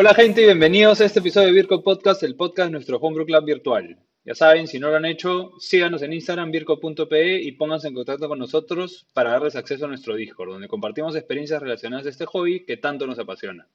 Hola 0.00 0.14
gente 0.14 0.40
y 0.40 0.46
bienvenidos 0.46 1.02
a 1.02 1.04
este 1.04 1.18
episodio 1.18 1.48
de 1.48 1.52
Virco 1.52 1.82
Podcast, 1.82 2.22
el 2.22 2.34
podcast 2.34 2.68
de 2.68 2.72
nuestro 2.72 2.96
Homebrew 2.96 3.26
Club 3.26 3.44
virtual. 3.44 3.98
Ya 4.24 4.34
saben, 4.34 4.66
si 4.66 4.78
no 4.78 4.88
lo 4.88 4.96
han 4.96 5.04
hecho, 5.04 5.52
síganos 5.58 6.00
en 6.00 6.14
Instagram 6.14 6.50
virco.pe 6.50 7.42
y 7.42 7.52
pónganse 7.52 7.88
en 7.88 7.92
contacto 7.92 8.26
con 8.26 8.38
nosotros 8.38 9.06
para 9.12 9.32
darles 9.32 9.56
acceso 9.56 9.84
a 9.84 9.88
nuestro 9.88 10.14
Discord, 10.14 10.52
donde 10.52 10.68
compartimos 10.68 11.16
experiencias 11.16 11.60
relacionadas 11.60 12.06
a 12.06 12.08
este 12.08 12.24
hobby 12.24 12.64
que 12.64 12.78
tanto 12.78 13.06
nos 13.06 13.18
apasiona. 13.18 13.68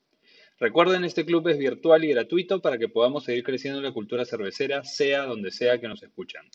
Recuerden, 0.60 1.04
este 1.04 1.26
club 1.26 1.48
es 1.48 1.60
virtual 1.60 2.04
y 2.04 2.08
gratuito 2.08 2.60
para 2.60 2.80
que 2.80 2.90
podamos 2.90 3.24
seguir 3.24 3.44
creciendo 3.44 3.78
en 3.78 3.86
la 3.86 3.94
cultura 3.94 4.26
cervecera, 4.26 4.84
sea 4.84 5.28
donde 5.28 5.52
sea 5.52 5.80
que 5.80 5.88
nos 5.88 6.02
escuchan. 6.02 6.48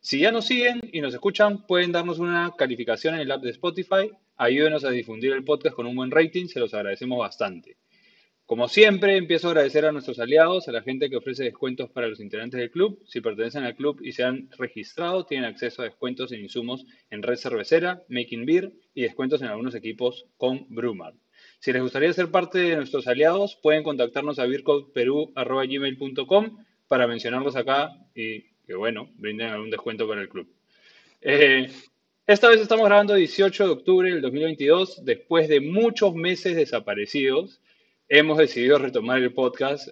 Si 0.00 0.20
ya 0.20 0.32
nos 0.32 0.46
siguen 0.46 0.80
y 0.90 1.02
nos 1.02 1.12
escuchan, 1.12 1.66
pueden 1.66 1.92
darnos 1.92 2.18
una 2.18 2.54
calificación 2.56 3.16
en 3.16 3.20
el 3.20 3.30
app 3.30 3.42
de 3.42 3.50
Spotify. 3.50 4.10
Ayúdenos 4.38 4.86
a 4.86 4.90
difundir 4.90 5.32
el 5.32 5.44
podcast 5.44 5.76
con 5.76 5.84
un 5.84 5.96
buen 5.96 6.10
rating, 6.10 6.46
se 6.46 6.60
los 6.60 6.72
agradecemos 6.72 7.18
bastante. 7.18 7.76
Como 8.48 8.66
siempre, 8.66 9.16
empiezo 9.18 9.48
a 9.48 9.50
agradecer 9.50 9.84
a 9.84 9.92
nuestros 9.92 10.18
aliados, 10.18 10.68
a 10.68 10.72
la 10.72 10.80
gente 10.80 11.10
que 11.10 11.18
ofrece 11.18 11.44
descuentos 11.44 11.90
para 11.90 12.08
los 12.08 12.18
integrantes 12.18 12.58
del 12.58 12.70
club. 12.70 12.98
Si 13.06 13.20
pertenecen 13.20 13.64
al 13.64 13.76
club 13.76 14.00
y 14.02 14.12
se 14.12 14.24
han 14.24 14.48
registrado, 14.56 15.26
tienen 15.26 15.44
acceso 15.44 15.82
a 15.82 15.84
descuentos 15.84 16.32
en 16.32 16.40
insumos 16.40 16.86
en 17.10 17.22
Red 17.22 17.36
Cervecera, 17.36 18.02
Making 18.08 18.46
Beer 18.46 18.72
y 18.94 19.02
descuentos 19.02 19.42
en 19.42 19.48
algunos 19.48 19.74
equipos 19.74 20.24
con 20.38 20.64
Brumar. 20.70 21.12
Si 21.58 21.74
les 21.74 21.82
gustaría 21.82 22.10
ser 22.14 22.30
parte 22.30 22.60
de 22.60 22.76
nuestros 22.76 23.06
aliados, 23.06 23.58
pueden 23.62 23.82
contactarnos 23.82 24.38
a 24.38 24.46
vircoperu.gmail.com 24.46 26.64
para 26.88 27.06
mencionarlos 27.06 27.54
acá 27.54 27.98
y 28.14 28.44
que, 28.66 28.74
bueno, 28.74 29.10
brinden 29.16 29.48
algún 29.48 29.68
descuento 29.68 30.08
para 30.08 30.22
el 30.22 30.30
club. 30.30 30.48
Eh, 31.20 31.70
esta 32.26 32.48
vez 32.48 32.62
estamos 32.62 32.86
grabando 32.86 33.12
18 33.12 33.66
de 33.66 33.70
octubre 33.70 34.10
del 34.10 34.22
2022, 34.22 35.04
después 35.04 35.50
de 35.50 35.60
muchos 35.60 36.14
meses 36.14 36.56
desaparecidos 36.56 37.60
hemos 38.08 38.38
decidido 38.38 38.78
retomar 38.78 39.18
el 39.18 39.32
podcast. 39.32 39.88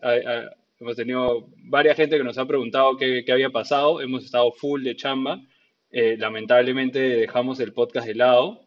Hemos 0.79 0.97
tenido 0.97 1.49
varias 1.65 1.97
gente 1.97 2.19
que 2.19 2.25
nos 2.25 2.39
ha 2.39 2.47
preguntado 2.47 2.97
qué, 2.97 3.25
había 3.31 3.51
pasado. 3.51 4.01
Hemos 4.01 4.25
estado 4.25 4.53
full 4.53 4.83
de 4.83 4.97
chamba. 4.97 5.41
Eh, 5.91 6.17
lamentablemente 6.19 6.99
dejamos 6.99 7.61
el 7.61 7.73
podcast 7.73 8.07
de 8.07 8.15
lado. 8.15 8.61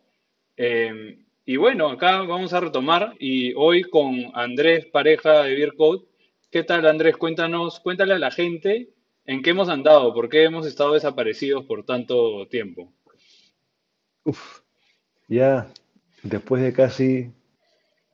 Eh, 0.58 1.20
y 1.46 1.58
bueno, 1.58 1.90
acá 1.90 2.22
vamos 2.24 2.54
a 2.54 2.60
retomar 2.60 3.16
y 3.20 3.54
hoy 3.54 3.84
con 3.84 4.32
Andrés, 4.34 4.86
pareja 4.86 5.44
de 5.44 5.56
Beercode. 5.56 6.06
¿Qué 6.52 6.64
tal 6.64 6.86
Andrés? 6.86 7.18
Cuéntanos, 7.18 7.80
cuéntale 7.80 8.14
a 8.14 8.20
la 8.20 8.32
gente 8.32 8.90
en 9.26 9.42
qué 9.42 9.52
hemos 9.52 9.70
andado, 9.70 10.14
por 10.14 10.30
qué 10.30 10.44
hemos 10.44 10.66
estado 10.66 10.94
desaparecidos 10.94 11.66
por 11.66 11.86
tanto 11.86 12.48
tiempo. 12.48 12.92
Uf, 14.24 14.62
ya 15.28 15.72
después 16.24 16.62
de 16.62 16.74
casi 16.74 17.32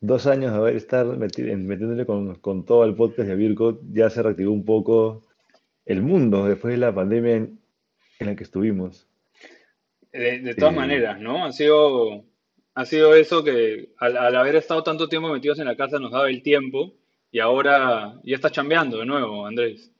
dos 0.05 0.27
años 0.27 0.51
de 0.51 0.57
haber 0.57 0.75
estar 0.75 1.05
metiéndole 1.05 2.05
con, 2.05 2.65
todo 2.65 2.83
el 2.85 2.95
podcast 2.95 3.29
de 3.29 3.35
Virgo, 3.35 3.79
ya 3.91 4.09
se 4.09 4.21
reactivó 4.21 4.51
un 4.51 4.65
poco 4.65 5.23
el 5.85 6.01
mundo 6.01 6.45
después 6.45 6.73
de 6.73 6.77
la 6.77 6.93
pandemia 6.93 7.35
en, 7.35 7.59
la 8.19 8.35
que 8.35 8.43
estuvimos. 8.43 9.07
De, 10.11 10.55
todas 10.55 10.73
maneras, 10.73 11.19
¿no? 11.19 11.45
Ha 11.45 11.51
sido, 11.51 12.23
ha 12.73 12.85
sido 12.85 13.15
eso 13.15 13.43
que 13.43 13.89
al, 13.97 14.35
haber 14.35 14.55
estado 14.55 14.83
tanto 14.83 15.09
tiempo 15.09 15.29
metidos 15.29 15.59
en 15.59 15.65
la 15.65 15.75
casa 15.75 15.99
nos 15.99 16.11
daba 16.11 16.29
el 16.29 16.41
tiempo 16.41 16.93
y 17.31 17.39
ahora 17.39 18.15
ya 18.23 18.35
está 18.35 18.49
chambeando 18.49 18.99
de 18.99 19.05
nuevo, 19.05 19.45
Andrés. 19.45 19.91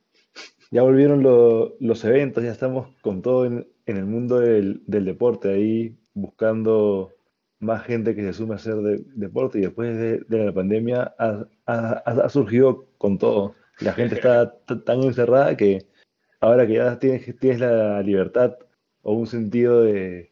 Ya 0.72 0.82
volvieron 0.82 1.22
los 1.80 2.06
eventos, 2.06 2.44
ya 2.44 2.52
estamos 2.52 2.88
con 3.02 3.22
todo 3.22 3.46
en, 3.46 3.68
el 3.86 4.06
mundo 4.06 4.40
del, 4.40 4.82
del 4.88 5.06
deporte 5.06 5.54
ahí 5.54 5.96
buscando 6.14 7.12
más 7.60 7.84
gente 7.84 8.16
que 8.16 8.22
se 8.22 8.34
sume 8.34 8.54
a 8.54 8.58
hacer 8.58 8.76
deporte 9.16 9.60
y 9.60 9.62
después 9.62 9.98
de, 9.98 10.46
la 10.46 10.54
pandemia 10.54 11.16
ha, 11.18 12.30
surgido 12.30 12.88
con 12.98 13.18
todo. 13.18 13.56
La 13.80 13.94
gente 13.94 14.16
está 14.16 14.56
tan 14.86 15.04
encerrada 15.04 15.56
que 15.58 15.86
ahora 16.40 16.68
que 16.68 16.74
ya 16.74 17.00
tienes, 17.00 17.38
tienes 17.40 17.60
la 17.60 18.02
libertad 18.02 18.58
o 19.02 19.14
un 19.14 19.28
sentido 19.28 19.84
de 19.84 20.32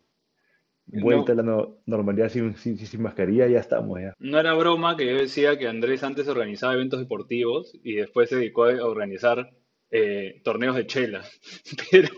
vuelta 0.86 1.32
a 1.32 1.36
la 1.36 1.68
normalidad 1.86 2.30
sin, 2.30 2.56
sin, 2.56 3.02
mascarilla, 3.02 3.48
ya 3.48 3.60
estamos 3.60 4.00
ya. 4.00 4.14
No 4.20 4.40
era 4.40 4.54
broma 4.54 4.98
que 4.98 5.08
yo 5.08 5.18
decía 5.18 5.58
que 5.58 5.68
Andrés 5.68 6.04
antes 6.04 6.28
organizaba 6.28 6.74
eventos 6.74 7.00
deportivos 7.00 7.74
y 7.84 7.96
después 7.96 8.30
se 8.30 8.36
dedicó 8.38 8.66
a 8.66 8.86
organizar 8.86 9.52
eh, 9.92 10.42
torneos 10.44 10.76
de 10.76 10.88
chela. 10.88 11.24
Pero... 11.92 12.10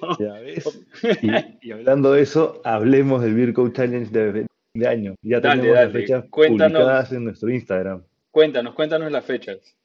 Y, 1.61 1.71
hablando 1.71 2.13
de 2.13 2.21
eso, 2.21 2.61
hablemos 2.63 3.21
del 3.21 3.35
Beer 3.35 3.53
Challenge 3.73 4.11
de, 4.11 4.47
de 4.75 4.87
año. 4.87 5.15
Ya 5.21 5.41
tenemos 5.41 5.67
las 5.67 5.91
fechas 5.91 6.25
publicadas 6.25 7.11
en 7.11 7.23
nuestro 7.23 7.49
Instagram. 7.49 8.03
Cuéntanos, 8.29 8.75
cuéntanos 8.75 9.11
las 9.11 9.25
fechas. 9.25 9.75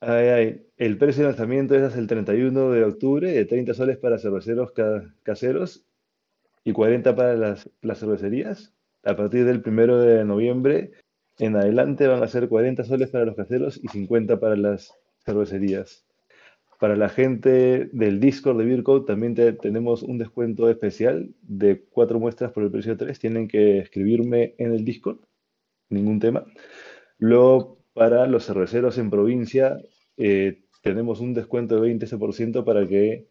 El 0.00 0.98
precio 0.98 1.22
de 1.22 1.28
lanzamiento 1.30 1.74
es 1.74 1.82
hasta 1.82 1.98
el 1.98 2.06
31 2.06 2.70
de 2.70 2.84
octubre, 2.84 3.30
de 3.30 3.44
30 3.44 3.74
soles 3.74 3.96
para 3.98 4.18
cerveceros 4.18 4.72
caseros 5.22 5.84
y 6.64 6.72
40 6.72 7.14
para 7.14 7.34
las, 7.34 7.70
las 7.80 8.00
cervecerías. 8.00 8.72
A 9.04 9.16
partir 9.16 9.44
del 9.44 9.62
1 9.64 9.98
de 9.98 10.24
noviembre 10.24 10.92
en 11.38 11.56
adelante 11.56 12.06
van 12.06 12.22
a 12.22 12.28
ser 12.28 12.48
40 12.48 12.84
soles 12.84 13.10
para 13.10 13.24
los 13.24 13.36
caseros 13.36 13.78
y 13.82 13.88
50 13.88 14.40
para 14.40 14.56
las 14.56 14.92
cervecerías. 15.24 16.03
Para 16.78 16.96
la 16.96 17.08
gente 17.08 17.88
del 17.92 18.20
Discord 18.20 18.58
de 18.58 18.64
Beercode 18.64 19.06
también 19.06 19.34
tenemos 19.34 20.02
un 20.02 20.18
descuento 20.18 20.68
especial 20.68 21.34
de 21.42 21.84
cuatro 21.90 22.18
muestras 22.18 22.52
por 22.52 22.62
el 22.62 22.70
precio 22.70 22.92
de 22.92 23.04
tres. 23.04 23.18
Tienen 23.18 23.48
que 23.48 23.78
escribirme 23.78 24.54
en 24.58 24.72
el 24.72 24.84
Discord, 24.84 25.18
ningún 25.88 26.20
tema. 26.20 26.44
Luego, 27.18 27.78
para 27.92 28.26
los 28.26 28.46
cerveceros 28.46 28.98
en 28.98 29.10
provincia, 29.10 29.78
eh, 30.16 30.64
tenemos 30.82 31.20
un 31.20 31.32
descuento 31.34 31.80
de 31.80 31.94
20% 31.94 32.64
para 32.64 32.86
que 32.86 33.28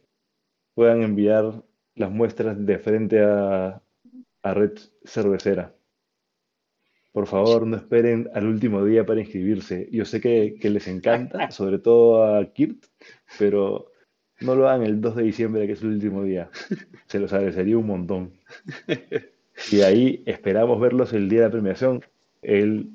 puedan 0.74 1.04
enviar 1.04 1.64
las 1.96 2.12
muestras 2.12 2.66
de 2.66 2.80
frente 2.80 3.22
a, 3.24 3.84
a 4.42 4.54
Red 4.54 4.78
Cervecera. 5.06 5.76
Por 7.14 7.28
favor, 7.28 7.68
no 7.68 7.78
esperen 7.78 8.28
al 8.34 8.48
último 8.48 8.84
día 8.84 9.06
para 9.06 9.22
inscribirse. 9.22 9.88
Yo 9.92 10.04
sé 10.04 10.20
que, 10.20 10.58
les 10.70 10.88
encanta, 10.88 11.52
sobre 11.52 11.78
todo 11.78 12.26
a 12.26 12.52
Kirt, 12.52 12.86
pero 13.38 13.92
no 14.42 14.56
lo 14.56 14.68
hagan 14.68 14.84
el 14.84 15.00
2 15.00 15.18
de 15.18 15.24
diciembre, 15.24 15.68
que 15.68 15.74
es 15.74 15.84
el 15.84 15.90
último 15.90 16.24
día. 16.24 16.50
Se 17.06 17.20
los 17.20 17.32
agradecería 17.32 17.78
un 17.78 17.86
montón. 17.86 18.34
Y 19.72 19.82
ahí 19.82 20.24
esperamos 20.26 20.82
verlos 20.82 21.14
el 21.14 21.30
día 21.30 21.42
de 21.42 21.46
la 21.46 21.52
premiación, 21.52 22.04
el 22.42 22.90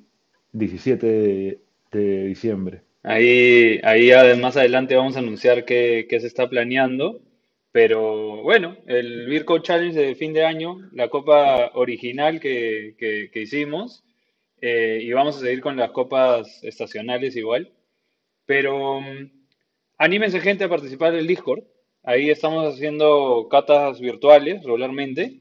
17 0.53 1.61
de, 1.93 2.25
diciembre. 2.27 2.83
Ahí, 3.05 3.79
ahí 3.85 4.11
además 4.11 4.57
adelante 4.57 4.97
vamos 4.97 5.15
a 5.15 5.21
anunciar 5.21 5.65
qué, 5.65 6.07
se 6.11 6.27
está 6.27 6.51
planeando. 6.51 7.21
Pero 7.71 8.43
bueno, 8.43 8.77
el 8.87 9.27
Virco 9.29 9.61
Challenge 9.61 9.97
de 9.97 10.17
fin 10.17 10.33
de 10.33 10.45
año, 10.45 10.89
la 10.93 11.09
copa 11.09 11.71
original 11.75 12.41
que, 12.41 12.97
que 12.99 13.41
hicimos, 13.41 14.03
eh, 14.61 15.01
y 15.03 15.13
vamos 15.13 15.37
a 15.37 15.41
seguir 15.41 15.61
con 15.61 15.77
las 15.77 15.91
copas 15.91 16.63
estacionales 16.63 17.37
igual. 17.37 17.73
Pero 18.47 18.99
um, 18.99 19.31
anímense 19.99 20.41
gente 20.41 20.65
a 20.65 20.69
participar 20.69 21.13
del 21.13 21.27
Discord. 21.27 21.65
Ahí 22.03 22.31
estamos 22.31 22.75
haciendo 22.75 23.49
catas 23.51 24.01
virtuales 24.01 24.63
regularmente. 24.65 25.41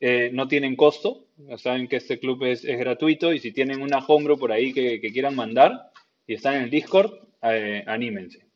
Eh, 0.00 0.30
no 0.32 0.48
tienen 0.48 0.76
costo. 0.76 1.26
Saben 1.56 1.88
que 1.88 1.96
este 1.96 2.18
club 2.18 2.44
es, 2.44 2.62
gratuito 2.64 3.32
y 3.32 3.40
si 3.40 3.52
tienen 3.52 3.82
una 3.82 3.98
homebrew 3.98 4.38
por 4.38 4.52
ahí 4.52 4.72
que, 4.72 5.00
quieran 5.00 5.34
mandar 5.34 5.90
y 6.26 6.34
están 6.34 6.56
en 6.56 6.62
el 6.64 6.70
Discord, 6.70 7.12
eh, 7.42 7.82
anímense. 7.86 8.46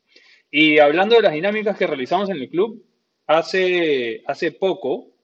Y 0.50 0.78
hablando 0.78 1.16
de 1.16 1.22
las 1.22 1.32
dinámicas 1.32 1.76
que 1.76 1.86
realizamos 1.86 2.30
en 2.30 2.36
el 2.36 2.48
club, 2.48 2.84
hace, 3.26 4.22
hace 4.26 4.52
poco 4.52 5.15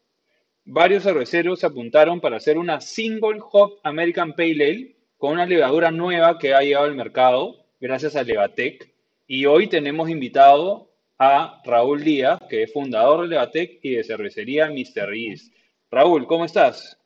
varios 0.65 1.03
cerveceros 1.03 1.61
se 1.61 1.67
apuntaron 1.67 2.21
para 2.21 2.37
hacer 2.37 2.59
una 2.59 2.81
Single 2.81 3.41
Hop 3.53 3.79
American 3.83 4.35
Pale 4.35 4.65
Ale 4.65 4.97
con 5.17 5.33
una 5.33 5.47
levadura 5.47 5.91
nueva 5.91 6.39
que 6.39 6.55
ha 6.55 6.61
llegado 6.61 6.87
al 6.87 6.97
mercado 6.97 7.57
gracias 7.81 8.17
a 8.17 8.23
Levatec. 8.23 8.93
Y 9.27 9.47
hoy 9.47 9.69
tenemos 9.69 10.09
invitado 10.09 10.91
a 11.19 11.61
Raúl 11.65 12.03
Díaz, 12.03 12.41
que 12.49 12.65
es 12.65 12.73
fundador 12.73 13.23
de 13.23 13.29
Levatec 13.29 13.79
y 13.83 13.91
de 13.97 14.05
cervecería 14.05 14.69
Mr. 14.69 15.15
East. 15.15 15.53
Raúl, 15.91 16.27
¿cómo 16.27 16.45
estás? 16.45 16.99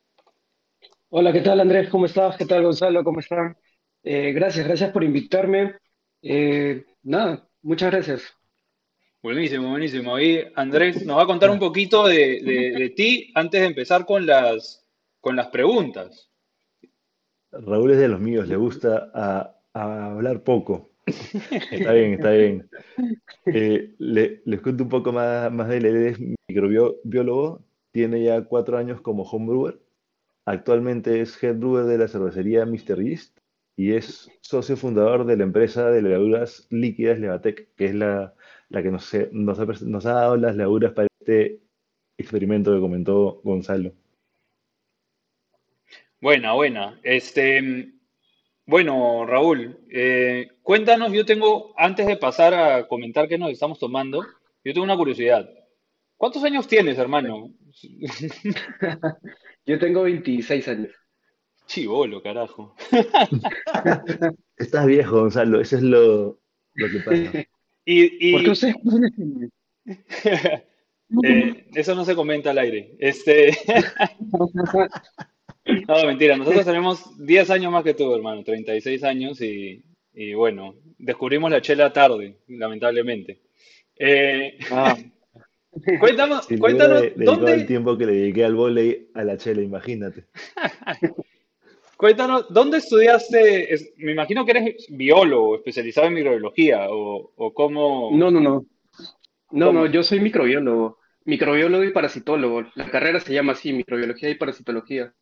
Hola, 1.09 1.31
¿qué 1.31 1.41
tal 1.41 1.59
Andrés? 1.59 1.89
¿Cómo 1.89 2.05
estás? 2.05 2.37
¿Qué 2.37 2.45
tal 2.45 2.63
Gonzalo? 2.63 3.03
¿Cómo 3.03 3.19
están? 3.19 3.57
Eh, 4.03 4.33
gracias, 4.33 4.67
gracias 4.67 4.91
por 4.91 5.03
invitarme. 5.03 5.75
Eh, 6.21 6.85
nada, 7.03 7.47
muchas 7.61 7.91
gracias. 7.91 8.36
Buenísimo, 9.27 9.71
buenísimo. 9.71 10.17
Y 10.17 10.41
Andrés 10.55 11.05
nos 11.05 11.17
va 11.17 11.23
a 11.23 11.25
contar 11.25 11.49
un 11.49 11.59
poquito 11.59 12.07
de, 12.07 12.41
de 12.41 12.89
ti 12.95 13.29
antes 13.35 13.59
de 13.59 13.67
empezar 13.67 14.05
con 14.05 14.25
las, 14.25 14.87
con 15.19 15.35
las 15.35 15.47
preguntas. 15.47 16.31
Raúl 17.51 17.91
es 17.91 17.97
de 17.97 18.07
los 18.07 18.21
míos, 18.21 18.47
le 18.47 18.55
gusta 18.55 19.11
a, 19.13 19.53
hablar 19.73 20.43
poco. 20.43 20.91
Está 21.05 21.91
bien, 21.91 22.13
está 22.13 22.31
bien. 22.31 22.69
Eh, 23.47 23.95
les 23.97 24.61
cuento 24.61 24.83
un 24.83 24.89
poco 24.89 25.11
más, 25.11 25.51
más 25.51 25.67
de 25.67 25.77
él. 25.77 25.85
Él 25.87 26.05
es 26.05 26.19
microbiólogo, 26.47 27.65
tiene 27.91 28.23
ya 28.23 28.45
cuatro 28.45 28.77
años 28.77 29.01
como 29.01 29.23
homebrewer. 29.23 29.77
Actualmente 30.45 31.19
es 31.19 31.43
head 31.43 31.57
brewer 31.57 31.83
de 31.83 31.97
la 31.97 32.07
cervecería 32.07 32.65
Mr. 32.65 33.03
Yeast 33.03 33.37
y 33.75 33.91
es 33.91 34.31
socio 34.39 34.77
fundador 34.77 35.25
de 35.25 35.35
la 35.35 35.43
empresa 35.43 35.91
de 35.91 36.01
levaduras 36.01 36.65
líquidas 36.69 37.19
Levatec, 37.19 37.75
que 37.75 37.87
es 37.87 37.95
la, 37.95 38.33
la 38.69 38.83
que 38.83 38.91
nos, 38.91 39.11
nos, 39.31 39.59
ha, 39.59 39.65
nos 39.85 40.05
ha 40.05 40.13
dado 40.13 40.37
las 40.37 40.55
levaduras 40.55 40.93
para 40.93 41.07
este 41.19 41.59
experimento 42.17 42.73
que 42.73 42.79
comentó 42.79 43.41
Gonzalo. 43.43 43.93
Buena, 46.19 46.53
buena. 46.53 46.99
Este, 47.03 47.93
bueno, 48.65 49.25
Raúl, 49.25 49.79
eh, 49.89 50.49
cuéntanos, 50.63 51.11
yo 51.13 51.25
tengo, 51.25 51.73
antes 51.77 52.07
de 52.07 52.17
pasar 52.17 52.53
a 52.53 52.87
comentar 52.87 53.27
qué 53.27 53.37
nos 53.37 53.51
estamos 53.51 53.79
tomando, 53.79 54.23
yo 54.63 54.73
tengo 54.73 54.83
una 54.83 54.97
curiosidad. 54.97 55.49
¿Cuántos 56.17 56.43
años 56.43 56.67
tienes, 56.67 56.97
hermano? 56.97 57.53
Yo 59.65 59.77
tengo 59.77 60.03
26 60.03 60.67
años. 60.69 60.91
Chivolo, 61.67 62.23
carajo. 62.23 62.73
Estás 64.57 64.85
viejo, 64.85 65.19
Gonzalo, 65.19 65.59
eso 65.59 65.75
es 65.75 65.83
lo, 65.83 66.39
que 66.73 66.99
pasa. 67.05 67.47
Y, 67.89 68.33
¿Por 68.33 68.43
qué 68.43 68.75
eh, 71.23 71.67
eso 71.73 71.95
no 71.95 72.03
se 72.03 72.15
comenta 72.15 72.51
al 72.51 72.57
aire. 72.57 72.95
Este... 72.99 73.57
No, 75.85 76.05
mentira, 76.05 76.37
nosotros 76.37 76.63
tenemos 76.63 77.17
10 77.25 77.49
años 77.49 77.73
más 77.73 77.83
que 77.83 77.93
tú, 77.93 78.15
hermano, 78.15 78.41
36 78.41 79.03
años 79.03 79.41
y, 79.41 79.83
bueno, 80.33 80.75
descubrimos 80.97 81.51
la 81.51 81.61
chela 81.61 81.91
tarde, 81.91 82.37
lamentablemente. 82.47 83.41
Eh, 83.97 84.57
ah. 84.71 84.95
Cuéntanos, 85.99 86.47
cuéntanos 86.57 87.03
¿dónde... 87.17 87.53
el 87.53 87.65
tiempo 87.67 87.97
que 87.97 88.05
le 88.05 88.13
dediqué 88.13 88.45
al 88.45 88.55
volei 88.55 89.09
a 89.13 89.25
la 89.25 89.35
chela, 89.37 89.61
imagínate. 89.61 90.23
Cuéntanos, 91.97 92.45
¿dónde 92.49 92.77
estudiaste? 92.77 93.69
me 93.97 94.13
imagino 94.13 94.45
que 94.45 94.51
eres 94.51 94.87
biólogo, 94.89 95.57
especializado 95.57 96.07
en 96.07 96.13
microbiología, 96.13 96.89
o, 96.89 97.33
o 97.35 97.53
cómo... 97.53 98.11
No, 98.13 98.31
no, 98.31 98.39
no. 98.39 98.65
No, 99.51 99.73
no, 99.73 99.85
yo 99.85 100.03
soy 100.03 100.19
microbiólogo. 100.19 100.99
Microbiólogo 101.25 101.83
y 101.83 101.91
parasitólogo. 101.91 102.63
La 102.75 102.89
carrera 102.89 103.19
se 103.19 103.33
llama 103.33 103.53
así, 103.53 103.73
microbiología 103.73 104.29
y 104.29 104.35
parasitología. 104.35 105.13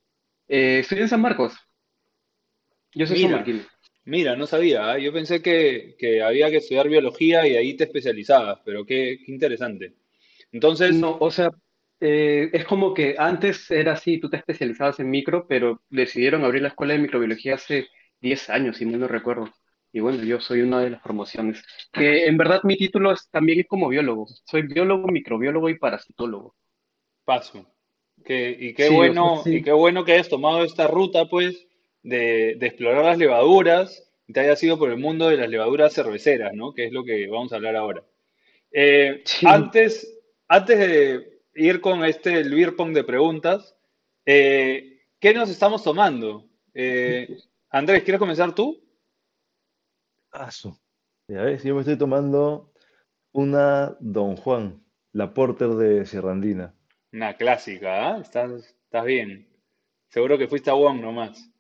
Eh, 0.48 0.80
estoy 0.80 1.00
en 1.00 1.10
San 1.10 1.22
Marcos. 1.22 1.56
Yo 2.94 3.08
soy 3.08 3.26
mira, 3.26 3.44
Mira, 4.06 4.36
no 4.36 4.46
sabía. 4.46 4.92
¿ah? 4.92 5.00
Yo 5.00 5.12
pensé 5.12 5.42
que, 5.42 6.22
había 6.24 6.50
que 6.50 6.58
estudiar 6.58 6.88
biología 6.88 7.48
y 7.48 7.56
ahí 7.56 7.76
te 7.76 7.86
especializabas, 7.86 8.60
pero 8.64 8.86
qué, 8.86 9.20
interesante. 9.28 9.96
Entonces. 10.52 10.96
No, 10.96 11.18
o 11.20 11.32
sea, 11.32 11.50
eh, 12.08 12.50
es 12.54 12.66
como 12.66 12.94
que 12.94 13.16
antes 13.18 13.72
era 13.72 13.94
así, 13.94 14.20
tú 14.20 14.30
te 14.30 14.38
especializabas 14.38 15.00
en 15.00 15.10
micro, 15.10 15.48
pero 15.48 15.82
decidieron 15.90 16.44
abrir 16.44 16.62
la 16.62 16.70
escuela 16.70 16.94
de 16.94 17.00
microbiología 17.00 17.56
hace 17.56 17.88
10 18.22 18.50
años, 18.50 18.78
si 18.78 18.86
mal 18.86 19.00
no 19.00 19.08
recuerdo. 19.08 19.52
Y 19.92 20.02
bueno, 20.02 20.24
yo 20.24 20.40
soy 20.40 20.62
una 20.62 20.82
de 20.82 20.92
las 20.92 21.02
promociones. 21.02 21.64
Que 21.92 22.26
en 22.26 22.38
verdad 22.38 22.62
mi 22.64 22.78
título 22.78 23.14
es, 23.14 23.30
también 23.32 23.62
es 23.62 23.68
como 23.68 23.88
biólogo. 23.88 24.28
Soy 24.46 24.64
biólogo, 24.64 25.08
microbiólogo 25.08 25.70
y 25.70 25.80
parasitólogo. 25.80 26.56
Paso 27.24 27.66
y, 28.28 28.74
qué 28.74 28.90
bueno, 28.90 29.42
y 29.46 29.62
qué 29.62 29.72
bueno 29.72 30.04
que 30.04 30.14
hayas 30.14 30.30
tomado 30.30 30.64
esta 30.64 30.88
ruta, 30.88 31.26
pues, 31.26 31.68
de, 32.02 32.52
explorar 32.52 33.06
las 33.06 33.18
levaduras 33.18 34.04
y 34.28 34.34
te 34.34 34.40
hayas 34.42 34.62
ido 34.64 34.80
por 34.80 34.90
el 34.90 34.98
mundo 34.98 35.30
de 35.30 35.38
las 35.38 35.50
levaduras 35.50 35.94
cerveceras, 35.94 36.54
¿no? 36.54 36.74
Que 36.74 36.86
es 36.86 36.92
lo 36.92 37.04
que 37.04 37.28
vamos 37.28 37.52
a 37.54 37.58
hablar 37.58 37.76
ahora. 37.76 38.04
Eh, 38.72 39.24
antes, 39.44 40.20
antes 40.48 40.80
de 40.80 41.35
ir 41.56 41.82
con 41.82 42.04
este 42.06 42.40
el 42.40 42.54
beer 42.54 42.76
pong 42.76 42.94
de 42.94 43.04
preguntas, 43.04 43.76
eh, 44.26 45.02
¿qué 45.20 45.34
nos 45.34 45.50
estamos 45.50 45.84
tomando? 45.84 46.48
Eh, 46.74 47.38
Andrés, 47.70 48.04
¿quieres 48.04 48.20
comenzar 48.20 48.54
tú? 48.54 48.84
Paso. 50.30 50.80
Ya 51.28 51.42
ves, 51.42 51.64
yo 51.64 51.74
me 51.74 51.82
estoy 51.82 51.98
tomando 51.98 52.72
una 53.32 53.98
Don 54.00 54.36
Juan, 54.36 54.84
la 55.12 55.34
Porter 55.34 55.70
de 55.70 56.06
Sierrandina. 56.06 56.76
Una 57.12 57.36
clásica, 57.36 58.18
¿eh? 58.18 58.22
Estás, 58.22 58.76
bien. 59.06 59.48
Seguro 60.10 60.38
que 60.38 60.48
fuiste 60.48 60.70
a 60.70 60.74
Wong 60.74 61.02
nomás. 61.02 61.52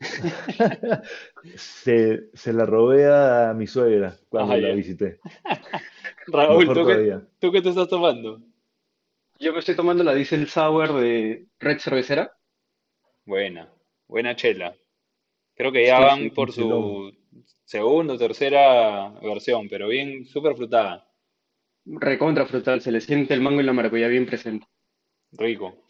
se, 1.54 2.52
la 2.52 2.66
robé 2.66 3.06
a 3.06 3.54
mi 3.54 3.66
suegra 3.66 4.16
cuando 4.28 4.56
la 4.56 4.74
visité. 4.74 5.20
Raúl, 6.26 6.66
¿tú 7.38 7.52
qué, 7.52 7.62
te 7.62 7.68
estás 7.68 7.88
tomando? 7.88 8.40
Yo 9.42 9.52
me 9.52 9.58
estoy 9.58 9.74
tomando 9.74 10.04
la 10.04 10.14
Diesel 10.14 10.48
Sour 10.48 11.00
de 11.00 11.46
Red 11.58 11.80
Cervecera. 11.80 12.32
Buena, 13.24 13.68
buena 14.06 14.36
chela. 14.36 14.72
Creo 15.56 15.72
que 15.72 15.84
ya 15.84 15.98
van 15.98 16.30
por 16.30 16.52
su 16.52 17.12
segunda 17.64 18.14
o 18.14 18.18
tercera 18.18 19.08
versión, 19.20 19.68
pero 19.68 19.88
bien, 19.88 20.26
súper 20.26 20.54
frutada. 20.54 21.10
Recontra 21.84 22.46
frutal, 22.46 22.82
se 22.82 22.92
le 22.92 23.00
siente 23.00 23.34
el 23.34 23.40
mango 23.40 23.60
y 23.60 23.64
la 23.64 23.72
maracuyá 23.72 24.06
bien 24.06 24.26
presente. 24.26 24.68
Rico. 25.32 25.86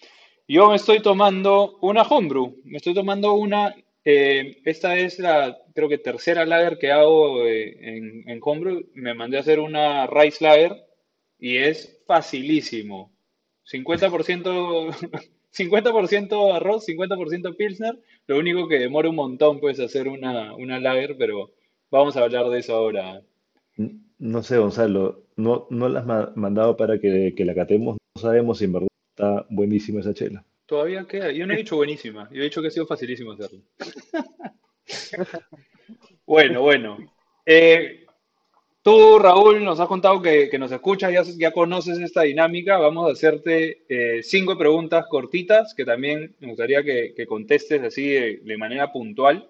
Yo 0.49 0.71
me 0.71 0.77
estoy 0.77 1.01
tomando 1.01 1.77
una 1.83 2.05
homebrew. 2.05 2.63
Me 2.65 2.79
estoy 2.79 2.95
tomando 2.95 3.35
una. 3.35 3.75
Eh, 4.03 4.63
esta 4.65 4.97
es 4.97 5.19
la, 5.19 5.59
creo 5.75 5.91
que 5.91 5.99
tercera 5.99 6.47
lager 6.47 6.79
que 6.79 6.91
hago 6.91 7.45
eh, 7.45 7.77
en, 7.83 8.31
en, 8.31 8.41
homebrew. 8.43 8.89
Me 8.95 9.13
mandé 9.13 9.37
a 9.37 9.41
hacer 9.41 9.61
una 9.61 10.07
rice 10.07 10.43
lager 10.43 10.75
y 11.39 11.59
es 11.59 12.03
facilísimo. 12.07 13.12
50%, 13.73 15.23
50% 15.55 16.53
arroz, 16.55 16.87
50% 16.87 17.57
pilsner. 17.57 17.99
Lo 18.27 18.39
único 18.39 18.69
que 18.69 18.79
demora 18.79 19.09
un 19.09 19.17
montón 19.17 19.61
pues 19.61 19.81
hacer 19.81 20.09
una, 20.09 20.55
una 20.55 20.79
lager, 20.79 21.17
pero 21.19 21.51
vamos 21.91 22.17
a 22.17 22.23
hablar 22.23 22.49
de 22.51 22.59
eso 22.59 22.75
ahora. 22.75 23.23
No 24.19 24.43
sé, 24.43 24.59
Gonzalo, 24.59 25.25
no, 25.37 25.67
no 25.71 25.89
la 25.89 26.01
has 26.01 26.37
mandado 26.37 26.77
para 26.77 27.01
que, 27.01 27.35
que 27.37 27.45
la 27.45 27.55
catemos. 27.55 27.97
No 28.15 28.21
sabemos 28.21 28.59
si 28.59 28.67
en 28.67 28.73
verdad 28.73 28.89
Está 29.13 29.47
buenísima 29.51 30.01
esa 30.01 30.15
chela. 30.15 30.43
Todavía 30.65 31.05
queda. 31.05 31.31
Yo 31.33 31.47
no 31.47 31.53
he 31.53 31.59
dicho 31.59 31.77
buenísima. 31.77 32.31
Yo 32.33 32.41
he 32.41 32.45
dicho 32.45 32.63
que 32.63 32.69
ha 32.69 32.71
sido 32.71 32.87
facilísimo 32.87 33.33
hacerlo. 33.33 33.61
bueno, 36.27 36.63
bueno. 36.63 36.97
Eh, 37.45 38.02
tú, 38.83 39.19
Raúl, 39.19 39.65
nos 39.65 39.81
has 39.81 39.89
contado 39.89 40.21
que, 40.21 40.51
nos 40.59 40.73
escuchas, 40.73 41.13
ya, 41.13 41.23
ya, 41.23 41.53
conoces 41.53 41.99
esta 41.99 42.23
dinámica. 42.23 42.79
Vamos 42.79 43.09
a 43.09 43.13
hacerte 43.13 43.85
eh, 43.89 44.23
cinco 44.23 44.59
preguntas 44.59 45.07
cortitas 45.09 45.75
que 45.75 45.85
también 45.85 46.35
me 46.41 46.49
gustaría 46.49 46.83
que, 46.83 47.27
contestes 47.27 47.83
así 47.83 48.09
de, 48.09 48.57
manera 48.57 48.93
puntual. 48.93 49.49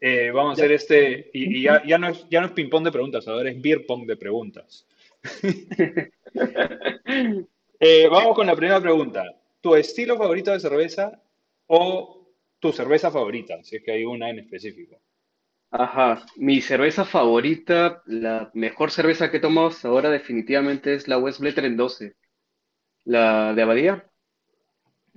Eh, 0.00 0.30
vamos 0.32 0.50
a 0.50 0.52
hacer 0.52 0.72
este, 0.72 1.30
y, 1.32 1.62
ya, 1.62 1.82
ya, 1.84 1.98
no 1.98 2.08
es, 2.08 2.26
ya 2.30 2.40
no 2.40 2.46
es 2.46 2.52
ping-pong 2.52 2.84
de 2.84 2.92
preguntas, 2.92 3.26
ahora 3.26 3.50
es 3.50 3.60
beer 3.60 3.84
pong 3.86 4.06
de 4.06 4.16
preguntas. 4.16 4.86
Eh, 7.80 8.08
vamos 8.08 8.34
con 8.34 8.44
la 8.44 8.56
primera 8.56 8.80
pregunta. 8.80 9.24
¿Tu 9.60 9.76
estilo 9.76 10.16
favorito 10.16 10.50
de 10.50 10.58
cerveza 10.58 11.22
o 11.68 12.26
tu 12.58 12.72
cerveza 12.72 13.10
favorita, 13.10 13.62
si 13.62 13.76
es 13.76 13.84
que 13.84 13.92
hay 13.92 14.04
una 14.04 14.30
en 14.30 14.40
específico? 14.40 14.98
Ajá, 15.70 16.24
mi 16.36 16.60
cerveza 16.62 17.04
favorita, 17.04 18.02
la 18.06 18.50
mejor 18.54 18.90
cerveza 18.90 19.30
que 19.30 19.36
he 19.36 19.40
tomado 19.40 19.68
hasta 19.68 19.88
ahora 19.88 20.10
definitivamente 20.10 20.94
es 20.94 21.08
la 21.08 21.18
West 21.18 21.40
en 21.42 21.76
12, 21.76 22.14
la 23.04 23.52
de 23.54 23.62
Abadía. 23.62 24.08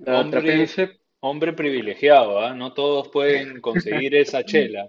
hombre, 0.06 0.68
hombre 1.20 1.52
privilegiado, 1.54 2.40
¿ah? 2.40 2.54
No 2.54 2.74
todos 2.74 3.08
pueden 3.08 3.60
conseguir 3.60 4.14
esa 4.14 4.44
chela. 4.44 4.88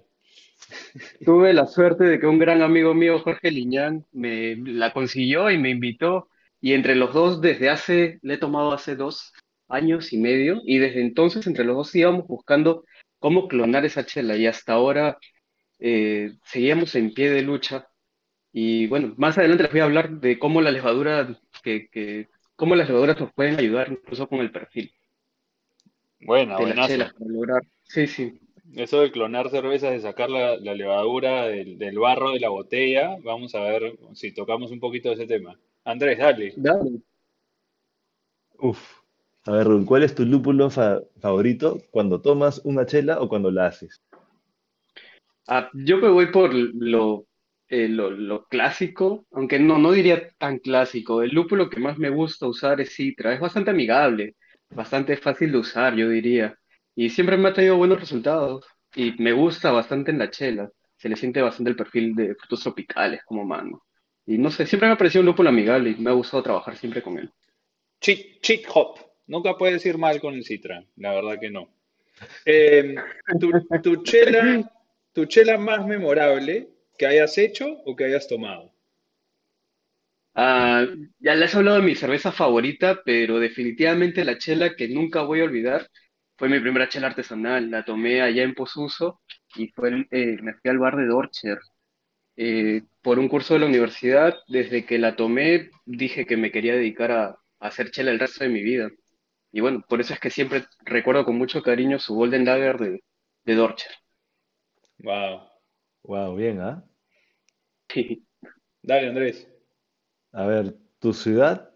Tuve 1.24 1.53
la 1.53 1.65
suerte 1.67 2.03
de 2.03 2.20
que 2.20 2.27
un 2.27 2.39
gran 2.39 2.62
amigo 2.62 2.93
mío, 2.93 3.20
Jorge 3.20 3.51
Liñán, 3.51 4.05
me 4.12 4.55
la 4.55 4.91
consiguió 4.91 5.50
y 5.50 5.58
me 5.58 5.70
invitó 5.70 6.29
y 6.63 6.74
entre 6.75 6.96
los 6.96 7.13
dos, 7.13 7.41
desde 7.41 7.70
hace, 7.70 8.20
le 8.22 8.36
he 8.36 8.38
tomado 8.38 8.72
hace 8.72 8.96
dos 8.96 9.34
años 9.67 10.13
y 10.13 10.17
medio, 10.17 10.62
y 10.63 10.77
desde 10.77 11.01
entonces 11.01 11.46
entre 11.46 11.65
los 11.65 11.75
dos 11.75 11.93
íbamos 11.93 12.25
buscando 12.25 12.86
cómo 13.20 13.50
clonar 13.50 13.84
esa 13.84 14.05
chela, 14.05 14.38
y 14.38 14.48
hasta 14.48 14.72
ahora 14.72 15.17
eh, 15.83 16.33
seguíamos 16.45 16.95
en 16.95 17.13
pie 17.13 17.31
de 17.31 17.43
lucha 17.43 17.89
Y 18.53 18.87
bueno, 18.87 19.13
más 19.17 19.37
adelante 19.37 19.63
les 19.65 19.73
voy 19.73 19.81
a 19.81 19.85
hablar 19.85 20.11
de 20.21 20.39
cómo 20.39 20.61
la 20.61 20.71
levadura, 20.71 21.39
que, 21.63 21.89
que, 21.89 22.29
cómo 22.57 22.75
las 22.75 22.89
levaduras 22.89 23.19
nos 23.19 23.33
pueden 23.33 23.59
ayudar 23.59 23.91
incluso 23.91 24.27
con 24.29 24.39
el 24.41 24.51
perfil 24.51 24.93
Buena, 26.21 26.57
de 26.57 26.65
las 26.65 26.79
buenazo. 26.79 26.87
chelas 26.87 27.13
para 27.13 27.29
lograr. 27.31 27.61
Sí, 27.83 28.07
sí. 28.07 28.39
Eso 28.75 28.99
de 28.99 29.09
clonar 29.09 29.49
cervezas, 29.49 29.91
de 29.93 30.01
sacar 30.01 30.29
la, 30.29 30.57
la 30.57 30.73
levadura 30.75 31.45
del, 31.45 31.77
del 31.77 31.97
barro 31.97 32.31
de 32.31 32.41
la 32.41 32.49
botella, 32.49 33.15
vamos 33.23 33.55
a 33.55 33.61
ver 33.61 33.97
si 34.15 34.33
tocamos 34.33 34.69
un 34.71 34.81
poquito 34.81 35.07
de 35.07 35.15
ese 35.15 35.27
tema. 35.27 35.57
Andrés, 35.85 36.17
dale. 36.17 36.59
Dale. 36.63 37.03
Uf. 38.59 39.01
A 39.45 39.51
ver, 39.51 39.67
¿cuál 39.85 40.01
es 40.01 40.15
tu 40.15 40.25
lúpulo 40.25 40.71
fa- 40.71 41.03
favorito 41.21 41.83
cuando 41.91 42.21
tomas 42.21 42.61
una 42.65 42.87
chela 42.87 43.21
o 43.21 43.29
cuando 43.29 43.51
la 43.51 43.67
haces? 43.67 44.02
Ah, 45.47 45.69
yo 45.73 45.97
me 45.97 46.07
voy 46.09 46.27
por 46.31 46.53
lo, 46.53 47.25
eh, 47.67 47.88
lo, 47.89 48.09
lo 48.09 48.45
clásico, 48.45 49.25
aunque 49.31 49.59
no, 49.59 49.77
no 49.77 49.91
diría 49.91 50.29
tan 50.38 50.59
clásico. 50.59 51.21
El 51.21 51.31
lúpulo 51.31 51.69
que 51.69 51.79
más 51.79 51.97
me 51.97 52.09
gusta 52.09 52.47
usar 52.47 52.79
es 52.81 52.95
Citra. 52.95 53.33
Es 53.33 53.39
bastante 53.39 53.71
amigable, 53.71 54.35
bastante 54.69 55.17
fácil 55.17 55.51
de 55.51 55.57
usar, 55.57 55.95
yo 55.95 56.09
diría. 56.09 56.57
Y 56.95 57.09
siempre 57.09 57.38
me 57.38 57.50
ha 57.50 57.53
traído 57.53 57.77
buenos 57.77 58.00
resultados. 58.00 58.65
Y 58.95 59.13
me 59.21 59.31
gusta 59.33 59.71
bastante 59.71 60.12
en 60.12 60.19
la 60.19 60.29
chela. 60.29 60.69
Se 60.97 61.09
le 61.09 61.15
siente 61.15 61.41
bastante 61.41 61.71
el 61.71 61.75
perfil 61.75 62.15
de 62.15 62.35
frutos 62.35 62.62
tropicales 62.62 63.21
como 63.25 63.43
mango. 63.43 63.83
Y 64.25 64.38
no 64.38 64.50
sé, 64.51 64.65
siempre 64.65 64.88
me 64.88 64.93
ha 64.93 64.97
parecido 64.97 65.21
un 65.21 65.25
lúpulo 65.27 65.50
amigable 65.50 65.89
y 65.89 65.95
me 65.95 66.09
ha 66.09 66.13
gustado 66.13 66.43
trabajar 66.43 66.77
siempre 66.77 67.01
con 67.01 67.17
él. 67.17 67.29
Chick, 68.00 68.41
chick 68.41 68.67
hop. 68.73 69.00
Nunca 69.27 69.57
puedes 69.57 69.85
ir 69.85 69.97
mal 69.97 70.19
con 70.21 70.33
el 70.33 70.43
Citra, 70.43 70.83
la 70.97 71.13
verdad 71.13 71.39
que 71.39 71.50
no. 71.50 71.69
Eh, 72.45 72.95
tu, 73.39 73.51
tu 73.81 74.03
chela, 74.03 74.69
tu 75.13 75.25
chela 75.25 75.58
más 75.58 75.86
memorable 75.88 76.70
que 76.98 77.08
hayas 77.08 77.38
hecho 77.38 77.67
o 77.86 77.96
que 77.96 78.05
hayas 78.05 78.27
tomado. 78.27 78.74
Ah, 80.36 80.86
ya 81.20 81.36
les 81.36 81.53
he 81.53 81.58
hablado 81.58 81.77
de 81.77 81.84
mi 81.84 81.96
cerveza 81.96 82.32
favorita, 82.32 83.01
pero 83.05 83.39
definitivamente 83.39 84.25
la 84.25 84.38
chela 84.38 84.75
que 84.75 84.88
nunca 84.88 85.22
voy 85.22 85.41
a 85.41 85.43
olvidar 85.43 85.88
fue 86.38 86.50
mi 86.50 86.60
primera 86.60 86.89
chela 86.89 87.08
artesanal. 87.08 87.70
La 87.70 87.86
tomé 87.86 88.22
allá 88.22 88.43
en 88.43 88.55
Posuso 88.55 89.22
y 89.55 89.67
fue 89.70 90.08
eh, 90.12 90.38
me 90.41 90.53
fui 90.55 90.72
al 90.72 90.79
bar 90.79 90.96
de 90.98 91.05
Dorcher 91.08 91.60
eh, 92.38 92.84
por 93.03 93.20
un 93.20 93.29
curso 93.29 93.55
de 93.55 93.62
la 93.62 93.67
universidad. 93.67 94.36
Desde 94.48 94.86
que 94.86 95.00
la 95.00 95.15
tomé 95.17 95.72
dije 95.86 96.25
que 96.25 96.38
me 96.38 96.51
quería 96.51 96.75
dedicar 96.75 97.12
a, 97.12 97.25
a 97.29 97.38
hacer 97.60 97.91
chela 97.91 98.12
el 98.12 98.20
resto 98.20 98.43
de 98.46 98.51
mi 98.51 98.63
vida. 98.63 98.89
Y 99.51 99.62
bueno, 99.62 99.84
por 99.89 100.01
eso 100.01 100.13
es 100.15 100.20
que 100.22 100.32
siempre 100.32 100.65
recuerdo 100.86 101.25
con 101.25 101.38
mucho 101.38 101.63
cariño 101.63 102.00
su 102.00 102.15
Golden 102.15 102.46
Lager 102.46 102.77
de, 102.79 103.03
de 103.46 103.55
Dorcher. 103.55 103.91
Wow. 105.03 105.41
Wow, 106.03 106.36
bien, 106.36 106.60
¿ah? 106.62 106.83
Dale, 108.81 109.07
Andrés. 109.07 109.48
A 110.31 110.45
ver, 110.45 110.75
tu 111.00 111.13
ciudad 111.13 111.69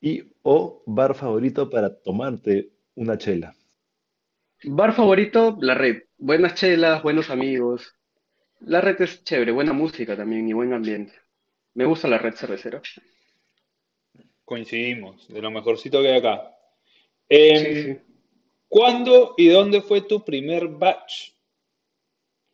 y 0.00 0.32
o 0.42 0.82
bar 0.86 1.14
favorito 1.14 1.68
para 1.68 1.94
tomarte 2.02 2.70
una 2.94 3.18
chela. 3.18 3.54
Bar 4.64 4.94
favorito, 4.94 5.56
La 5.60 5.74
Red. 5.74 6.04
Buenas 6.18 6.54
chelas, 6.54 7.02
buenos 7.02 7.30
amigos. 7.30 7.94
La 8.60 8.80
Red 8.80 9.02
es 9.02 9.24
chévere, 9.24 9.52
buena 9.52 9.72
música 9.72 10.16
también 10.16 10.48
y 10.48 10.52
buen 10.52 10.72
ambiente. 10.72 11.12
Me 11.74 11.84
gusta 11.84 12.08
la 12.08 12.18
Red 12.18 12.34
cervecera. 12.34 12.80
Coincidimos, 14.44 15.28
de 15.28 15.40
lo 15.42 15.50
mejorcito 15.50 16.00
que 16.00 16.08
hay 16.12 16.18
acá. 16.18 16.48
Sí, 17.28 17.36
Em, 17.38 17.96
sí. 17.96 18.00
¿cuándo 18.68 19.34
y 19.36 19.48
dónde 19.48 19.80
fue 19.80 20.02
tu 20.02 20.24
primer 20.24 20.68
batch? 20.68 21.32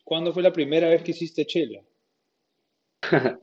¿Cuándo 0.09 0.33
fue 0.33 0.41
la 0.41 0.51
primera 0.51 0.89
vez 0.89 1.03
que 1.03 1.11
hiciste 1.11 1.45
chela? 1.45 1.81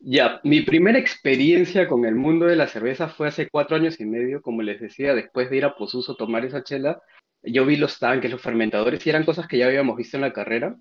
Ya, 0.00 0.40
mi 0.42 0.62
primera 0.62 0.98
experiencia 0.98 1.86
con 1.86 2.06
el 2.06 2.14
mundo 2.14 2.46
de 2.46 2.56
la 2.56 2.66
cerveza 2.66 3.08
fue 3.08 3.28
hace 3.28 3.50
cuatro 3.50 3.76
años 3.76 4.00
y 4.00 4.06
medio, 4.06 4.40
como 4.40 4.62
les 4.62 4.80
decía, 4.80 5.14
después 5.14 5.50
de 5.50 5.58
ir 5.58 5.66
a 5.66 5.76
Posuso 5.76 6.12
a 6.12 6.16
tomar 6.16 6.46
esa 6.46 6.64
chela, 6.64 7.02
yo 7.42 7.66
vi 7.66 7.76
los 7.76 7.98
tanques, 7.98 8.30
los 8.30 8.40
fermentadores 8.40 9.06
y 9.06 9.10
eran 9.10 9.26
cosas 9.26 9.46
que 9.46 9.58
ya 9.58 9.66
habíamos 9.66 9.98
visto 9.98 10.16
en 10.16 10.22
la 10.22 10.32
carrera. 10.32 10.78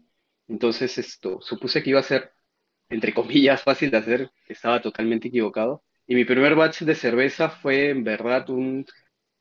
Entonces 0.47 0.97
esto, 0.97 1.41
supuse 1.41 1.83
que 1.83 1.89
iba 1.89 1.99
a 1.99 2.03
ser, 2.03 2.31
entre 2.87 3.13
comillas, 3.13 3.61
fácil 3.69 3.91
de 3.91 3.97
hacer, 3.97 4.31
estaba 4.47 4.81
totalmente 4.81 5.27
equivocado. 5.27 5.83
Y 6.07 6.15
mi 6.15 6.23
primer 6.23 6.55
batch 6.55 6.83
de 6.83 6.95
cerveza 6.95 7.49
fue 7.49 7.89
en 7.89 8.05
verdad 8.05 8.49
un 8.49 8.85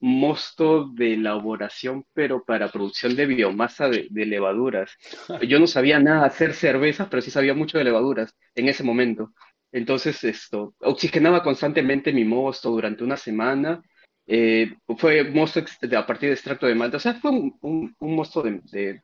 mosto 0.01 0.89
de 0.95 1.15
elaboración, 1.15 2.05
pero 2.13 2.45
para 2.45 2.71
producción 2.71 3.17
de 3.17 3.27
biomasa 3.27 3.89
de, 3.89 4.07
de 4.11 4.27
levaduras. 4.27 4.93
Yo 5.49 5.59
no 5.59 5.67
sabía 5.67 5.99
nada 5.99 6.27
hacer 6.27 6.53
cervezas, 6.55 7.09
pero 7.09 7.23
sí 7.23 7.31
sabía 7.31 7.55
mucho 7.55 7.79
de 7.79 7.85
levaduras 7.85 8.35
en 8.55 8.69
ese 8.69 8.83
momento. 8.85 9.33
Entonces, 9.73 10.23
esto, 10.25 10.75
oxigenaba 10.81 11.43
constantemente 11.43 12.13
mi 12.13 12.25
mosto 12.25 12.71
durante 12.71 13.05
una 13.05 13.17
semana. 13.17 13.83
eh, 14.27 14.75
fue 14.99 15.25
mosto 15.25 15.61
a 15.97 16.07
partir 16.07 16.29
de 16.31 16.35
extracto 16.35 16.67
de 16.67 16.75
malta. 16.75 16.97
O 16.97 17.01
sea, 17.01 17.15
fue 17.15 17.31
un, 17.31 17.57
un- 17.61 17.95
un 17.99 18.15
mosto 18.17 18.43
de, 18.43 18.61
de, 18.73 19.01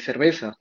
cerveza. 0.00 0.56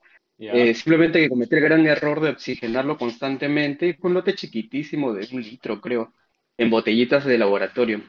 Eh, 0.47 0.73
simplemente 0.75 1.19
que 1.21 1.29
cometí 1.29 1.55
el 1.55 1.61
gran 1.61 1.85
error 1.87 2.19
de 2.21 2.29
oxigenarlo 2.31 2.97
constantemente 2.97 3.95
fue 3.99 4.09
un 4.09 4.15
lote 4.15 4.35
chiquitísimo 4.35 5.13
de 5.13 5.27
un 5.33 5.41
litro, 5.41 5.81
creo, 5.81 6.13
en 6.57 6.69
botellitas 6.69 7.25
de 7.25 7.37
laboratorio. 7.37 8.03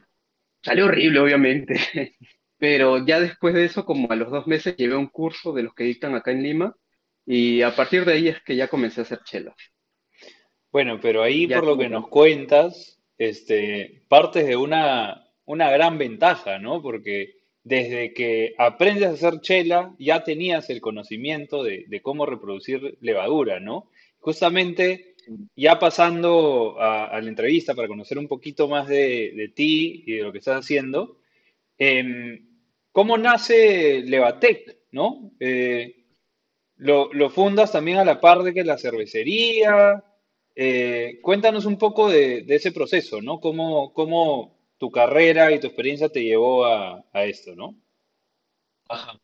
Salió 0.65 0.85
horrible, 0.85 1.19
obviamente, 1.19 1.75
pero 2.57 3.05
ya 3.05 3.19
después 3.19 3.53
de 3.53 3.65
eso, 3.65 3.85
como 3.85 4.11
a 4.11 4.15
los 4.15 4.31
dos 4.31 4.47
meses, 4.47 4.75
llevé 4.75 4.95
un 4.95 5.09
curso 5.09 5.53
de 5.53 5.61
los 5.61 5.75
que 5.75 5.83
dictan 5.83 6.15
acá 6.15 6.31
en 6.31 6.41
Lima 6.41 6.75
y 7.23 7.61
a 7.61 7.75
partir 7.75 8.03
de 8.03 8.13
ahí 8.13 8.27
es 8.29 8.41
que 8.41 8.55
ya 8.55 8.67
comencé 8.67 9.01
a 9.01 9.03
hacer 9.03 9.19
chela. 9.23 9.55
Bueno, 10.71 10.99
pero 10.99 11.21
ahí 11.21 11.45
Ya 11.45 11.57
por 11.59 11.67
lo 11.67 11.77
que 11.77 11.87
nos 11.87 12.07
cuentas, 12.07 12.99
este, 13.19 14.01
partes 14.07 14.47
de 14.47 14.55
una, 14.55 15.29
una 15.45 15.69
gran 15.69 15.99
ventaja, 15.99 16.57
¿no? 16.57 16.81
Porque 16.81 17.35
desde 17.63 18.15
que 18.15 18.55
aprendes 18.57 19.05
a 19.05 19.11
hacer 19.11 19.41
chela, 19.41 19.93
ya 19.99 20.23
tenías 20.23 20.71
el 20.71 20.81
conocimiento 20.81 21.63
de, 21.63 21.85
de 21.87 22.01
cómo 22.01 22.25
reproducir 22.25 22.97
levadura, 23.01 23.59
¿no? 23.59 23.91
Justamente 24.17 25.14
ya 25.55 25.79
pasando 25.79 26.75
a, 26.79 27.19
la 27.21 27.29
entrevista 27.29 27.73
para 27.73 27.87
conocer 27.87 28.17
un 28.17 28.27
poquito 28.27 28.67
más 28.67 28.87
de, 28.87 29.33
de 29.35 29.49
ti 29.49 30.03
y 30.05 30.13
de 30.13 30.23
lo 30.23 30.31
que 30.31 30.39
estás 30.39 30.59
haciendo, 30.59 31.19
em, 31.77 32.47
¿cómo 32.91 33.17
nace 33.17 34.01
Levatec, 34.01 34.77
¿no? 34.91 35.31
Eh, 35.39 36.05
lo, 36.77 37.11
lo 37.13 37.29
fundas 37.29 37.71
también 37.71 37.97
a 37.97 38.05
la 38.05 38.19
par 38.19 38.43
de 38.43 38.53
que 38.53 38.63
la 38.63 38.77
cervecería. 38.77 40.03
Eh, 40.55 41.19
cuéntanos 41.21 41.65
un 41.65 41.77
poco 41.77 42.09
de, 42.09 42.43
de 42.43 42.55
ese 42.55 42.71
proceso, 42.71 43.21
¿no? 43.21 43.39
Cómo, 43.39 43.93
cómo 43.93 44.57
tu 44.77 44.91
carrera 44.91 45.51
y 45.51 45.59
tu 45.59 45.67
experiencia 45.67 46.09
te 46.09 46.23
llevó 46.23 46.65
a, 46.65 47.03
a 47.11 47.25
esto, 47.25 47.55
¿no? 47.55 47.75
Ajá. 48.89 49.19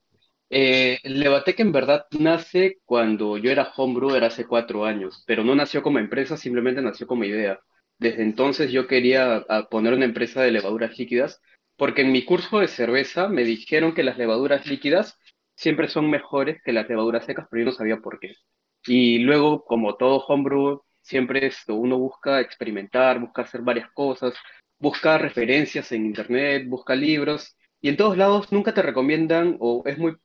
Eh, 0.54 1.00
Levatec 1.04 1.62
en 1.62 1.72
verdad 1.72 2.08
nace 2.20 2.80
cuando 2.84 3.38
yo 3.38 3.52
era 3.52 3.72
homebrewer 3.74 4.26
hace 4.26 4.46
cuatro 4.46 4.84
años, 4.84 5.24
pero 5.26 5.46
no 5.46 5.56
nació 5.56 5.82
como 5.82 5.98
empresa, 6.00 6.36
simplemente 6.36 6.82
nació 6.82 7.08
como 7.08 7.24
idea. 7.24 7.62
Desde 7.98 8.24
entonces 8.24 8.70
yo 8.70 8.86
quería 8.86 9.46
ah, 9.48 9.70
poner 9.70 9.94
una 9.94 10.04
empresa 10.04 10.42
de 10.42 10.52
levaduras 10.52 11.00
líquidas, 11.00 11.42
porque 11.78 12.02
en 12.02 12.12
mi 12.12 12.26
curso 12.26 12.60
de 12.60 12.68
cerveza 12.68 13.30
me 13.30 13.46
dijeron 13.46 13.94
que 13.94 14.04
las 14.04 14.18
levaduras 14.18 14.68
líquidas 14.68 15.18
siempre 15.56 15.88
son 15.88 16.10
mejores 16.10 16.62
que 16.64 16.74
las 16.74 16.90
levaduras 16.90 17.26
secas, 17.26 17.48
pero 17.50 17.62
yo 17.62 17.66
no 17.68 17.72
sabía 17.72 17.98
por 18.02 18.20
qué. 18.20 18.34
Y 18.86 19.20
luego, 19.20 19.64
como 19.64 19.96
todo 19.96 20.26
homebrew, 20.28 20.82
siempre 21.02 21.46
esto, 21.48 21.76
uno 21.76 21.98
busca 21.98 22.42
experimentar, 22.42 23.20
busca 23.20 23.44
hacer 23.44 23.62
varias 23.62 23.90
cosas, 23.94 24.34
busca 24.80 25.18
referencias 25.18 25.92
en 25.94 26.06
internet, 26.06 26.66
busca 26.68 26.94
libros, 26.96 27.56
y 27.80 27.90
en 27.90 27.98
todos 27.98 28.18
lados 28.18 28.52
nunca 28.52 28.74
te 28.74 28.82
recomiendan 28.82 29.56
o 29.60 29.84
es 29.86 29.98
muy 29.98 30.16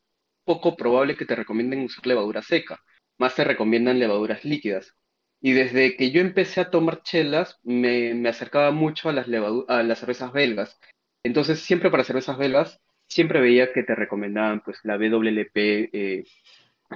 poco 0.46 0.76
probable 0.76 1.16
que 1.16 1.26
te 1.26 1.36
recomienden 1.36 1.84
usar 1.84 2.06
levadura 2.06 2.40
seca, 2.40 2.80
más 3.18 3.34
te 3.34 3.44
recomiendan 3.44 3.98
levaduras 3.98 4.44
líquidas. 4.44 4.94
Y 5.42 5.52
desde 5.52 5.96
que 5.96 6.10
yo 6.10 6.22
empecé 6.22 6.62
a 6.62 6.70
tomar 6.70 7.02
chelas, 7.02 7.58
me, 7.62 8.14
me 8.14 8.30
acercaba 8.30 8.70
mucho 8.70 9.10
a 9.10 9.12
las, 9.12 9.26
a 9.68 9.82
las 9.82 9.98
cervezas 9.98 10.32
belgas. 10.32 10.78
Entonces, 11.22 11.60
siempre 11.60 11.90
para 11.90 12.04
cervezas 12.04 12.38
belgas, 12.38 12.80
siempre 13.08 13.40
veía 13.40 13.72
que 13.72 13.82
te 13.82 13.94
recomendaban 13.94 14.62
pues 14.64 14.78
la 14.84 14.96
WLP 14.96 15.56
eh, 15.92 16.24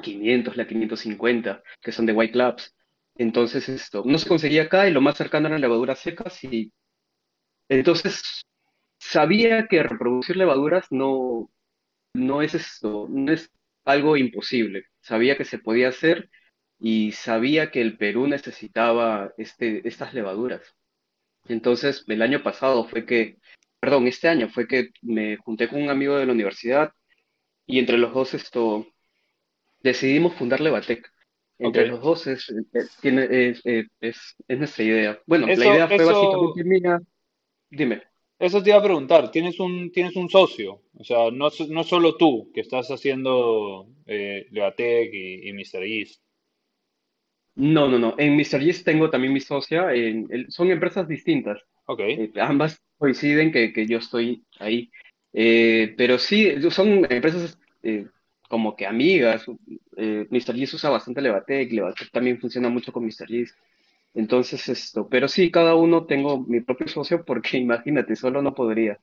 500, 0.03 0.57
la 0.57 0.67
550, 0.67 1.63
que 1.83 1.93
son 1.93 2.07
de 2.07 2.13
White 2.13 2.39
Labs. 2.39 2.75
Entonces, 3.17 3.69
esto 3.69 4.03
no 4.07 4.19
se 4.19 4.29
conseguía 4.29 4.63
acá 4.65 4.89
y 4.89 4.93
lo 4.93 5.01
más 5.01 5.17
cercano 5.17 5.49
eran 5.49 5.61
levaduras 5.61 5.99
secas. 5.99 6.43
Y 6.45 6.73
entonces 7.69 8.23
sabía 8.99 9.67
que 9.67 9.83
reproducir 9.83 10.37
levaduras 10.37 10.87
no, 10.91 11.51
no 12.15 12.43
es 12.43 12.55
esto, 12.55 13.07
no 13.09 13.33
es 13.33 13.51
algo 13.85 14.17
imposible. 14.17 14.85
Sabía 15.01 15.37
que 15.37 15.45
se 15.45 15.59
podía 15.59 15.89
hacer 15.89 16.31
y 16.79 17.13
sabía 17.13 17.71
que 17.71 17.81
el 17.81 17.97
Perú 17.97 18.27
necesitaba 18.27 19.33
este, 19.37 19.87
estas 19.87 20.15
levaduras. 20.15 20.63
Entonces, 21.49 22.05
el 22.07 22.23
año 22.23 22.43
pasado 22.43 22.85
fue 22.85 23.07
que, 23.07 23.39
perdón, 23.81 24.07
este 24.07 24.29
año 24.29 24.49
fue 24.49 24.67
que 24.67 24.91
me 25.03 25.37
junté 25.37 25.69
con 25.69 25.83
un 25.83 25.91
amigo 25.91 26.17
de 26.17 26.27
la 26.27 26.33
universidad 26.33 26.93
y 27.67 27.79
entre 27.79 27.99
los 27.99 28.13
dos 28.13 28.35
esto 28.35 28.87
decidimos 29.83 30.35
fundar 30.35 30.61
Levatec. 30.61 31.11
Entre 31.59 31.87
los 31.87 32.01
dos 32.01 32.27
es, 32.27 32.51
es, 32.73 33.63
es, 34.01 34.37
es 34.49 34.59
nuestra 34.59 34.83
idea. 34.83 35.21
Bueno, 35.27 35.47
la 35.47 35.55
idea 35.55 35.87
fue 35.87 35.97
eso, 35.97 36.07
básicamente 36.07 36.65
mía. 36.65 37.01
Dime. 37.69 38.03
Eso 38.41 38.63
te 38.63 38.71
iba 38.71 38.79
a 38.79 38.83
preguntar. 38.83 39.31
¿Tienes 39.31 39.61
un, 39.61 39.93
tienes 39.93 40.17
un 40.17 40.29
socio? 40.29 40.83
O 40.95 41.05
sea, 41.05 41.31
no, 41.31 41.49
no 41.69 41.85
solo 41.85 42.17
tú 42.17 42.51
que 42.55 42.61
estás 42.63 42.89
haciendo 42.91 43.87
eh, 44.07 44.47
Levatec 44.51 45.11
y, 45.15 45.49
y 45.49 45.53
Mr. 45.53 45.85
Yeast. 45.87 46.23
No, 47.57 47.89
no, 47.89 47.99
no. 47.99 48.15
En 48.19 48.37
Mr. 48.37 48.63
Yeast 48.63 48.85
tengo 48.85 49.11
también 49.11 49.33
mi 49.33 49.41
socia. 49.41 49.93
en- 49.95 50.51
son 50.51 50.71
empresas 50.71 51.07
distintas. 51.09 51.61
Ok, 51.87 52.01
Eh, 52.01 52.33
ambas 52.41 52.81
coinciden 52.99 53.53
que, 53.53 53.73
que 53.73 53.87
yo 53.87 53.99
estoy 53.99 54.45
ahí. 54.59 54.91
Eh, 55.33 55.95
pero 55.97 56.19
sí, 56.19 56.51
son 56.71 57.07
empresas 57.11 57.59
eh, 57.83 58.07
como 58.49 58.77
que 58.77 58.87
amigas. 58.87 59.45
Mr. 59.97 60.55
Yeast 60.57 60.75
usa 60.75 60.91
bastante 60.91 61.21
Levatec. 61.21 61.73
Levatec 61.73 62.11
también 62.11 62.41
funciona 62.41 62.69
mucho 62.69 62.93
con 62.93 63.05
Mr. 63.05 63.29
Yeast. 63.29 63.57
Entonces, 64.15 64.69
esto. 64.69 65.09
Pero 65.09 65.29
sí, 65.29 65.51
cada 65.51 65.75
uno 65.77 66.07
tengo 66.07 66.45
mi 66.47 66.61
propio 66.61 66.89
socio 66.89 67.25
porque 67.25 67.59
imagínate, 67.59 68.17
solo 68.17 68.43
no 68.43 68.55
podría. 68.55 68.99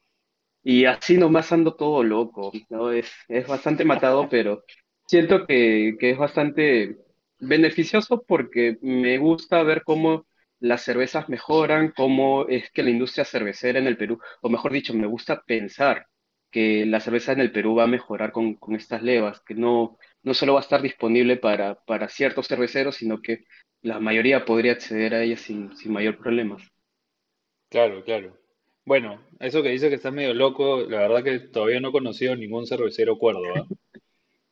Y 0.64 0.86
así 0.86 1.18
nomás 1.18 1.52
ando 1.52 1.76
todo 1.76 2.04
loco, 2.04 2.52
¿no? 2.70 2.92
Es, 2.92 3.12
es 3.30 3.48
bastante 3.48 3.86
matado, 3.86 4.28
pero 4.30 4.64
siento 5.08 5.46
que, 5.48 5.96
que 6.00 6.12
es 6.12 6.18
bastante 6.18 6.98
beneficioso 7.40 8.24
porque 8.28 8.78
me 8.82 9.18
gusta 9.18 9.64
ver 9.64 9.84
cómo 9.84 10.28
las 10.60 10.84
cervezas 10.84 11.30
mejoran, 11.30 11.94
cómo 11.96 12.48
es 12.48 12.72
que 12.72 12.84
la 12.84 12.90
industria 12.92 13.26
cervecera 13.26 13.80
en 13.80 13.88
el 13.88 13.98
Perú, 13.98 14.20
o 14.42 14.50
mejor 14.50 14.72
dicho, 14.74 14.94
me 14.94 15.08
gusta 15.08 15.44
pensar 15.44 16.08
que 16.52 16.86
la 16.86 17.00
cerveza 17.00 17.32
en 17.34 17.42
el 17.42 17.52
Perú 17.52 17.76
va 17.76 17.84
a 17.84 17.88
mejorar 17.88 18.32
con, 18.32 18.56
con 18.56 18.76
estas 18.76 19.04
levas, 19.04 19.42
que 19.42 19.54
no, 19.56 19.98
no 20.24 20.34
solo 20.34 20.54
va 20.54 20.60
a 20.60 20.64
estar 20.64 20.82
disponible 20.82 21.38
para, 21.38 21.76
para 21.86 22.10
ciertos 22.10 22.48
cerveceros, 22.48 22.96
sino 22.96 23.22
que 23.22 23.44
la 23.82 24.00
mayoría 24.00 24.46
podría 24.46 24.74
acceder 24.74 25.14
a 25.16 25.24
ellas 25.24 25.42
sin, 25.42 25.76
sin 25.76 25.92
mayor 25.94 26.18
problema. 26.18 26.58
claro, 27.70 28.04
claro. 28.04 28.38
Bueno, 28.86 29.22
eso 29.40 29.62
que 29.62 29.70
dice 29.70 29.90
que 29.90 29.96
estás 29.96 30.14
medio 30.14 30.34
loco, 30.34 30.82
la 30.82 31.00
verdad 31.00 31.24
que 31.24 31.40
todavía 31.40 31.80
no 31.82 31.90
he 31.90 31.92
conocido 31.92 32.36
ningún 32.36 32.66
cervecero 32.66 33.18
cuerdo, 33.18 33.44
¿ah? 33.56 33.68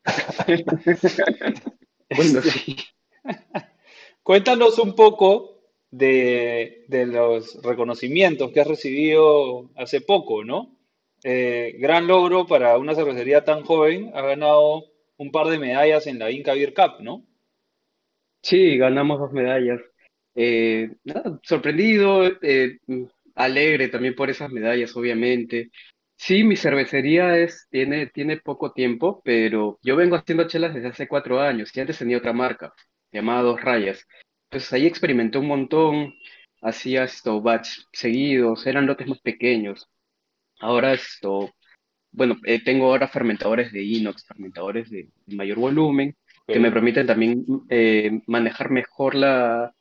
Bueno, 2.16 2.42
sí. 2.42 2.76
cuéntanos 4.24 4.80
un 4.80 4.96
poco 4.96 5.62
de, 5.92 6.86
de 6.88 7.06
los 7.08 7.62
reconocimientos 7.64 8.52
que 8.52 8.62
has 8.62 8.68
recibido 8.68 9.70
hace 9.76 10.02
poco, 10.02 10.44
¿no? 10.44 10.76
Eh, 11.24 11.76
gran 11.80 12.08
logro 12.08 12.46
para 12.46 12.78
una 12.78 12.96
cervecería 12.96 13.44
tan 13.44 13.64
joven, 13.64 14.12
ha 14.14 14.22
ganado 14.22 14.86
un 15.18 15.32
par 15.32 15.48
de 15.48 15.60
medallas 15.60 16.08
en 16.08 16.20
la 16.20 16.32
Inca 16.32 16.54
Beer 16.54 16.74
Cup, 16.74 17.02
¿no? 17.02 17.26
Sí, 18.46 18.78
ganamos 18.78 19.20
dos 19.20 19.32
medallas. 19.32 19.82
Eh, 20.36 20.92
sorprendido, 21.42 22.28
eh, 22.44 22.78
alegre 23.34 23.88
también 23.88 24.14
por 24.16 24.30
esas 24.30 24.52
medallas, 24.52 24.96
obviamente. 24.96 25.72
Sí, 26.16 26.44
mi 26.44 26.56
cervecería 26.56 27.38
es, 27.40 27.68
tiene, 27.72 28.06
tiene 28.08 28.38
poco 28.38 28.72
tiempo, 28.72 29.22
pero 29.26 29.80
yo 29.82 29.96
vengo 29.96 30.16
haciendo 30.16 30.48
chelas 30.48 30.76
desde 30.76 30.90
hace 30.90 31.08
cuatro 31.08 31.42
años 31.42 31.76
y 31.76 31.80
antes 31.80 31.98
tenía 31.98 32.20
otra 32.20 32.34
marca, 32.34 32.72
llamada 33.12 33.42
Dos 33.42 33.62
Rayas. 33.62 34.06
Entonces 34.52 34.72
ahí 34.74 34.86
experimenté 34.86 35.40
un 35.40 35.48
montón, 35.48 36.14
hacía 36.62 37.06
esto, 37.06 37.42
batch 37.42 37.80
seguidos, 37.94 38.68
eran 38.68 38.86
lotes 38.86 39.08
más 39.08 39.22
pequeños. 39.22 39.90
Ahora 40.60 40.94
esto, 40.94 41.52
bueno, 42.12 42.38
eh, 42.46 42.64
tengo 42.64 42.86
ahora 42.88 43.08
fermentadores 43.08 43.72
de 43.72 43.84
inox, 43.84 44.26
fermentadores 44.28 44.90
de 44.92 45.10
mayor 45.28 45.58
volumen, 45.58 46.16
que 46.52 46.60
me 46.60 46.72
permiten 46.72 47.08
también 47.08 47.46
eh, 47.70 48.22
manejar 48.28 48.72
mejor 48.72 49.16
la, 49.16 49.74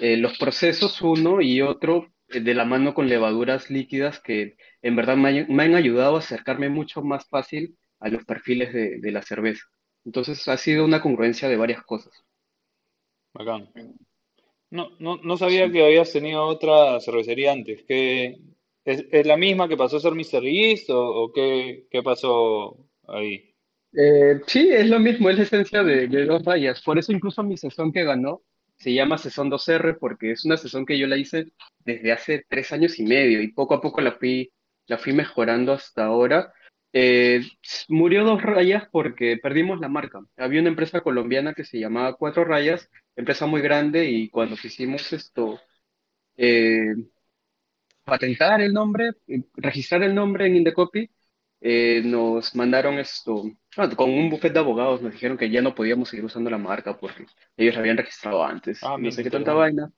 eh, 0.00 0.16
los 0.16 0.38
procesos, 0.38 1.00
uno 1.02 1.40
y 1.42 1.62
otro, 1.62 2.08
eh, 2.28 2.40
de 2.40 2.54
la 2.54 2.64
mano 2.64 2.94
con 2.94 3.08
levaduras 3.08 3.70
líquidas 3.70 4.20
que 4.20 4.56
en 4.82 4.96
verdad 4.96 5.16
me, 5.16 5.28
han 5.30 5.46
me 5.54 5.64
han 5.64 5.74
ayudado 5.74 6.16
a 6.16 6.20
acercarme 6.20 6.68
mucho 6.70 7.02
más 7.02 7.28
fácil 7.28 7.78
a 8.00 8.08
los 8.08 8.24
perfiles 8.24 8.72
de, 8.72 9.00
de 9.00 9.12
la 9.12 9.22
cerveza. 9.22 9.64
Entonces 10.04 10.46
ha 10.48 10.56
sido 10.56 10.84
una 10.84 11.02
congruencia 11.02 11.48
de 11.48 11.56
varias 11.56 11.82
cosas. 11.84 12.12
bacán. 13.34 13.68
No, 14.70 14.90
no, 14.98 15.16
no 15.18 15.36
sabía 15.36 15.70
Sí. 15.70 15.72
que 15.72 15.84
habías 15.84 16.12
tenido 16.12 16.44
otra 16.46 17.00
cervecería 17.00 17.52
antes. 17.52 17.84
¿Qué, 17.86 18.36
es, 18.84 19.06
es 19.10 19.26
la 19.26 19.36
misma 19.36 19.68
que 19.68 19.76
pasó 19.76 19.96
a 19.96 20.00
ser 20.00 20.14
Mr. 20.14 20.42
Yeast 20.44 20.90
o, 20.90 21.00
o 21.24 21.32
qué, 21.32 21.86
qué 21.90 22.02
pasó 22.02 22.78
ahí? 23.06 23.47
Eh, 23.92 24.40
sí, 24.46 24.68
es 24.70 24.88
lo 24.88 24.98
mismo, 25.00 25.30
es 25.30 25.36
la 25.38 25.42
esencia 25.44 25.82
de, 25.82 26.06
dos 26.26 26.44
rayas. 26.44 26.82
Por 26.82 26.98
eso 26.98 27.12
incluso 27.12 27.42
mi 27.42 27.56
sesión 27.56 27.92
que 27.92 28.04
ganó 28.04 28.42
se 28.76 28.92
llama 28.94 29.18
Sesión 29.18 29.50
2R 29.50 29.98
porque 29.98 30.32
es 30.32 30.44
una 30.44 30.56
sesión 30.56 30.86
que 30.86 30.98
yo 30.98 31.06
la 31.06 31.16
hice 31.16 31.52
desde 31.84 32.12
hace 32.12 32.46
tres 32.48 32.72
años 32.72 32.98
y 32.98 33.04
medio 33.04 33.42
y 33.42 33.52
poco 33.52 33.74
a 33.74 33.80
poco 33.80 34.00
la 34.00 34.12
fui, 34.12 34.52
mejorando 35.12 35.72
hasta 35.72 36.04
ahora. 36.04 36.52
Eh, 36.92 37.42
murió 37.88 38.24
dos 38.24 38.42
rayas 38.42 38.88
porque 38.90 39.36
perdimos 39.42 39.80
la 39.80 39.88
marca. 39.88 40.20
Había 40.36 40.60
una 40.60 40.70
empresa 40.70 41.00
colombiana 41.00 41.54
que 41.54 41.64
se 41.64 41.78
llamaba 41.78 42.14
Cuatro 42.16 42.44
Rayas, 42.44 42.88
empresa 43.16 43.46
muy 43.46 43.60
grande 43.60 44.06
y 44.10 44.30
cuando 44.30 44.56
quisimos 44.56 45.12
esto, 45.12 45.60
eh, 46.36 46.94
patentar 48.04 48.60
el 48.60 48.72
nombre, 48.72 49.12
registrar 49.54 50.02
el 50.02 50.14
nombre 50.14 50.46
en 50.46 50.56
Indecopy, 50.56 51.10
eh, 51.60 52.02
nos 52.04 52.54
mandaron 52.54 52.98
esto, 52.98 53.44
ah, 53.76 53.88
con 53.96 54.10
un 54.10 54.30
bufete 54.30 54.54
de 54.54 54.60
abogados, 54.60 55.02
nos 55.02 55.12
dijeron 55.12 55.36
que 55.38 55.50
ya 55.50 55.62
no 55.62 55.74
podíamos 55.74 56.08
seguir 56.08 56.24
usando 56.24 56.50
la 56.50 56.58
marca 56.58 56.98
porque 56.98 57.26
ellos 57.56 57.74
la 57.74 57.80
habían 57.80 57.96
registrado 57.96 58.44
antes, 58.44 58.80
Ah, 58.82 58.96
no 58.98 59.10
sé 59.10 59.22
qué 59.22 59.30
tanta 59.30 59.52
vaina. 59.54 59.92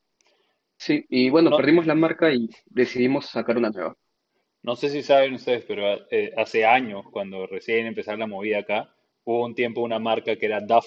Sí, 0.78 1.06
y 1.10 1.30
bueno, 1.30 1.50
No, 1.50 1.56
perdimos 1.56 1.86
la 1.86 1.94
marca 1.94 2.32
y 2.32 2.50
decidimos 2.66 3.26
sacar 3.26 3.58
una 3.58 3.70
nueva. 3.70 3.96
no 4.62 4.74
sé 4.76 4.88
si 4.90 5.02
saben 5.02 5.34
ustedes, 5.34 5.64
pero 5.66 5.82
eh, 6.10 6.32
hace 6.36 6.64
años, 6.64 7.04
cuando 7.10 7.46
recién 7.46 7.86
empezó 7.86 8.16
la 8.16 8.26
movida 8.26 8.58
acá, 8.60 8.94
hubo 9.24 9.44
un 9.44 9.54
tiempo 9.54 9.82
una 9.82 9.98
marca 9.98 10.36
que 10.36 10.46
era 10.46 10.60
Duff, 10.60 10.86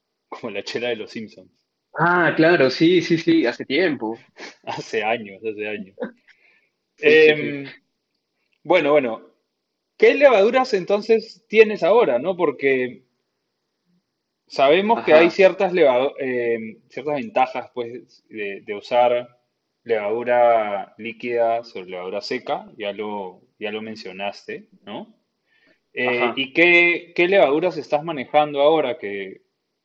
como 0.28 0.50
la 0.52 0.62
chela 0.64 0.88
de 0.90 0.96
los 0.96 1.10
Simpsons. 1.10 1.52
Ah, 1.98 2.32
claro, 2.36 2.70
sí, 2.70 3.02
sí, 3.02 3.18
sí, 3.18 3.44
hace 3.46 3.64
tiempo. 3.66 4.16
Hace 4.64 5.02
años, 5.02 5.42
hace 5.44 5.68
años. 5.68 5.96
Sí, 6.96 7.18
sí, 7.18 7.34
sí. 7.34 7.54
Em, 7.54 7.66
bueno, 8.64 8.92
bueno, 8.92 9.22
¿qué 9.98 10.14
levaduras 10.14 10.72
entonces 10.72 11.44
tienes 11.48 11.82
ahora, 11.82 12.18
no? 12.18 12.36
Porque 12.36 13.04
sabemos 14.46 15.04
que 15.04 15.12
hay 15.12 15.30
ciertas, 15.30 15.72
em, 16.18 16.80
ciertas 16.88 17.16
ventajas, 17.16 17.70
pues, 17.74 18.24
de, 18.28 18.62
de 18.62 18.74
usar 18.74 19.28
levadura 19.84 20.94
líquida 20.98 21.64
sobre 21.64 21.90
levadura 21.90 22.20
seca, 22.20 22.70
ya 22.76 22.92
lo, 22.92 23.42
ya 23.58 23.70
lo 23.72 23.82
mencionaste, 23.82 24.68
¿no? 24.84 25.14
Eh. 25.92 26.32
¿y 26.36 26.52
qué, 26.52 27.12
qué 27.16 27.26
levaduras 27.26 27.76
estás 27.76 28.04
manejando 28.04 28.60
ahora 28.60 28.98
que 28.98 29.42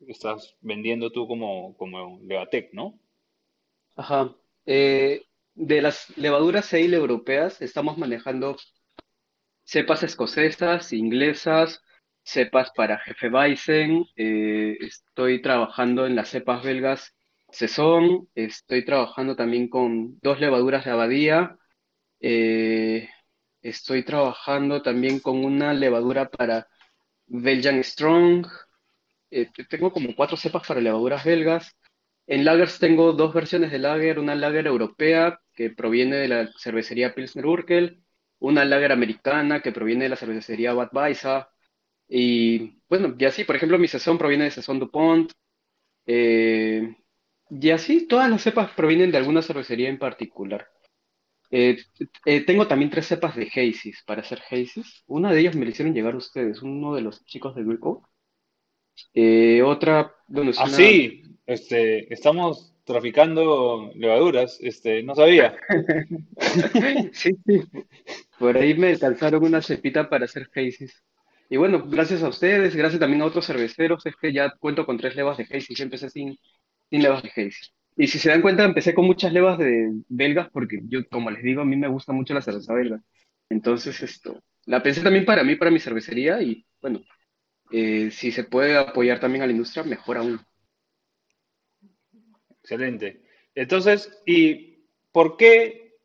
estás 0.08 0.56
vendiendo 0.62 1.12
tú 1.12 1.28
como, 1.28 1.76
como 1.78 2.19
Levatec, 2.23 2.73
¿no? 2.73 2.99
Ajá. 3.95 4.36
Eh, 4.65 5.23
de 5.56 5.82
las 5.82 6.15
levaduras 6.17 6.73
ale 6.73 6.95
europeas, 6.95 7.62
estamos 7.62 7.97
manejando 7.97 8.58
cepas 9.63 10.04
escocesas, 10.04 10.93
inglesas, 10.93 11.82
cepas 12.23 12.71
para 12.76 13.02
Hefeweizen. 13.06 14.06
eh, 14.15 14.78
estoy 14.82 15.41
trabajando 15.41 16.06
en 16.08 16.15
las 16.15 16.30
cepas 16.30 16.63
belgas 16.63 17.13
Saison. 17.52 18.28
Estoy 18.36 18.84
trabajando 18.86 19.36
también 19.36 19.69
con 19.69 20.19
dos 20.21 20.39
levaduras 20.39 20.86
de 20.86 20.91
Abadía. 20.91 21.58
eh, 22.21 23.10
estoy 23.62 24.04
trabajando 24.06 24.82
también 24.84 25.19
con 25.19 25.43
una 25.45 25.73
levadura 25.73 26.30
para 26.30 26.67
Belgian 27.28 27.84
Strong. 27.84 28.47
eh, 29.32 29.49
tengo 29.69 29.91
como 29.91 30.15
cuatro 30.15 30.38
cepas 30.38 30.67
para 30.67 30.82
levaduras 30.82 31.23
belgas. 31.26 31.76
En 32.28 32.45
lagers 32.45 32.80
tengo 32.80 33.13
dos 33.13 33.34
versiones 33.34 33.71
de 33.71 33.80
lager, 33.80 34.19
una 34.19 34.36
lager 34.36 34.67
europea 34.67 35.39
que 35.54 35.69
proviene 35.71 36.17
de 36.17 36.28
la 36.30 36.49
cervecería 36.60 37.15
Pilsner 37.15 37.45
Urquell, 37.45 38.03
una 38.44 38.66
lager 38.66 38.92
americana 38.94 39.62
que 39.62 39.72
proviene 39.74 40.06
de 40.06 40.10
la 40.12 40.18
cervecería 40.18 40.74
Budweiser, 40.74 41.48
y 42.10 42.82
bueno, 42.90 43.16
y 43.20 43.26
así, 43.26 43.44
por 43.46 43.56
ejemplo, 43.58 43.80
mi 43.80 43.88
sazón 43.90 44.18
proviene 44.20 44.46
de 44.46 44.52
Sazón 44.52 44.80
DuPont, 44.80 45.32
eh, 46.08 46.96
y 47.50 47.70
así 47.72 48.08
todas 48.08 48.30
las 48.30 48.44
cepas 48.44 48.72
provienen 48.74 49.12
de 49.12 49.18
alguna 49.20 49.42
cervecería 49.42 49.90
en 49.90 50.00
particular. 50.00 50.68
Eh, 51.52 51.78
eh, 52.26 52.46
tengo 52.46 52.68
también 52.68 52.92
tres 52.92 53.08
cepas 53.08 53.36
de 53.36 53.48
Hazy's 53.48 54.04
para 54.06 54.22
hacer 54.22 54.42
Hazy's. 54.50 55.04
Una 55.08 55.32
de 55.34 55.42
ellas 55.42 55.56
me 55.56 55.66
la 55.66 55.72
hicieron 55.72 55.94
llegar 55.96 56.16
ustedes, 56.16 56.62
uno 56.64 56.96
de 56.96 57.02
los 57.02 57.26
chicos 57.26 57.56
de 57.56 57.64
Greco. 57.64 58.10
Eh, 59.14 59.62
otra, 59.64 60.14
bueno, 60.28 60.52
es 60.52 60.60
Ah, 60.60 60.66
una 60.66 60.78
sí, 60.78 61.24
este, 61.46 62.14
estamos 62.14 62.74
traficando 62.86 63.92
levaduras, 63.96 64.60
este, 64.62 65.04
no 65.04 65.16
sabía. 65.16 65.56
Sí, 67.14 67.38
sí, 67.46 67.62
por 68.39 68.58
ahí 68.58 68.74
me 68.74 68.89
alcanzaron 68.89 69.43
una 69.43 69.62
cepita 69.62 70.10
para 70.10 70.26
hacer 70.26 70.50
Hazy's. 70.54 71.04
Y 71.50 71.58
bueno, 71.58 71.84
gracias 71.88 72.24
a 72.24 72.30
ustedes, 72.30 72.76
gracias 72.76 73.00
también 73.00 73.22
a 73.22 73.26
otros 73.26 73.46
cerveceros, 73.46 74.06
es 74.06 74.15
que 74.15 74.34
ya 74.34 74.52
cuento 74.60 74.86
con 74.86 74.98
tres 74.98 75.15
levas 75.15 75.38
de 75.38 75.43
Hazy, 75.43 75.76
yo 75.76 75.84
empecé 75.84 76.10
sin, 76.10 76.38
sin 76.89 77.04
levas 77.04 77.22
de 77.22 77.30
Hazy. 77.30 77.72
Y 77.96 78.08
si 78.08 78.17
se 78.17 78.30
dan 78.30 78.41
cuenta, 78.41 78.63
empecé 78.63 78.93
con 78.93 79.06
muchas 79.06 79.32
levas 79.32 79.60
de 79.60 79.91
belgas 80.10 80.50
porque 80.52 80.80
yo, 80.86 81.08
como 81.10 81.30
les 81.30 81.43
digo, 81.43 81.62
a 81.62 81.65
mí 81.65 81.76
me 81.76 81.88
gusta 81.88 82.12
mucho 82.12 82.34
la 82.34 82.41
cerveza 82.41 82.74
belga. 82.74 83.02
Entonces, 83.50 84.02
esto, 84.02 84.41
la 84.65 84.82
pensé 84.82 85.02
también 85.02 85.26
para 85.26 85.43
mí, 85.43 85.56
para 85.56 85.69
mi 85.69 85.80
cervecería 85.80 86.41
y 86.41 86.65
bueno, 86.82 87.02
eh, 87.72 88.10
si 88.12 88.32
se 88.32 88.46
puede 88.46 88.76
apoyar 88.76 89.19
también 89.19 89.43
a 89.43 89.46
la 89.46 89.52
industria, 89.52 89.84
mejor 89.84 90.17
aún. 90.17 90.39
Excelente. 92.62 93.22
Entonces, 93.54 94.22
¿y 94.26 94.88
por 95.12 95.38
qué 95.38 95.98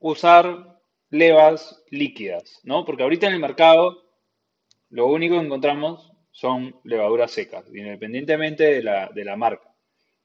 usar 0.00 0.71
levas 1.12 1.84
líquidas? 1.90 2.58
¿No? 2.64 2.84
Porque 2.84 3.04
ahorita 3.04 3.28
en 3.28 3.34
el 3.34 3.40
mercado 3.40 4.02
lo 4.90 5.06
único 5.06 5.38
que 5.38 5.46
encontramos 5.46 6.10
son 6.32 6.74
levaduras 6.84 7.30
secas, 7.30 7.64
independientemente 7.72 8.64
de 8.64 8.82
la, 8.82 9.08
de 9.14 9.24
la 9.24 9.36
marca. 9.36 9.68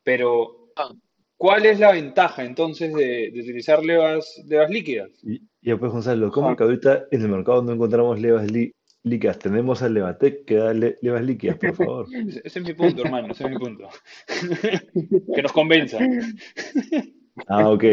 Pero, 0.04 0.72
Ah, 0.80 0.92
¿cuál 1.38 1.66
es 1.66 1.80
la 1.80 1.92
ventaja 1.92 2.44
entonces 2.46 2.94
de, 2.94 3.32
de 3.32 3.40
utilizar 3.42 3.84
levas, 3.84 4.42
levas 4.48 4.70
líquidas? 4.70 5.10
Y 5.24 5.42
ya 5.62 5.76
pues, 5.78 5.92
Gonzalo, 5.92 6.32
¿cómo 6.32 6.48
ajá. 6.48 6.56
que 6.58 6.64
ahorita 6.64 7.06
en 7.12 7.22
el 7.22 7.30
mercado 7.30 7.62
no 7.64 7.74
encontramos 7.74 8.20
levas 8.22 8.50
lí- 8.52 8.72
líquidas? 9.04 9.40
Tenemos 9.40 9.82
a 9.82 9.90
Levatec 9.90 10.46
que 10.46 10.56
da 10.56 10.74
le- 10.74 10.98
levas 11.02 11.24
líquidas, 11.24 11.58
por 11.58 11.76
favor. 11.76 12.06
Ese, 12.14 12.42
ese 12.46 12.60
es 12.60 12.66
mi 12.66 12.74
punto, 12.74 13.04
hermano, 13.04 13.32
ese 13.32 13.44
es 13.46 13.50
mi 13.50 13.58
punto. 13.58 13.90
Que 15.36 15.42
nos 15.42 15.52
convenza. 15.52 15.98
Ah, 17.48 17.70
ok. 17.70 17.84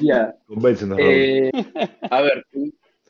Ya. 0.00 0.34
Convéncenos, 0.46 0.98
Raúl. 0.98 1.10
Eh, 1.12 1.50
a 2.10 2.20
ver, 2.22 2.44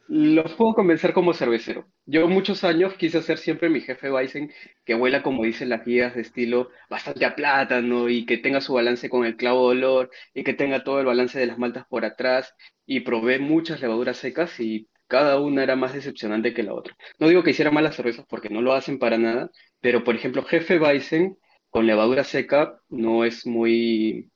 los 0.08 0.52
puedo 0.52 0.74
convencer 0.74 1.12
como 1.12 1.32
cervecero. 1.32 1.86
Yo 2.04 2.28
muchos 2.28 2.64
años 2.64 2.94
quise 2.94 3.18
hacer 3.18 3.38
siempre 3.38 3.70
mi 3.70 3.80
jefe 3.80 4.10
Weizen 4.10 4.52
que 4.84 4.94
huela, 4.94 5.22
como 5.22 5.44
dicen 5.44 5.68
las 5.68 5.84
guías, 5.84 6.14
de 6.14 6.22
estilo 6.22 6.70
bastante 6.90 7.24
a 7.24 7.34
plátano 7.34 8.08
y 8.08 8.26
que 8.26 8.36
tenga 8.36 8.60
su 8.60 8.74
balance 8.74 9.08
con 9.08 9.24
el 9.24 9.36
clavo 9.36 9.70
de 9.70 9.78
olor 9.78 10.10
y 10.34 10.44
que 10.44 10.54
tenga 10.54 10.84
todo 10.84 11.00
el 11.00 11.06
balance 11.06 11.38
de 11.38 11.46
las 11.46 11.58
maltas 11.58 11.86
por 11.88 12.04
atrás. 12.04 12.54
Y 12.84 13.00
probé 13.00 13.38
muchas 13.38 13.80
levaduras 13.80 14.18
secas 14.18 14.58
y 14.60 14.88
cada 15.06 15.40
una 15.40 15.62
era 15.62 15.76
más 15.76 15.94
decepcionante 15.94 16.52
que 16.54 16.62
la 16.62 16.74
otra. 16.74 16.96
No 17.18 17.28
digo 17.28 17.42
que 17.42 17.50
hiciera 17.50 17.70
malas 17.70 17.96
cervezas 17.96 18.26
porque 18.28 18.50
no 18.50 18.60
lo 18.60 18.72
hacen 18.74 18.98
para 18.98 19.18
nada, 19.18 19.50
pero 19.80 20.04
por 20.04 20.14
ejemplo, 20.14 20.42
jefe 20.42 20.78
Weizen 20.78 21.38
con 21.70 21.86
levadura 21.86 22.24
seca 22.24 22.78
no 22.90 23.24
es 23.24 23.46
muy 23.46 24.31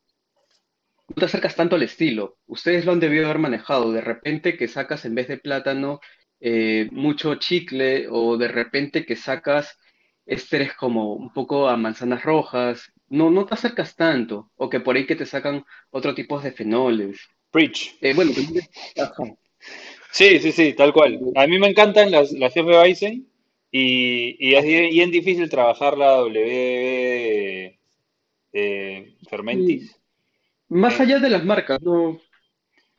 no 1.09 1.14
te 1.14 1.25
acercas 1.25 1.55
tanto 1.57 1.77
al 1.77 1.83
estilo. 1.83 2.38
Ustedes 2.47 2.85
lo 2.85 2.92
han 2.92 3.01
debido 3.01 3.27
haber 3.27 3.38
manejado. 3.38 3.92
De 3.92 4.01
repente 4.01 4.57
que 4.57 4.69
sacas 4.69 5.05
en 5.05 5.14
vez 5.14 5.29
de 5.29 5.38
plátano 5.38 6.01
eh, 6.40 6.88
mucho 6.92 7.37
chicle 7.37 8.07
o 8.11 8.37
de 8.37 8.49
repente 8.49 9.07
que 9.07 9.16
sacas 9.16 9.79
ésteres 10.27 10.75
como 10.75 11.14
un 11.14 11.33
poco 11.33 11.69
a 11.69 11.77
manzanas 11.77 12.23
rojas. 12.25 12.92
No, 13.09 13.31
no 13.31 13.47
te 13.47 13.55
acercas 13.55 13.95
tanto. 13.97 14.51
O 14.57 14.69
que 14.69 14.81
por 14.81 14.97
ahí 14.97 15.07
que 15.07 15.16
te 15.16 15.27
sacan 15.27 15.64
otro 15.90 16.14
tipo 16.14 16.40
de 16.40 16.53
fenoles. 16.53 17.19
Preach. 17.51 17.97
Eh, 18.01 18.12
bueno, 18.14 18.33
ajá. 18.99 19.25
Sí, 20.11 20.38
sí, 20.40 20.53
sí, 20.53 20.73
tal 20.75 20.92
cual. 20.92 21.19
A 21.35 21.47
mí 21.47 21.59
me 21.59 21.69
encantan 21.69 22.11
las, 22.11 22.33
las 22.33 22.53
Jefe 22.55 22.83
Bison 22.83 23.27
y, 23.71 24.37
y 24.49 24.55
es 24.55 24.64
bien, 24.64 24.90
bien 24.90 25.11
difícil 25.11 25.49
trabajar 25.51 25.99
la 25.99 26.12
W 26.16 27.79
de 28.53 29.16
Fermentis. 29.29 29.96
Más 30.69 30.99
allá 31.01 31.19
de 31.19 31.31
las 31.31 31.45
marcas, 31.45 31.81
no, 31.81 32.21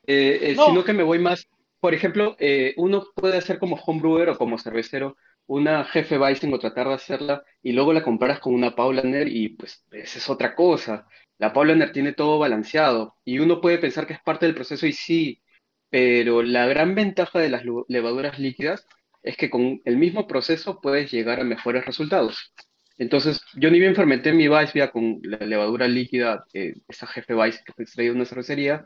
eh, 0.06 0.40
eh, 0.42 0.56
sino 0.56 0.74
no, 0.74 0.84
que 0.86 0.94
me 0.94 1.04
voy 1.04 1.20
más, 1.20 1.48
por 1.80 1.94
ejemplo, 1.94 2.36
eh, 2.40 2.74
uno 2.78 3.06
puede 3.14 3.38
hacer 3.38 3.60
como 3.60 3.76
homebrewer 3.76 4.30
o 4.30 4.38
como 4.38 4.58
cervecero 4.58 5.18
una 5.48 5.84
Jefe 5.86 6.18
Weizen 6.18 6.54
o 6.54 6.60
tratar 6.60 6.88
de 6.88 6.94
hacerla 6.94 7.44
y 7.62 7.72
luego 7.74 7.94
la 7.94 8.04
comparas 8.04 8.40
con 8.40 8.54
una 8.54 8.76
Paulaner 8.76 9.28
y 9.28 9.50
pues 9.50 9.86
esa 9.92 10.20
es 10.20 10.30
otra 10.30 10.56
cosa. 10.56 11.08
La 11.38 11.54
Paulaner 11.54 11.92
tiene 11.92 12.14
todo 12.14 12.40
balanceado 12.40 13.16
y 13.24 13.40
uno 13.40 13.62
puede 13.62 13.78
pensar 13.78 14.08
que 14.08 14.14
es 14.14 14.22
parte 14.22 14.46
del 14.46 14.56
proceso 14.56 14.88
y 14.88 14.94
sí, 14.94 15.42
pero 15.90 16.42
la 16.42 16.66
gran 16.68 16.96
ventaja 16.96 17.40
de 17.40 17.50
las 17.50 17.64
levaduras 17.88 18.40
líquidas 18.40 18.88
es 19.24 19.38
que 19.38 19.50
con 19.50 19.82
el 19.86 19.98
mismo 19.98 20.28
proceso 20.28 20.80
puedes 20.82 21.12
llegar 21.12 21.40
a 21.40 21.46
mejores 21.46 21.86
resultados. 21.86 22.54
Entonces, 22.98 23.42
yo 23.56 23.70
ni 23.70 23.80
bien 23.80 23.96
fermenté 23.96 24.34
mi 24.34 24.48
Weissbier 24.50 24.92
con 24.92 25.20
la 25.24 25.38
levadura 25.38 25.88
líquida, 25.88 26.46
eh, 26.54 26.74
esa 26.88 27.08
Jefe 27.08 27.36
Weiss 27.36 27.62
que 27.64 27.74
fue 27.74 27.84
extraída 27.84 28.12
de 28.12 28.18
una 28.18 28.26
cervecería, 28.26 28.86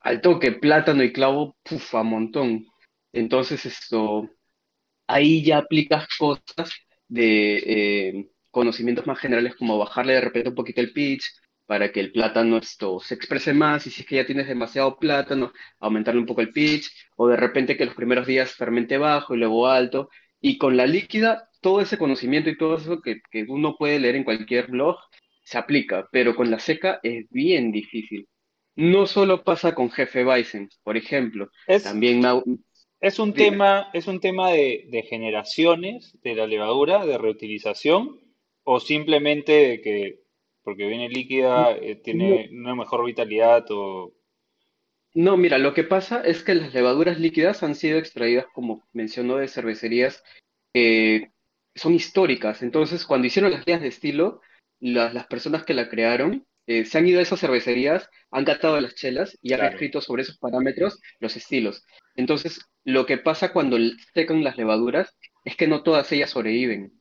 al 0.00 0.20
toque, 0.20 0.52
plátano 0.52 1.02
y 1.02 1.12
clavo, 1.12 1.56
puf, 1.62 1.94
a 1.94 2.02
montón. 2.02 2.66
Entonces, 3.12 3.66
esto, 3.66 4.28
ahí 5.06 5.44
ya 5.44 5.58
aplicas 5.58 6.08
cosas 6.18 6.72
de 7.08 7.56
eh, 7.66 8.30
conocimientos 8.50 9.06
más 9.06 9.18
generales, 9.18 9.54
como 9.56 9.78
bajarle 9.78 10.14
de 10.14 10.20
repente 10.22 10.48
un 10.50 10.54
poquito 10.54 10.80
el 10.80 10.92
pitch 10.92 11.24
para 11.66 11.92
que 11.92 12.00
el 12.00 12.12
plátano 12.12 12.58
esto 12.58 13.00
se 13.00 13.14
exprese 13.14 13.52
más, 13.54 13.86
y 13.86 13.90
si 13.90 14.02
es 14.02 14.06
que 14.06 14.16
ya 14.16 14.26
tienes 14.26 14.48
demasiado 14.48 14.98
plátano, 14.98 15.52
aumentarle 15.78 16.20
un 16.20 16.26
poco 16.26 16.40
el 16.40 16.52
pitch, 16.52 16.90
o 17.16 17.28
de 17.28 17.36
repente 17.36 17.76
que 17.76 17.86
los 17.86 17.94
primeros 17.94 18.26
días 18.26 18.52
fermente 18.52 18.98
bajo 18.98 19.34
y 19.34 19.38
luego 19.38 19.68
alto, 19.68 20.10
y 20.40 20.58
con 20.58 20.76
la 20.76 20.86
líquida, 20.86 21.48
todo 21.62 21.80
ese 21.80 21.96
conocimiento 21.96 22.50
y 22.50 22.58
todo 22.58 22.76
eso 22.76 23.00
que, 23.00 23.20
que 23.30 23.46
uno 23.48 23.76
puede 23.78 23.98
leer 23.98 24.16
en 24.16 24.24
cualquier 24.24 24.66
blog, 24.66 24.96
se 25.44 25.56
aplica, 25.56 26.08
pero 26.12 26.36
con 26.36 26.50
la 26.50 26.58
seca 26.58 27.00
es 27.02 27.26
bien 27.30 27.72
difícil. 27.72 28.28
No 28.76 29.06
solo 29.06 29.42
pasa 29.44 29.74
con 29.74 29.90
Jefe 29.90 30.24
Bison, 30.24 30.68
por 30.82 30.96
ejemplo, 30.96 31.48
es, 31.66 31.84
también, 31.84 32.22
es 33.00 33.18
un 33.18 33.32
dime. 33.32 33.50
tema, 33.50 33.90
es 33.92 34.06
un 34.06 34.20
tema 34.20 34.50
de, 34.50 34.86
de 34.90 35.02
generaciones 35.02 36.18
de 36.22 36.34
la 36.34 36.46
levadura, 36.46 37.06
de 37.06 37.18
reutilización, 37.18 38.20
o 38.64 38.80
simplemente 38.80 39.52
de 39.52 39.80
que 39.80 40.22
porque 40.62 40.86
viene 40.86 41.08
líquida, 41.08 41.72
eh, 41.72 41.96
No, 41.96 42.02
tiene 42.02 42.48
una 42.52 42.74
mejor 42.74 43.04
vitalidad 43.04 43.64
o... 43.70 44.12
no, 45.14 45.36
mira, 45.36 45.58
lo 45.58 45.74
que 45.74 45.84
pasa 45.84 46.22
es 46.24 46.42
que 46.42 46.54
las 46.54 46.72
levaduras 46.72 47.18
líquidas 47.18 47.62
han 47.62 47.74
sido 47.74 47.98
extraídas, 47.98 48.46
como 48.54 48.82
mencionó, 48.92 49.36
de 49.36 49.48
cervecerías 49.48 50.22
que 50.72 51.32
son 51.74 51.94
históricas. 51.94 52.62
Entonces, 52.62 53.06
cuando 53.06 53.26
hicieron 53.26 53.52
las 53.52 53.64
guías 53.64 53.80
de 53.80 53.88
estilo, 53.88 54.40
las, 54.80 55.14
las 55.14 55.26
personas 55.26 55.64
que 55.64 55.74
la 55.74 55.88
crearon 55.88 56.46
eh, 56.66 56.84
se 56.84 56.98
han 56.98 57.06
ido 57.08 57.18
a 57.18 57.22
esas 57.22 57.40
cervecerías, 57.40 58.08
han 58.30 58.44
catado 58.44 58.80
las 58.80 58.94
chelas 58.94 59.36
y 59.42 59.52
han 59.52 59.64
escrito 59.64 60.00
sobre 60.00 60.22
esos 60.22 60.38
parámetros 60.38 61.00
los 61.18 61.36
estilos. 61.36 61.84
Entonces, 62.14 62.60
lo 62.84 63.06
que 63.06 63.18
pasa 63.18 63.52
cuando 63.52 63.78
secan 64.14 64.44
las 64.44 64.56
levaduras 64.56 65.16
es 65.44 65.56
que 65.56 65.66
no 65.66 65.82
todas 65.82 66.10
ellas 66.12 66.30
sobreviven. 66.30 66.92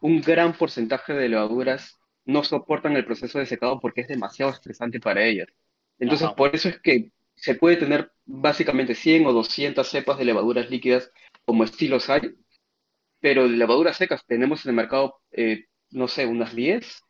Un 0.00 0.20
gran 0.20 0.52
porcentaje 0.52 1.14
de 1.14 1.28
levaduras 1.28 1.96
no 2.24 2.44
soportan 2.44 2.96
el 2.96 3.04
proceso 3.04 3.38
de 3.38 3.46
secado 3.46 3.80
porque 3.80 4.02
es 4.02 4.08
demasiado 4.08 4.52
estresante 4.52 5.00
para 5.00 5.24
ellas. 5.24 5.48
Entonces, 5.98 6.26
ajá. 6.26 6.36
por 6.36 6.54
eso 6.54 6.68
es 6.68 6.78
que 6.78 7.10
se 7.34 7.54
puede 7.54 7.76
tener 7.76 8.12
básicamente 8.24 8.94
100 8.94 9.26
o 9.26 9.32
200 9.32 9.88
cepas 9.88 10.18
de 10.18 10.24
levaduras 10.26 10.70
líquidas 10.70 11.10
como 11.44 11.64
estilos 11.64 12.10
hay, 12.10 12.34
pero 13.20 13.48
de 13.48 13.56
levaduras 13.56 13.96
secas 13.96 14.24
tenemos 14.26 14.64
en 14.64 14.70
el 14.70 14.76
mercado, 14.76 15.16
eh, 15.32 15.64
no 15.90 16.08
sé, 16.08 16.26
unas 16.26 16.54
10, 16.54 17.02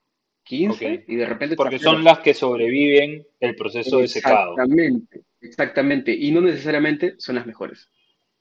Ok. 0.70 0.78
15 0.78 1.04
y 1.08 1.16
de 1.16 1.26
repente 1.26 1.56
Porque 1.56 1.78
son 1.78 2.02
las 2.04 2.20
que 2.20 2.32
sobreviven 2.32 3.26
el 3.38 3.54
proceso 3.54 3.98
de 3.98 4.08
secado. 4.08 4.52
Exactamente, 4.52 5.20
exactamente. 5.42 6.12
Y 6.12 6.30
no 6.30 6.40
necesariamente 6.40 7.14
son 7.18 7.34
las 7.34 7.46
mejores. 7.46 7.90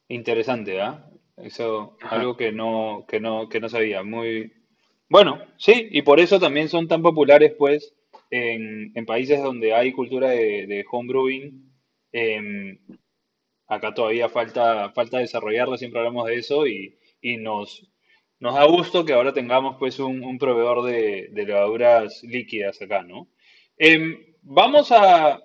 Interesante, 0.07 0.79
¿ah? 0.79 1.09
Eso, 1.35 1.97
Ajá. 2.01 2.15
algo 2.15 2.37
que 2.37 2.51
no, 2.53 3.05
que 3.07 3.19
no, 3.19 3.49
que 3.49 3.59
no 3.59 3.67
sabía. 3.67 4.03
Muy 4.03 4.53
bueno, 5.09 5.41
sí, 5.57 5.87
y 5.91 6.01
por 6.01 6.19
eso 6.19 6.39
también 6.39 6.67
son 6.69 6.87
tan 6.87 7.01
populares, 7.01 7.53
pues, 7.57 7.93
en, 8.29 8.91
en 8.95 9.05
países 9.05 9.41
donde 9.41 9.73
hay 9.73 9.91
cultura 9.93 10.29
de, 10.29 10.67
de 10.67 10.85
homebrewing. 10.89 11.71
Em, 12.11 12.79
acá 13.67 13.93
todavía 13.93 14.29
falta, 14.29 14.91
falta 14.91 15.19
desarrollarla, 15.19 15.77
siempre 15.77 15.99
hablamos 15.99 16.27
de 16.27 16.35
eso, 16.35 16.67
y, 16.67 16.97
y 17.21 17.37
nos, 17.37 17.89
nos 18.39 18.55
da 18.55 18.65
gusto 18.65 19.05
que 19.05 19.13
ahora 19.13 19.33
tengamos 19.33 19.77
pues 19.77 19.99
un, 19.99 20.37
proveedor 20.37 20.83
de, 20.83 21.29
levaduras 21.33 22.23
líquidas 22.23 22.81
acá, 22.81 23.03
¿no? 23.03 23.27
Em, 23.77 24.35
vamos 24.41 24.91
a, 24.91 25.39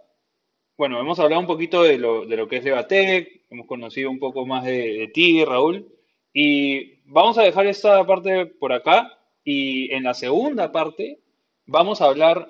bueno, 0.77 1.01
hemos 1.01 1.19
hablado 1.19 1.41
un 1.41 1.47
poquito 1.47 1.83
de 1.83 1.99
lo, 1.99 2.27
de 2.27 2.37
lo 2.37 2.49
que 2.49 2.59
es 2.59 2.65
Levatec, 2.65 3.43
hemos 3.51 3.67
conocido 3.67 4.11
un 4.11 4.19
poco 4.19 4.47
más 4.47 4.65
de, 4.65 5.11
ti, 5.13 5.45
Raúl, 5.45 5.89
y 6.33 7.01
vamos 7.05 7.39
a 7.39 7.43
dejar 7.43 7.67
esta 7.67 8.05
parte 8.07 8.47
por 8.47 8.73
acá, 8.73 9.19
y 9.45 9.93
en 9.93 10.05
la 10.05 10.15
segunda 10.15 10.71
parte 10.71 11.21
vamos 11.67 12.01
a 12.01 12.07
hablar, 12.07 12.49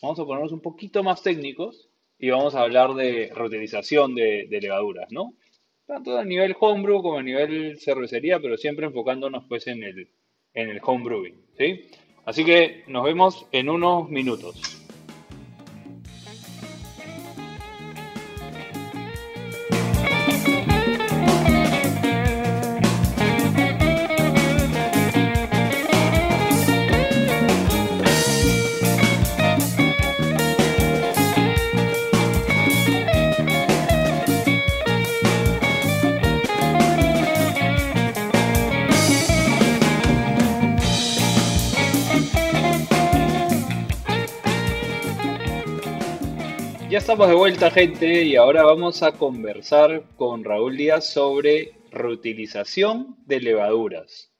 vamos 0.00 0.18
a 0.18 0.24
ponernos 0.24 0.52
un 0.52 0.60
poquito 0.60 1.02
más 1.02 1.22
técnicos, 1.22 1.88
y 2.18 2.30
vamos 2.30 2.54
a 2.54 2.62
hablar 2.62 2.94
de 2.94 3.30
reutilización 3.34 4.14
de 4.14 4.58
levaduras, 4.60 5.12
¿no? 5.12 5.34
Tanto 5.86 6.18
a 6.18 6.24
nivel 6.24 6.56
homebrew 6.58 7.00
como 7.00 7.18
a 7.18 7.22
nivel 7.22 7.78
cervecería, 7.78 8.40
pero 8.40 8.56
siempre 8.56 8.86
enfocándonos 8.86 9.44
pues 9.48 9.66
en 9.68 9.84
el, 9.84 10.08
en 10.52 10.70
el 10.70 10.80
homebrewing, 10.82 11.40
¿sí? 11.56 11.88
Así 12.24 12.44
que 12.44 12.82
nos 12.88 13.04
vemos 13.04 13.46
en 13.52 13.68
unos 13.68 14.08
minutos. 14.10 14.85
Estamos 47.06 47.28
de 47.28 47.34
vuelta, 47.36 47.70
gente, 47.70 48.24
y 48.24 48.34
ahora 48.34 48.64
vamos 48.64 49.04
a 49.04 49.12
conversar 49.12 50.02
con 50.16 50.42
Raúl 50.42 50.76
Díaz 50.76 51.08
sobre 51.08 51.74
reutilización 51.92 53.14
de 53.26 53.40
levaduras. 53.40 54.32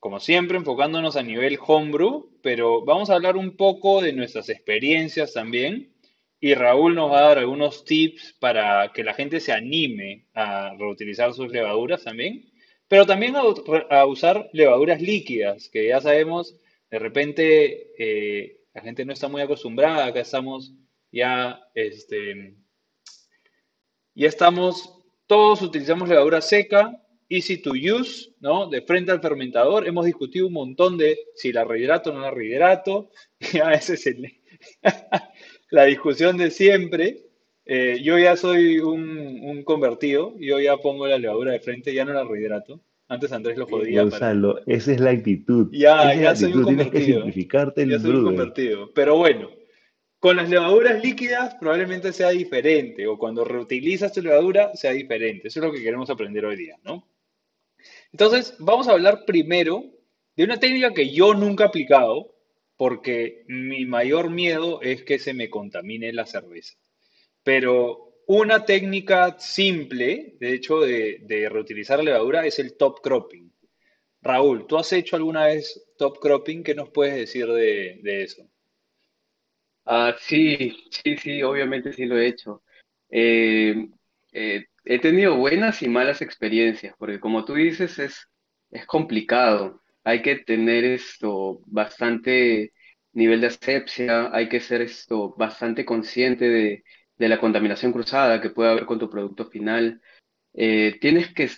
Como 0.00 0.18
siempre, 0.18 0.58
enfocándonos 0.58 1.14
a 1.14 1.22
nivel 1.22 1.60
homebrew, 1.64 2.28
pero 2.42 2.84
vamos 2.84 3.08
a 3.08 3.14
hablar 3.14 3.36
un 3.36 3.56
poco 3.56 4.02
de 4.02 4.12
nuestras 4.12 4.48
experiencias 4.48 5.32
también. 5.32 5.94
Y 6.40 6.54
Raúl 6.54 6.96
nos 6.96 7.12
va 7.12 7.18
a 7.20 7.28
dar 7.28 7.38
algunos 7.38 7.84
tips 7.84 8.34
para 8.40 8.90
que 8.92 9.04
la 9.04 9.14
gente 9.14 9.38
se 9.38 9.52
anime 9.52 10.26
a 10.34 10.74
reutilizar 10.76 11.32
sus 11.32 11.52
levaduras 11.52 12.02
también, 12.02 12.50
pero 12.88 13.06
también 13.06 13.36
a, 13.36 14.06
usar 14.06 14.50
levaduras 14.52 15.00
líquidas, 15.00 15.68
que 15.68 15.86
ya 15.86 16.00
sabemos, 16.00 16.56
de 16.90 16.98
repente 16.98 17.92
eh, 17.96 18.56
la 18.74 18.82
gente 18.82 19.04
no 19.04 19.12
está 19.12 19.28
muy 19.28 19.40
acostumbrada, 19.40 20.06
acá 20.06 20.18
estamos 20.18 20.72
ya, 21.12 21.60
este, 21.74 22.56
ya 24.14 24.28
estamos, 24.28 24.98
todos 25.26 25.62
utilizamos 25.62 26.08
levadura 26.08 26.40
seca, 26.40 26.98
easy 27.28 27.58
to 27.58 27.72
use, 27.72 28.30
¿no? 28.40 28.68
De 28.68 28.82
frente 28.82 29.12
al 29.12 29.20
fermentador, 29.20 29.86
hemos 29.86 30.06
discutido 30.06 30.46
un 30.46 30.54
montón 30.54 30.98
de 30.98 31.18
si 31.34 31.52
la 31.52 31.64
rehidrato 31.64 32.10
o 32.10 32.14
no 32.14 32.20
la 32.20 32.30
rehidrato, 32.30 33.10
ya 33.52 33.72
ese 33.72 33.94
es 33.94 34.06
la 35.70 35.84
discusión 35.84 36.36
de 36.36 36.50
siempre. 36.50 37.26
Eh, 37.64 38.00
yo 38.02 38.18
ya 38.18 38.36
soy 38.36 38.80
un, 38.80 39.62
convertido, 39.64 40.34
yo 40.38 40.58
ya 40.58 40.76
pongo 40.78 41.06
la 41.06 41.18
levadura 41.18 41.52
de 41.52 41.60
frente, 41.60 41.94
ya 41.94 42.04
no 42.04 42.12
la 42.12 42.24
rehidrato. 42.24 42.80
Antes 43.08 43.30
Andrés 43.32 43.56
lo 43.56 43.66
jodía. 43.66 44.02
Gonzalo, 44.02 44.60
esa 44.66 44.92
es 44.92 45.00
la 45.00 45.10
actitud. 45.10 45.68
Ya, 45.70 46.14
ya 46.14 46.34
soy 46.34 46.52
un 46.52 46.64
convertido. 46.64 46.90
Tienes 46.90 47.06
que 47.06 47.12
simplificarte 47.12 47.82
el 47.82 47.90
ya 47.90 47.98
soy 47.98 48.10
un 48.10 48.24
convertido. 48.24 48.90
Pero 48.94 49.16
bueno, 49.16 49.50
con 50.22 50.36
las 50.36 50.48
levaduras 50.48 51.02
líquidas 51.02 51.56
probablemente 51.56 52.12
sea 52.12 52.28
diferente, 52.28 53.08
o 53.08 53.18
cuando 53.18 53.44
reutilizas 53.44 54.12
tu 54.12 54.22
levadura 54.22 54.72
sea 54.76 54.92
diferente. 54.92 55.48
Eso 55.48 55.58
es 55.58 55.66
lo 55.66 55.72
que 55.72 55.82
queremos 55.82 56.10
aprender 56.10 56.44
hoy 56.44 56.54
día, 56.54 56.78
¿no? 56.84 57.10
Entonces, 58.12 58.54
vamos 58.60 58.86
a 58.86 58.92
hablar 58.92 59.24
primero 59.26 59.82
de 60.36 60.44
una 60.44 60.60
técnica 60.60 60.94
que 60.94 61.10
yo 61.10 61.34
nunca 61.34 61.64
he 61.64 61.66
aplicado, 61.66 62.36
porque 62.76 63.42
mi 63.48 63.84
mayor 63.84 64.30
miedo 64.30 64.80
es 64.80 65.02
que 65.02 65.18
se 65.18 65.34
me 65.34 65.50
contamine 65.50 66.12
la 66.12 66.24
cerveza. 66.24 66.78
Pero 67.42 68.14
una 68.28 68.64
técnica 68.64 69.36
simple, 69.40 70.36
de 70.38 70.52
hecho, 70.54 70.82
de, 70.82 71.48
reutilizar 71.50 71.98
la 71.98 72.12
levadura 72.12 72.46
es 72.46 72.60
el 72.60 72.76
top 72.76 73.00
cropping. 73.02 73.52
Raúl, 74.20 74.68
¿tú 74.68 74.78
has 74.78 74.92
hecho 74.92 75.16
alguna 75.16 75.46
vez 75.46 75.92
top 75.98 76.20
cropping? 76.20 76.62
¿Qué 76.62 76.76
nos 76.76 76.90
puedes 76.90 77.16
decir 77.16 77.48
de 77.48 78.22
eso? 78.22 78.51
Ah, 79.84 80.14
sí, 80.20 80.76
sí, 80.90 81.16
sí, 81.16 81.42
obviamente 81.42 81.92
sí 81.92 82.06
lo 82.06 82.16
he 82.18 82.26
hecho. 82.28 82.62
Eh, 83.10 83.88
eh, 84.32 84.66
he 84.84 84.98
tenido 85.00 85.36
buenas 85.36 85.82
y 85.82 85.88
malas 85.88 86.22
experiencias, 86.22 86.94
porque 86.98 87.18
como 87.20 87.44
tú 87.44 87.54
dices, 87.54 87.98
es, 87.98 88.28
es 88.70 88.86
complicado. 88.86 89.82
Hay 90.04 90.22
que 90.22 90.36
tener 90.36 90.84
esto 90.84 91.60
bastante 91.66 92.72
nivel 93.12 93.40
de 93.40 93.48
asepsia, 93.48 94.30
hay 94.34 94.48
que 94.48 94.60
ser 94.60 94.82
esto 94.82 95.34
bastante 95.36 95.84
consciente 95.84 96.48
de, 96.48 96.84
de 97.16 97.28
la 97.28 97.40
contaminación 97.40 97.92
cruzada 97.92 98.40
que 98.40 98.50
puede 98.50 98.70
haber 98.70 98.86
con 98.86 98.98
tu 98.98 99.10
producto 99.10 99.46
final. 99.50 100.00
Eh, 100.54 100.98
tienes 101.00 101.32
que 101.34 101.50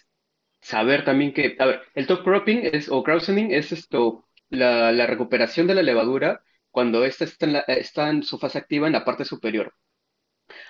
saber 0.60 1.04
también 1.04 1.32
que, 1.32 1.56
a 1.58 1.66
ver, 1.66 1.82
el 1.94 2.06
top 2.06 2.24
cropping 2.24 2.60
es, 2.72 2.88
o 2.88 3.02
krausening 3.02 3.52
es 3.52 3.72
esto, 3.72 4.28
la, 4.50 4.92
la 4.92 5.06
recuperación 5.06 5.66
de 5.66 5.74
la 5.74 5.82
levadura 5.82 6.42
cuando 6.74 7.04
esta 7.04 7.24
está 7.68 8.10
en, 8.10 8.24
su 8.24 8.36
fase 8.36 8.58
activa 8.58 8.88
en 8.88 8.94
la 8.94 9.04
parte 9.04 9.24
superior. 9.24 9.72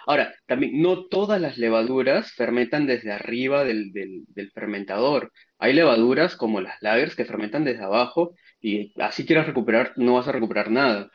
Ahora, 0.07 0.35
también 0.47 0.83
no 0.83 1.07
todas 1.07 1.40
las 1.40 1.57
levaduras 1.57 2.31
fermentan 2.33 2.87
desde 2.87 3.11
arriba 3.11 3.64
del, 3.64 3.90
fermentador. 4.53 5.33
Hay 5.59 5.73
levaduras 5.73 6.37
como 6.37 6.61
las 6.61 6.77
lagers 6.83 7.17
que 7.17 7.25
fermentan 7.25 7.64
desde 7.64 7.85
abajo 7.85 8.35
y 8.61 8.93
así 9.01 9.25
quieras 9.25 9.47
recuperar, 9.47 9.95
no 9.97 10.14
vas 10.17 10.29
a 10.29 10.33
recuperar 10.33 10.71
nada. 10.71 11.11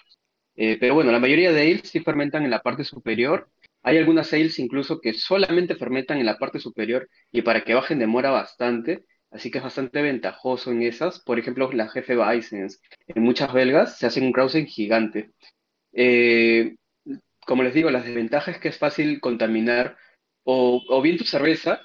Eh, 0.56 0.78
pero 0.80 0.96
bueno, 0.96 1.12
la 1.12 1.20
mayoría 1.20 1.52
de 1.52 1.62
ales 1.62 1.90
sí 1.90 2.00
fermentan 2.00 2.44
en 2.44 2.50
la 2.50 2.62
parte 2.62 2.84
superior. 2.84 3.48
Hay 3.84 4.00
algunas 4.00 4.34
ales 4.34 4.58
incluso 4.58 5.00
que 5.00 5.14
solamente 5.14 5.76
fermentan 5.76 6.18
en 6.18 6.26
la 6.26 6.40
parte 6.40 6.60
superior 6.60 7.08
y 7.32 7.44
para 7.44 7.64
que 7.64 7.76
bajen 7.76 8.00
demora 8.00 8.32
bastante. 8.32 9.06
Así 9.32 9.52
que 9.52 9.60
es 9.60 9.64
bastante 9.64 10.02
ventajoso 10.02 10.72
en 10.72 10.84
esas. 10.84 11.20
Por 11.20 11.40
ejemplo, 11.40 11.72
la 11.72 11.90
jefe 11.90 12.18
Weissens. 12.18 12.82
En 13.08 13.24
muchas 13.24 13.54
belgas 13.54 13.98
se 13.98 14.08
hace 14.08 14.22
un 14.22 14.32
Krausen 14.32 14.66
gigante. 14.66 15.32
Eh, 15.94 16.76
como 17.46 17.64
les 17.64 17.74
digo, 17.74 17.90
las 17.92 18.06
desventajas 18.06 18.56
es 18.56 18.62
que 18.62 18.70
es 18.70 18.78
fácil 18.78 19.20
contaminar 19.22 19.98
o, 20.44 21.02
bien 21.02 21.18
tu 21.18 21.26
cerveza 21.26 21.82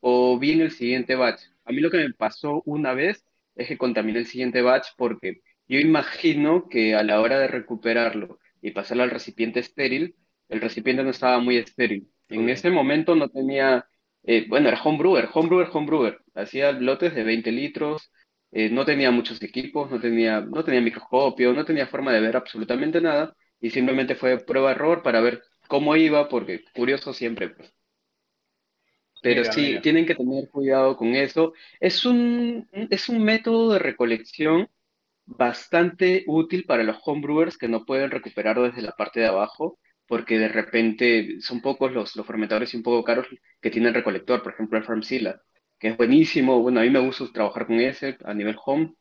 o 0.00 0.38
bien 0.38 0.60
el 0.60 0.70
siguiente 0.70 1.14
batch. 1.14 1.42
A 1.64 1.72
mí 1.72 1.80
lo 1.80 1.90
que 1.90 1.98
me 1.98 2.12
pasó 2.14 2.62
una 2.66 2.94
vez 2.94 3.24
es 3.54 3.68
que 3.68 3.78
contaminé 3.78 4.20
el 4.20 4.26
siguiente 4.26 4.62
batch 4.62 4.88
porque 4.96 5.42
yo 5.68 5.80
imagino 5.80 6.68
que 6.68 6.94
a 6.94 7.02
la 7.02 7.20
hora 7.20 7.38
de 7.38 7.48
recuperarlo 7.48 8.38
y 8.62 8.70
pasarlo 8.72 9.02
al 9.02 9.10
recipiente 9.10 9.60
estéril, 9.60 10.16
el 10.48 10.60
recipiente 10.60 11.02
no 11.02 11.10
estaba 11.10 11.38
muy 11.40 11.56
estéril. 11.56 12.08
En 12.28 12.48
ese 12.48 12.70
momento 12.70 13.14
no 13.14 13.28
tenía 13.28 13.86
eh, 14.26 14.44
bueno, 14.48 14.68
era 14.68 14.82
homebrewer, 14.82 15.28
homebrewer, 15.32 15.68
homebrewer. 15.72 16.18
Hacía 16.34 16.72
lotes 16.72 17.14
de 17.14 17.22
20 17.22 17.52
litros, 17.52 18.10
eh, 18.50 18.68
no 18.70 18.84
tenía 18.84 19.12
muchos 19.12 19.40
equipos, 19.40 19.88
no 19.90 20.00
tenía, 20.00 20.40
no 20.40 20.64
tenía 20.64 20.80
microscopio, 20.80 21.52
no 21.52 21.64
tenía 21.64 21.86
forma 21.86 22.12
de 22.12 22.20
ver 22.20 22.36
absolutamente 22.36 23.00
nada 23.00 23.34
y 23.60 23.70
simplemente 23.70 24.16
fue 24.16 24.38
prueba-error 24.38 25.02
para 25.02 25.20
ver 25.20 25.42
cómo 25.68 25.94
iba, 25.94 26.28
porque 26.28 26.64
curioso 26.74 27.12
siempre. 27.12 27.50
Pues. 27.50 27.72
Pero 29.22 29.44
sí, 29.44 29.78
tienen 29.80 30.06
que 30.06 30.14
tener 30.14 30.48
cuidado 30.50 30.96
con 30.96 31.14
eso. 31.14 31.52
Es 31.80 32.04
un, 32.04 32.68
es 32.72 33.08
un 33.08 33.22
método 33.24 33.72
de 33.72 33.78
recolección 33.78 34.68
bastante 35.24 36.24
útil 36.26 36.64
para 36.64 36.82
los 36.82 36.98
homebrewers 37.04 37.58
que 37.58 37.68
no 37.68 37.84
pueden 37.84 38.10
recuperar 38.10 38.60
desde 38.60 38.82
la 38.82 38.92
parte 38.92 39.20
de 39.20 39.26
abajo 39.26 39.78
porque 40.06 40.38
de 40.38 40.48
repente 40.48 41.40
son 41.40 41.60
pocos 41.60 41.92
los, 41.92 42.16
los 42.16 42.26
fermentadores 42.26 42.72
y 42.72 42.76
un 42.76 42.82
poco 42.82 43.04
caros 43.04 43.26
que 43.60 43.70
tienen 43.70 43.94
recolector, 43.94 44.42
por 44.42 44.52
ejemplo 44.52 44.78
el 44.78 44.84
Farmzilla, 44.84 45.40
que 45.78 45.88
es 45.88 45.96
buenísimo, 45.96 46.60
bueno, 46.60 46.80
a 46.80 46.82
mí 46.84 46.90
me 46.90 47.00
gusta 47.00 47.24
trabajar 47.32 47.66
con 47.66 47.80
ese 47.80 48.16
a 48.24 48.34
nivel 48.34 48.56
home, 48.64 48.94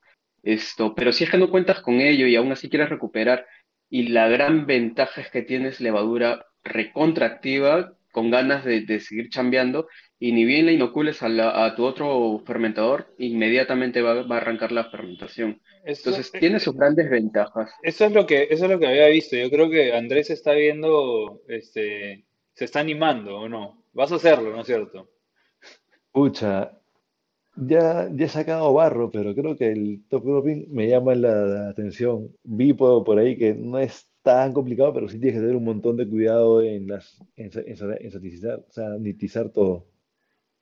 esto, 0.44 0.94
pero 0.96 1.12
si 1.12 1.24
es 1.24 1.30
que 1.30 1.38
no 1.38 1.50
cuentas 1.50 1.82
con 1.82 2.02
ello 2.02 2.28
y 2.28 2.36
aún 2.36 2.52
así 2.52 2.70
quieres 2.70 2.90
recuperar, 2.90 3.48
y 3.90 4.10
la 4.10 4.28
gran 4.28 4.66
ventaja 4.66 5.22
es 5.22 5.30
que 5.30 5.42
tienes 5.42 5.80
levadura 5.80 6.46
recontractiva, 6.64 7.94
con 8.12 8.32
ganas 8.32 8.64
de, 8.64 8.82
de 8.82 9.00
seguir 9.00 9.30
chambeando, 9.30 9.88
y 10.20 10.32
ni 10.32 10.46
bien 10.46 10.66
la 10.66 10.72
inocules 10.72 11.22
a, 11.22 11.66
a 11.66 11.76
tu 11.76 11.84
otro 11.84 12.42
fermentador, 12.46 13.14
inmediatamente 13.18 14.02
va, 14.02 14.24
va, 14.24 14.36
a 14.36 14.40
arrancar 14.40 14.72
la 14.72 14.86
fermentación. 14.86 15.62
Entonces 15.84 16.32
tiene 16.32 16.60
sus 16.60 16.76
grandes 16.76 17.10
ventajas. 17.10 17.72
Eso 17.84 18.06
es 18.06 18.14
lo 18.14 18.26
que, 18.26 18.48
eso 18.50 18.66
es 18.66 18.72
lo 18.72 18.80
que 18.80 18.88
había 18.88 19.08
visto. 19.08 19.36
Yo 19.36 19.50
creo 19.50 19.70
que 19.70 19.94
Andrés 19.94 20.30
está 20.30 20.54
viendo, 20.54 21.42
este, 21.48 22.26
se 22.54 22.66
está 22.66 22.80
animando, 22.80 23.38
¿o 23.42 23.50
no? 23.50 23.84
Vas 23.94 24.12
a 24.12 24.16
hacerlo, 24.16 24.52
¿no 24.52 24.62
es 24.62 24.68
cierto? 24.68 25.10
Pucha, 26.12 26.72
ya, 27.56 28.10
ya 28.14 28.26
he 28.26 28.30
sacado 28.30 28.74
barro, 28.74 29.12
pero 29.12 29.36
creo 29.36 29.56
que 29.58 29.72
el 29.72 30.06
top 30.10 30.24
grouping 30.24 30.68
me 30.72 30.88
llama 30.88 31.14
la, 31.16 31.70
atención. 31.70 32.36
Vi 32.44 32.74
por, 32.74 33.04
por, 33.04 33.20
ahí 33.20 33.38
que 33.38 33.54
no 33.54 33.80
es 33.80 34.08
tan 34.22 34.54
complicado, 34.54 34.94
pero 34.94 35.10
sí 35.10 35.20
tienes 35.20 35.36
que 35.36 35.42
tener 35.42 35.56
un 35.56 35.66
montón 35.66 35.98
de 35.98 36.08
cuidado 36.08 36.62
en, 36.62 36.88
las, 36.88 37.22
en, 37.36 37.52
sanitizar 38.70 39.50
todo. 39.52 39.88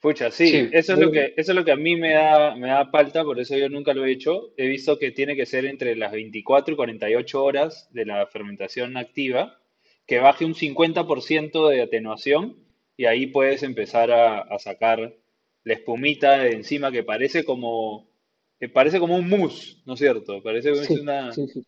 Pucha, 0.04 0.32
sí, 0.32 0.68
eso, 0.74 0.96
es 0.96 1.00
lo 1.00 1.14
que, 1.14 1.34
eso 1.38 1.54
es 1.54 1.56
lo 1.56 1.64
que 1.64 1.72
a 1.72 1.78
mí 1.78 1.96
me 1.96 2.12
da, 2.12 2.58
me 2.58 2.68
da 2.68 2.88
falta, 2.88 3.24
por 3.24 3.40
eso 3.40 3.56
yo 3.56 3.70
nunca 3.70 3.94
lo 3.94 4.04
he 4.04 4.12
hecho. 4.12 4.54
He 4.58 4.68
visto 4.68 5.00
que 5.00 5.12
tiene 5.12 5.38
que 5.38 5.46
ser 5.46 5.64
entre 5.64 5.96
las 5.96 6.12
24 6.12 6.74
y 6.74 6.76
48 6.76 7.42
horas 7.42 7.88
de 7.94 8.06
la 8.06 8.28
fermentación 8.28 8.98
activa, 8.98 9.62
que 10.06 10.20
baje 10.20 10.44
un 10.44 10.56
50% 10.56 11.70
de 11.70 11.82
atenuación 11.82 12.58
y 12.98 13.06
ahí 13.06 13.28
puedes 13.28 13.64
empezar 13.64 14.12
a, 14.12 14.60
sacar 14.60 15.16
la 15.64 15.74
espumita 15.74 16.40
de 16.40 16.52
encima 16.52 16.92
que 16.92 17.06
parece 17.06 17.46
como, 17.46 18.12
que 18.60 18.68
parece 18.68 19.00
como 19.00 19.16
un 19.16 19.30
mousse, 19.30 19.84
¿no 19.86 19.94
es 19.94 20.00
cierto? 20.00 20.44
Parece 20.44 20.76
sí, 20.84 21.00
una... 21.00 21.32
Sí, 21.32 21.48
sí, 21.48 21.62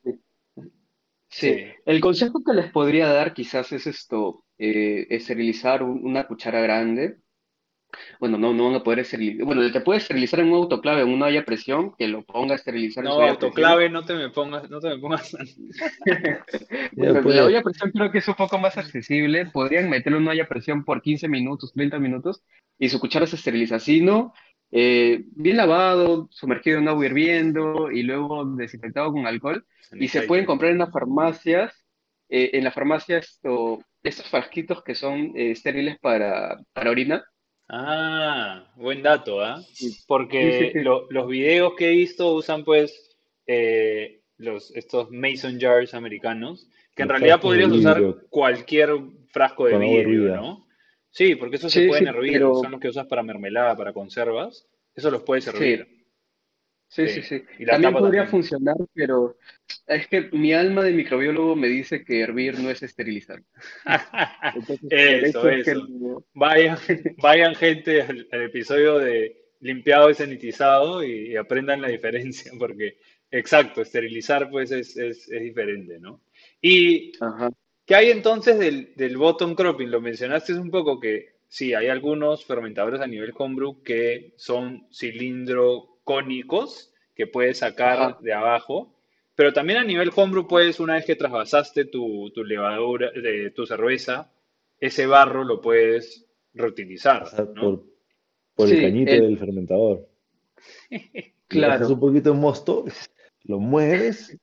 sí. 1.29 1.65
el 1.85 2.01
consejo 2.01 2.43
que 2.43 2.53
les 2.53 2.69
podría 2.69 3.07
dar 3.07 3.33
quizás 3.33 3.71
es 3.71 3.87
esto, 3.87 4.43
eh, 4.57 5.07
esterilizar 5.09 5.83
una 5.83 6.27
cuchara 6.27 6.59
grande 6.59 7.23
bueno, 8.19 8.37
no, 8.37 8.53
no 8.53 8.65
van 8.65 8.75
a 8.75 8.83
poder 8.83 8.99
esterilizar. 8.99 9.45
Bueno, 9.45 9.71
te 9.71 9.81
puede 9.81 9.99
esterilizar 9.99 10.39
en 10.39 10.47
un 10.47 10.55
autoclave, 10.55 11.01
en 11.01 11.09
una 11.09 11.27
olla 11.27 11.41
a 11.41 11.45
presión, 11.45 11.93
que 11.97 12.07
lo 12.07 12.23
ponga 12.23 12.53
a 12.53 12.55
esterilizar 12.55 13.05
en 13.05 13.11
su 13.11 13.17
olla 13.17 13.31
autoclave, 13.31 13.89
no 13.89 14.03
te 14.03 14.13
me 14.13 14.29
pongas, 14.29 14.69
no 14.69 14.79
te 14.79 14.89
me 14.89 14.97
pongas. 14.97 15.35
bueno, 16.93 17.21
la 17.21 17.45
olla 17.45 17.59
a 17.59 17.63
presión 17.63 17.91
creo 17.91 18.11
que 18.11 18.19
es 18.19 18.27
un 18.27 18.35
poco 18.35 18.57
más 18.57 18.77
accesible. 18.77 19.45
Podrían 19.47 19.89
meterle 19.89 20.19
una 20.19 20.31
olla 20.31 20.43
a 20.43 20.47
presión 20.47 20.83
por 20.83 21.01
15 21.01 21.27
minutos, 21.27 21.73
30 21.73 21.99
minutos, 21.99 22.43
y 22.79 22.89
su 22.89 22.99
cuchara 22.99 23.27
se 23.27 23.35
esteriliza. 23.35 23.79
Si 23.79 24.01
no, 24.01 24.33
eh, 24.71 25.23
bien 25.35 25.57
lavado, 25.57 26.27
sumergido 26.31 26.79
en 26.79 26.87
agua 26.87 27.05
hirviendo 27.05 27.91
y 27.91 28.03
luego 28.03 28.45
desinfectado 28.45 29.11
con 29.11 29.25
alcohol. 29.25 29.65
Y 29.93 30.07
se 30.07 30.23
pueden 30.23 30.45
comprar 30.45 30.71
en 30.71 30.79
las 30.79 30.91
farmacias 30.91 31.85
eh, 32.29 32.51
en 32.53 32.63
la 32.63 32.71
farmacia 32.71 33.19
esto, 33.19 33.79
estos 34.01 34.27
frasquitos 34.29 34.83
que 34.83 34.95
son 34.95 35.31
eh, 35.35 35.51
estériles 35.51 35.99
para, 35.99 36.57
para 36.73 36.91
orina. 36.91 37.23
Ah, 37.67 38.71
buen 38.75 39.01
dato, 39.01 39.41
¿ah? 39.41 39.61
Sí, 39.73 39.89
sí, 39.89 40.03
Porque 40.07 40.69
sí. 40.73 40.79
lo- 40.83 41.07
los 41.09 41.27
videos 41.27 41.73
que 41.75 41.89
he 41.89 41.91
visto 41.95 42.33
usan 42.33 42.63
pues 42.63 43.09
eh, 43.47 44.21
los, 44.37 44.71
estos 44.75 45.09
mason 45.11 45.59
jars 45.59 45.93
americanos, 45.93 46.67
que 46.95 47.03
en 47.03 47.09
Los 47.09 47.19
realidad 47.19 47.41
podrías 47.41 47.71
usar 47.71 48.03
cualquier 48.29 48.91
frasco 49.31 49.65
de 49.67 49.77
vidrio. 49.79 50.35
¿no? 50.35 50.67
Sí, 51.11 51.35
porque 51.35 51.55
esos 51.55 51.71
se 51.71 51.87
pueden 51.87 52.07
hervir, 52.07 52.33
pero 52.33 52.55
son 52.55 52.71
los 52.71 52.79
que 52.81 52.89
usas 52.89 53.07
para 53.07 53.23
mermelada, 53.23 53.75
para 53.75 53.93
conservas, 53.93 54.67
eso 54.95 55.09
los 55.09 55.23
puedes 55.23 55.47
hervir, 55.47 55.87
sí, 56.87 57.07
sí, 57.09 57.21
sí, 57.21 57.43
sí, 57.57 57.65
También 57.65 57.95
podría 57.97 58.25
también. 58.25 58.27
funcionar, 58.27 58.75
pero 58.93 59.37
es 59.87 60.07
que 60.07 60.29
mi 60.31 60.53
alma 60.53 60.83
de 60.83 60.93
microbiólogo 60.93 61.55
me 61.55 61.67
dice 61.67 62.03
que 62.05 62.21
hervir 62.21 62.59
no 62.59 62.69
es 62.69 62.83
esterilizar. 62.83 63.43
Entonces, 64.53 64.81
Eso, 64.89 65.47
eso 65.47 65.49
es 65.49 65.63
que 65.63 65.75
Vayan, 66.33 66.77
vayan 67.17 67.55
gente 67.55 68.01
al, 68.01 68.27
al 68.31 68.41
episodio 68.43 68.99
de 68.99 69.37
limpiado 69.59 70.09
y 70.09 70.15
sanitizado 70.15 71.03
y, 71.03 71.31
y 71.33 71.35
aprendan 71.37 71.81
la 71.81 71.87
diferencia, 71.89 72.51
porque 72.59 72.97
exacto, 73.31 73.81
esterilizar 73.81 74.49
pues 74.49 74.71
es, 74.71 74.95
es, 74.97 75.29
es 75.29 75.41
diferente, 75.41 75.99
¿no? 75.99 76.21
Y 76.61 77.13
Ajá, 77.19 77.49
¿qué 77.85 77.95
hay 77.95 78.11
entonces 78.11 78.59
del, 78.59 78.93
del 78.95 79.17
bottom 79.17 79.55
cropping? 79.55 79.89
Lo 79.91 80.01
mencionaste 80.01 80.53
un 80.53 80.71
poco 80.71 80.99
que 80.99 81.35
sí, 81.47 81.73
hay 81.73 81.87
algunos 81.87 82.45
fermentadores 82.45 83.01
a 83.01 83.07
nivel 83.07 83.33
homebrew 83.37 83.81
que 83.83 84.33
son 84.37 84.87
cilindro 84.91 85.94
cónicos 86.05 86.93
que 87.13 87.27
puedes 87.27 87.57
sacar 87.59 87.99
ajá, 88.01 88.17
de 88.21 88.31
abajo, 88.33 88.93
pero 89.35 89.51
también 89.51 89.79
a 89.79 89.83
nivel 89.83 90.11
homebrew 90.15 90.47
puedes, 90.47 90.79
una 90.79 90.93
vez 90.93 91.05
que 91.05 91.15
trasvasaste 91.17 91.85
tu, 91.85 92.29
tu 92.31 92.43
levadura, 92.45 93.11
de 93.11 93.51
tu 93.51 93.65
cerveza, 93.65 94.31
ese 94.79 95.05
barro 95.07 95.43
lo 95.43 95.59
puedes 95.59 96.25
reutilizar, 96.53 97.25
por, 97.59 97.83
por 98.55 98.69
el 98.69 98.81
cañito 98.81 99.11
el, 99.11 99.21
del 99.21 99.37
fermentador. 99.37 100.07
Le 101.49 101.67
bajas 101.67 101.89
un 101.89 101.95
claro. 101.95 101.99
poquito 101.99 102.31
de 102.33 102.39
mosto, 102.39 102.85
lo 103.43 103.59
mueves 103.59 104.37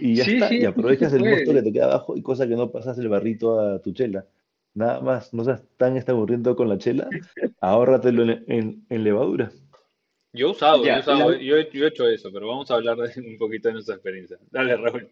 y 0.00 0.16
ya 0.16 0.24
Sí, 0.24 0.34
está. 0.34 0.48
sí, 0.48 0.58
Y 0.60 0.64
aprovechas 0.66 1.12
el 1.14 1.20
mosto 1.24 1.52
que 1.52 1.62
te 1.62 1.72
queda 1.72 1.86
abajo 1.86 2.16
y 2.16 2.22
cosa 2.22 2.46
que 2.46 2.54
no 2.54 2.70
pasas 2.70 2.98
el 2.98 3.08
barrito 3.08 3.58
a 3.60 3.80
tu 3.80 3.92
chela. 3.92 4.26
Nada 4.74 5.00
más, 5.00 5.34
no 5.34 5.44
seas 5.44 5.62
tan 5.76 5.96
estamurriendo 5.96 6.54
con 6.56 6.68
la 6.68 6.78
chela, 6.78 7.08
ahórratelo 7.60 8.22
en, 8.22 8.44
en- 8.46 8.86
en 8.88 9.04
levadura. 9.04 9.50
Yo 10.32 10.48
he 10.48 10.50
usado, 10.50 10.86
yo 10.86 10.94
he 10.94 10.96
Ya, 10.96 11.02
la, 11.06 11.26
usado, 11.26 11.32
yo 11.34 11.56
he, 11.56 11.70
yo 11.72 11.84
he 11.84 11.88
hecho 11.88 12.06
eso, 12.08 12.30
pero 12.32 12.48
vamos 12.48 12.70
a 12.70 12.74
hablar 12.74 12.96
de, 12.98 13.20
un 13.20 13.38
poquito 13.38 13.68
de 13.68 13.74
nuestra 13.74 13.94
experiencia. 13.94 14.38
Dale, 14.50 14.76
Raúl. 14.76 15.10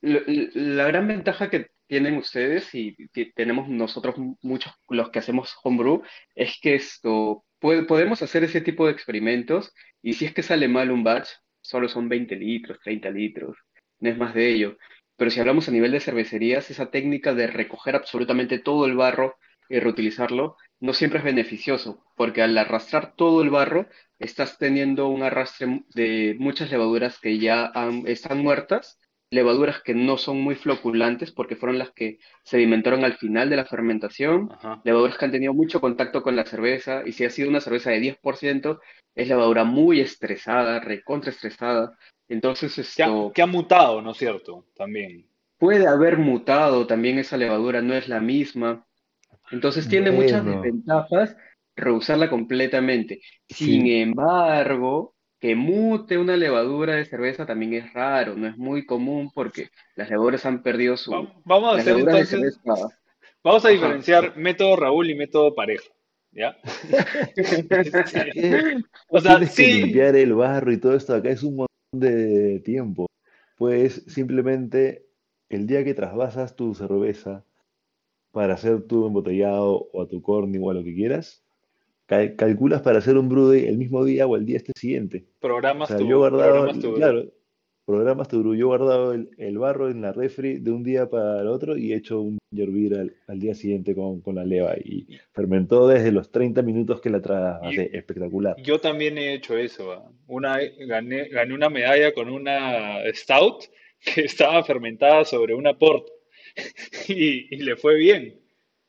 la, 0.00 0.20
la 0.54 0.84
gran 0.88 1.08
ventaja 1.08 1.50
que 1.50 1.70
tienen 1.86 2.16
ustedes 2.16 2.74
y 2.74 2.96
que 3.12 3.32
tenemos 3.34 3.68
nosotros 3.68 4.14
muchos 4.42 4.72
los 4.88 5.10
que 5.10 5.18
hacemos 5.18 5.54
homebrew 5.62 6.02
es 6.34 6.58
que 6.60 6.74
esto 6.76 7.44
puede- 7.58 7.84
podemos 7.84 8.22
hacer 8.22 8.44
ese 8.44 8.60
tipo 8.60 8.86
de 8.86 8.92
experimentos 8.92 9.72
y 10.02 10.14
si 10.14 10.24
es 10.26 10.34
que 10.34 10.42
sale 10.42 10.68
mal 10.68 10.90
un 10.90 11.04
batch, 11.04 11.28
solo 11.60 11.88
son 11.88 12.08
20 12.08 12.36
litros, 12.36 12.78
30 12.82 13.10
litros, 13.10 13.56
no 14.00 14.10
es 14.10 14.16
más 14.18 14.34
de 14.34 14.50
ello. 14.50 14.76
Pero 15.16 15.30
si 15.30 15.40
hablamos 15.40 15.68
a 15.68 15.72
nivel 15.72 15.92
de 15.92 16.00
cervecerías, 16.00 16.70
esa 16.70 16.90
técnica 16.90 17.34
de 17.34 17.46
recoger 17.46 17.94
absolutamente 17.96 18.58
todo 18.58 18.86
el 18.86 18.96
barro 18.96 19.36
y 19.68 19.78
reutilizarlo 19.80 20.56
no 20.84 20.92
siempre 20.92 21.18
es 21.20 21.24
beneficioso, 21.24 22.04
porque 22.16 22.42
al 22.42 22.56
arrastrar 22.58 23.14
todo 23.16 23.42
el 23.42 23.50
barro, 23.50 23.86
estás 24.18 24.58
teniendo 24.58 25.08
un 25.08 25.22
arrastre 25.22 25.84
de 25.94 26.36
muchas 26.38 26.70
levaduras 26.70 27.18
que 27.20 27.38
ya 27.38 27.70
han- 27.74 28.06
están 28.06 28.38
muertas 28.38 28.98
levaduras 29.30 29.82
que 29.82 29.94
no 29.94 30.16
son 30.16 30.40
muy 30.40 30.54
floculantes 30.54 31.32
porque 31.32 31.56
fueron 31.56 31.78
las 31.78 31.90
que 31.90 32.18
sedimentaron 32.44 33.04
al 33.04 33.14
final 33.14 33.50
de 33.50 33.56
la 33.56 33.64
fermentación, 33.64 34.50
Ajá. 34.52 34.80
levaduras 34.84 35.18
que 35.18 35.24
han 35.24 35.32
tenido 35.32 35.52
mucho 35.54 35.80
contacto 35.80 36.22
con 36.22 36.36
la 36.36 36.44
cerveza, 36.44 37.02
y 37.04 37.12
si 37.12 37.24
ha 37.24 37.30
sido 37.30 37.48
una 37.48 37.60
cerveza 37.60 37.90
de 37.90 37.98
10%, 38.00 38.80
es 39.14 39.28
levadura 39.28 39.64
muy 39.64 40.00
estresada, 40.00 40.78
recontra 40.80 41.30
estresada. 41.30 41.96
Entonces 42.28 42.74
Que 42.74 43.02
ha, 43.02 43.06
esto 43.06 43.32
que 43.34 43.42
ha 43.42 43.46
mutado, 43.46 44.00
¿no 44.02 44.12
es 44.12 44.18
cierto? 44.18 44.66
También. 44.76 45.26
puede 45.58 45.86
haber 45.88 46.18
mutado, 46.18 46.86
también 46.86 47.18
esa 47.18 47.36
levadura 47.36 47.82
no 47.82 47.94
es 47.94 48.08
la 48.08 48.20
misma. 48.20 48.86
Entonces 49.54 49.88
tiene 49.88 50.12
muchas 50.12 50.44
desventajas 50.44 51.36
rehusarla 51.76 52.30
completamente. 52.30 53.20
Sin 53.48 53.56
sí, 53.56 53.86
embargo, 53.86 55.14
que 55.40 55.54
mute 55.56 56.18
una 56.18 56.36
levadura 56.36 56.94
de 56.96 57.04
cerveza 57.06 57.46
también 57.46 57.74
es 57.74 57.92
raro, 57.92 58.34
no 58.36 58.46
es 58.48 58.56
muy 58.56 58.86
común 58.86 59.30
porque 59.34 59.68
las 59.96 60.10
levaduras 60.10 60.46
han 60.46 60.62
perdido 60.62 60.96
su... 60.96 61.12
Va- 61.12 61.32
Vamos 61.44 61.72
a 61.72 61.76
hacer 61.76 61.96
entonces, 61.96 62.26
cerveza, 62.26 62.60
vamos 63.44 63.64
a 63.64 63.68
ajá. 63.68 63.70
diferenciar 63.70 64.36
método 64.36 64.76
Raúl 64.76 65.10
y 65.10 65.14
método 65.14 65.54
pareja, 65.54 65.84
¿ya? 66.32 66.56
O 69.08 69.20
sea, 69.20 69.38
tienes 69.38 69.50
que 69.52 69.56
sí, 69.56 69.68
limpiar 69.68 70.16
el 70.16 70.34
barro 70.34 70.72
y 70.72 70.80
todo 70.80 70.96
esto. 70.96 71.14
Acá 71.14 71.30
es 71.30 71.42
un 71.42 71.56
montón 71.56 71.68
de 71.92 72.60
tiempo. 72.60 73.06
Pues 73.56 74.04
simplemente 74.08 75.06
el 75.48 75.66
día 75.66 75.84
que 75.84 75.94
trasvasas 75.94 76.56
tu 76.56 76.74
cerveza 76.74 77.44
para 78.34 78.52
hacer 78.54 78.82
tu 78.82 79.06
embotellado 79.06 79.88
o 79.92 80.02
a 80.02 80.06
tu 80.08 80.20
corny 80.20 80.58
o 80.60 80.70
a 80.70 80.74
lo 80.74 80.84
que 80.84 80.94
quieras, 80.94 81.42
cal- 82.06 82.36
calculas 82.36 82.82
para 82.82 82.98
hacer 82.98 83.16
un 83.16 83.30
brew 83.30 83.48
day 83.48 83.64
el 83.66 83.78
mismo 83.78 84.04
día 84.04 84.26
o 84.26 84.36
el 84.36 84.44
día 84.44 84.58
este 84.58 84.72
siguiente. 84.76 85.24
O 85.38 85.40
programas 85.40 85.88
sea, 85.88 85.98
yo 85.98 86.04
he 86.04 86.08
tu, 86.10 86.16
guardado, 86.18 86.42
programas 86.52 86.78
tu 86.80 86.94
claro, 86.94 87.24
programas 87.86 88.28
tu 88.28 88.40
brew. 88.40 88.54
Yo 88.54 88.60
he 88.66 88.66
guardado 88.66 89.12
el, 89.14 89.30
el 89.38 89.58
barro 89.58 89.88
en 89.88 90.02
la 90.02 90.12
refri 90.12 90.58
de 90.58 90.70
un 90.70 90.82
día 90.82 91.08
para 91.08 91.40
el 91.40 91.46
otro 91.48 91.76
y 91.76 91.92
he 91.92 91.96
hecho 91.96 92.20
un 92.20 92.38
beer 92.50 92.94
al, 92.98 93.16
al 93.26 93.38
día 93.40 93.54
siguiente 93.54 93.94
con, 93.94 94.20
con 94.20 94.34
la 94.36 94.44
leva. 94.44 94.74
Y 94.76 95.06
fermentó 95.32 95.86
desde 95.88 96.12
los 96.12 96.30
30 96.30 96.62
minutos 96.62 97.00
que 97.00 97.10
la 97.10 97.20
trasvasé. 97.20 97.90
Espectacular. 97.96 98.56
yo 98.62 98.80
también 98.80 99.16
he 99.18 99.34
hecho 99.34 99.56
eso. 99.56 100.04
Una, 100.26 100.58
gané, 100.86 101.28
gané 101.28 101.54
una 101.54 101.68
medalla 101.70 102.12
con 102.14 102.28
una 102.30 102.98
stout 103.12 103.64
que 104.00 104.20
estaba 104.24 104.62
fermentada 104.64 105.24
sobre 105.24 105.54
una 105.54 105.78
port 105.78 106.08
y, 107.08 107.54
y 107.54 107.58
le 107.58 107.76
fue 107.76 107.96
bien. 107.96 108.40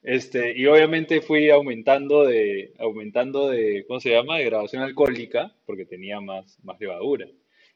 Este, 0.03 0.53
y 0.57 0.67
obviamente 0.67 1.21
fui 1.21 1.49
aumentando 1.49 2.25
de, 2.25 2.73
aumentando 2.79 3.49
de, 3.49 3.85
¿cómo 3.87 3.99
se 3.99 4.11
llama? 4.11 4.37
De 4.37 4.45
graduación 4.45 4.83
alcohólica, 4.83 5.53
porque 5.65 5.85
tenía 5.85 6.21
más, 6.21 6.59
más 6.63 6.79
levadura. 6.79 7.27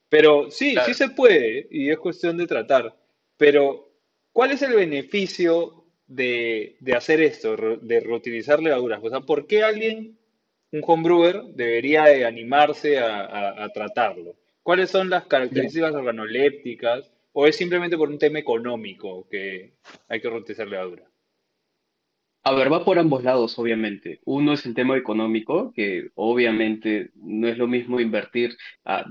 Pero 0.10 0.52
sí, 0.52 0.80
sí 0.82 0.93
se 0.93 1.10
puede, 1.10 1.67
y 1.71 1.89
es 1.89 1.97
cuestión 1.97 2.38
de 2.38 2.47
tratar. 2.47 2.95
Pero, 3.38 3.91
¿cuál 4.32 4.52
es 4.52 4.62
el 4.62 4.73
beneficio 4.75 5.86
de, 6.08 6.78
de 6.82 6.93
hacer 6.95 7.21
esto, 7.21 7.56
de 7.82 7.99
reutilizar 7.99 8.62
levaduras? 8.62 9.02
O 9.04 9.10
sea, 9.10 9.21
¿por 9.21 9.47
qué 9.47 9.63
alguien, 9.63 10.17
un 10.71 10.84
homebrewer, 10.86 11.43
debería 11.56 12.06
de 12.06 12.25
animarse 12.25 12.99
a, 12.99 13.21
a- 13.21 13.63
a 13.65 13.69
tratarlo? 13.69 14.36
¿Cuáles 14.63 14.91
son 14.91 15.10
las 15.10 15.25
características 15.28 15.95
organolépticas? 15.95 17.12
¿O 17.32 17.46
es 17.46 17.56
simplemente 17.56 17.98
por 17.98 18.10
un 18.10 18.18
tema 18.18 18.39
económico 18.39 19.28
que 19.30 19.76
hay 20.08 20.22
que 20.22 20.30
reutilizar 20.30 20.68
levadura? 20.68 21.10
A 22.43 22.53
ver, 22.53 22.72
va 22.72 22.86
por 22.86 22.97
ambos 22.97 23.24
lados, 23.24 23.60
obviamente. 23.60 24.22
Uno 24.26 24.53
es 24.53 24.66
el 24.66 24.74
tema 24.74 24.97
económico, 24.97 25.74
que 25.74 26.10
obviamente 26.16 27.12
no 27.16 27.47
es 27.47 27.58
lo 27.58 27.68
mismo 27.68 27.99
invertir 27.99 28.58
a, 28.86 29.06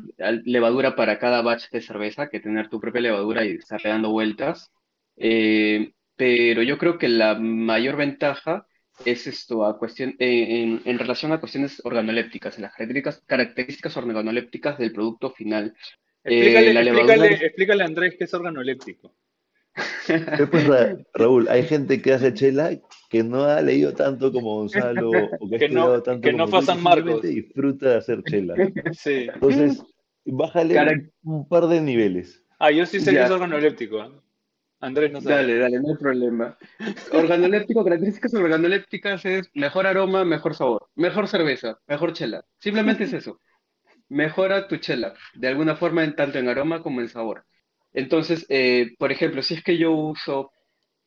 levadura 0.45 0.97
para 0.97 1.18
cada 1.18 1.42
batch 1.42 1.70
de 1.70 1.82
cerveza 1.82 2.30
que 2.30 2.40
tener 2.40 2.68
tu 2.68 2.80
propia 2.80 3.03
levadura 3.03 3.45
y 3.45 3.51
estarle 3.53 3.90
dando 3.90 4.11
vueltas. 4.11 4.72
Eh, 5.16 5.92
pero 6.16 6.62
yo 6.62 6.78
creo 6.78 6.99
que 6.99 7.09
la 7.09 7.34
mayor 7.36 7.97
ventaja 7.97 8.66
es 9.05 9.26
esto 9.26 9.64
a 9.64 9.78
cuestión, 9.78 10.16
eh, 10.18 10.80
en, 10.84 10.99
relación 10.99 11.32
a 11.32 11.40
cuestiones 11.40 11.80
organolépticas, 11.84 12.57
en 12.57 12.62
las 12.62 12.74
características 13.26 13.97
organolépticas 13.97 14.78
del 14.78 14.92
producto 14.92 15.30
final. 15.30 15.74
Eh, 16.24 16.34
Explícale, 16.34 16.74
la 16.74 16.80
explícale, 16.82 17.16
levadura 17.22 17.46
explícale 17.46 17.82
a 17.82 17.86
Andrés 17.86 18.14
qué 18.18 18.24
es 18.24 18.34
organoléptico. 18.34 19.14
Eh, 20.08 20.46
Pues 20.50 20.66
Ra- 20.66 20.96
Raúl, 21.14 21.48
hay 21.48 21.62
gente 21.64 22.02
que 22.02 22.12
hace 22.12 22.34
chela 22.34 22.70
que 23.08 23.22
no 23.22 23.44
ha 23.44 23.60
leído 23.62 23.94
tanto 23.94 24.32
como 24.32 24.56
Gonzalo 24.56 25.10
o 25.10 25.48
que 25.48 25.56
ha 25.56 25.58
Que 25.58 25.68
no, 25.68 25.94
estudiado 25.94 26.02
tanto 26.02 26.20
que 26.26 26.32
no 26.32 26.46
como 26.46 26.50
fue 26.50 26.50
tú 26.50 26.58
a 26.58 26.62
y 26.62 26.66
San 26.66 26.76
simplemente 26.76 27.10
Marcos. 27.12 27.22
disfruta 27.22 27.88
de 27.90 27.96
hacer 27.96 28.22
chela. 28.24 28.54
Sí. 28.94 29.28
Entonces, 29.32 29.82
bájale 30.24 30.74
Cara- 30.74 31.00
un, 31.22 31.48
par 31.48 31.66
de 31.68 31.80
niveles. 31.80 32.42
Ah, 32.58 32.70
yo 32.72 32.84
sí 32.86 32.98
sé 33.00 33.12
que 33.12 33.22
es 33.22 33.30
organoléptico. 33.30 34.02
¿eh? 34.02 34.10
Andrés 34.80 35.12
no 35.12 35.20
sabe. 35.20 35.34
dale, 35.36 35.58
dale, 35.58 35.80
no 35.80 35.88
hay 35.90 35.96
problema. 35.96 36.58
Organoléptico, 37.12 37.84
características 37.84 38.34
organolépticas 38.34 39.24
es 39.24 39.48
mejor 39.54 39.86
aroma, 39.86 40.24
mejor 40.24 40.54
sabor, 40.54 40.88
mejor 40.96 41.28
cerveza, 41.28 41.78
mejor 41.86 42.12
chela. 42.12 42.44
Simplemente 42.58 43.04
es 43.04 43.12
eso. 43.12 43.40
Mejora 44.11 44.66
tu 44.68 44.76
chela, 44.78 45.14
de 45.34 45.48
alguna 45.48 45.76
forma, 45.76 46.14
tanto 46.14 46.38
en 46.38 46.48
aroma 46.48 46.82
como 46.82 47.00
en 47.00 47.09
sabor. 47.09 47.44
Entonces, 47.92 48.46
eh, 48.48 48.94
por 48.98 49.12
ejemplo, 49.12 49.42
si 49.42 49.54
es 49.54 49.62
que 49.62 49.76
yo 49.78 49.92
uso 49.92 50.52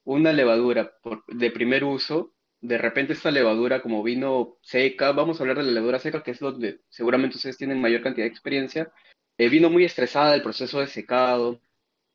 una 0.05 0.33
levadura 0.33 0.93
por- 1.03 1.23
de 1.27 1.51
primer 1.51 1.83
uso, 1.83 2.33
de 2.61 2.77
repente 2.77 3.13
esta 3.13 3.31
levadura 3.31 3.81
como 3.81 4.03
vino 4.03 4.57
seca, 4.61 5.11
vamos 5.13 5.39
a 5.39 5.43
hablar 5.43 5.57
de 5.59 5.63
la 5.63 5.71
levadura 5.71 5.99
seca, 5.99 6.23
que 6.23 6.31
es 6.31 6.39
donde 6.39 6.81
seguramente 6.89 7.37
ustedes 7.37 7.57
tienen 7.57 7.81
mayor 7.81 8.01
cantidad 8.03 8.25
de 8.25 8.31
experiencia, 8.31 8.91
eh, 9.37 9.49
vino 9.49 9.69
muy 9.69 9.85
estresada 9.85 10.35
el 10.35 10.43
proceso 10.43 10.79
de 10.79 10.87
secado, 10.87 11.61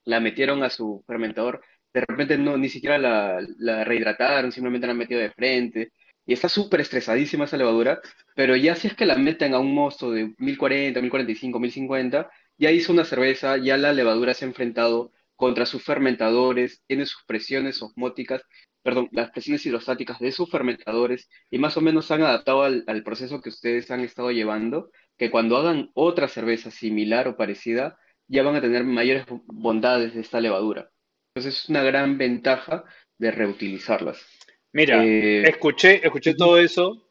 la 0.04 0.20
metieron 0.20 0.62
a 0.62 0.70
su 0.70 1.04
fermentador 1.06 1.62
de 1.92 2.00
repente 2.02 2.36
no, 2.38 2.58
ni 2.58 2.68
siquiera 2.68 2.98
la, 2.98 3.38
la 3.58 3.82
rehidrataron, 3.84 4.52
simplemente 4.52 4.86
la 4.86 4.92
han 4.92 4.98
metido 4.98 5.20
de 5.20 5.30
frente, 5.30 5.92
y 6.26 6.34
está 6.34 6.46
súper 6.48 6.82
estresadísima 6.82 7.46
esa 7.46 7.56
levadura, 7.56 8.00
pero 8.36 8.56
ya 8.56 8.76
si 8.76 8.88
es 8.88 8.96
que 8.96 9.06
la 9.06 9.16
meten 9.16 9.54
a 9.54 9.60
un 9.60 9.74
mosto 9.74 10.12
de 10.12 10.34
1040, 10.38 11.00
1045, 11.02 11.58
1050, 11.60 12.30
ya 12.58 12.72
hizo 12.72 12.92
una 12.92 13.04
cerveza, 13.06 13.58
ya 13.58 13.78
la 13.78 13.94
levadura 13.94 14.34
se 14.34 14.44
ha 14.46 14.48
enfrentado 14.48 15.12
contra 15.36 15.66
sus 15.66 15.84
fermentadores, 15.84 16.82
tiene 16.86 17.06
sus 17.06 17.24
presiones 17.26 17.82
osmóticas, 17.82 18.42
perdón, 18.82 19.08
las 19.12 19.30
presiones 19.32 19.66
hidrostáticas 19.66 20.20
de 20.20 20.32
sus 20.32 20.50
fermentadores, 20.50 21.28
y 21.50 21.58
más 21.58 21.76
o 21.78 21.82
menos 21.82 22.06
se 22.06 22.14
han 22.14 22.22
adaptado 22.22 22.62
al, 22.64 22.84
al 22.86 23.02
proceso 23.02 23.40
que 23.42 23.50
ustedes 23.50 23.90
han 23.90 24.00
estado 24.00 24.30
llevando, 24.32 24.90
que 25.18 25.30
cuando 25.30 25.56
hagan 25.58 25.90
otra 25.94 26.28
cerveza 26.28 26.70
similar 26.70 27.28
o 27.28 27.36
parecida, 27.36 27.98
ya 28.28 28.42
van 28.44 28.56
a 28.56 28.60
tener 28.60 28.84
mayores 28.84 29.26
bondades 29.46 30.14
de 30.14 30.20
esta 30.20 30.40
levadura. 30.40 30.90
Entonces 31.34 31.62
es 31.64 31.68
una 31.70 31.82
gran 31.82 32.18
ventaja 32.18 32.84
de 33.18 33.30
reutilizarlas. 33.30 34.24
Mira, 34.72 35.04
Eh, 35.04 35.42
escuché, 35.48 36.04
escuché 36.04 36.34
todo 36.34 36.58
eso, 36.58 37.05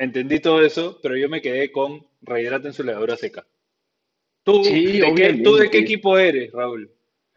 entendí 0.00 0.40
todo 0.40 0.64
eso, 0.64 0.98
pero 1.02 1.16
yo 1.16 1.28
me 1.28 1.42
quedé 1.42 1.70
con 1.70 2.06
rehidraten 2.22 2.72
su 2.72 2.82
levadura 2.82 3.16
seca. 3.16 3.46
¿Tú 4.42 4.64
sí, 4.64 4.98
de 4.98 5.14
qué, 5.14 5.34
tú 5.44 5.56
de 5.56 5.70
qué 5.70 5.78
equipo 5.78 6.18
eres, 6.18 6.50
Raúl? 6.52 6.90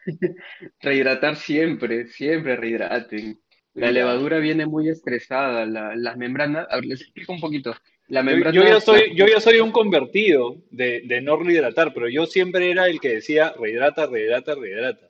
Rehidratar 0.82 1.36
siempre, 1.36 2.08
siempre 2.08 2.56
rehidraten. 2.56 3.40
La 3.74 3.92
levadura 3.92 4.40
viene 4.40 4.66
muy 4.66 4.88
estresada, 4.88 5.66
la, 5.66 5.96
las 5.96 6.16
membranas, 6.16 6.68
a 6.70 6.76
ver, 6.76 6.86
les 6.86 7.02
explico 7.02 7.34
un 7.34 7.42
poquito. 7.42 7.76
La 8.08 8.22
Yo, 8.22 8.30
yo 8.30 8.32
membrana, 8.32 8.64
ya 8.64 8.74
la, 8.76 8.82
soy, 8.82 9.16
yo 9.16 9.28
ya 9.28 9.40
soy 9.40 9.60
un 9.60 9.72
convertido 9.72 10.58
de, 10.70 11.02
de 11.06 11.22
no 11.22 11.38
rehidratar, 11.38 11.94
pero 11.94 12.08
yo 12.08 12.26
siempre 12.26 12.70
era 12.70 12.88
el 12.88 13.00
que 13.00 13.16
decía 13.16 13.54
rehidrata, 13.60 14.06
rehidrata, 14.06 14.56
rehidrata. 14.56 15.10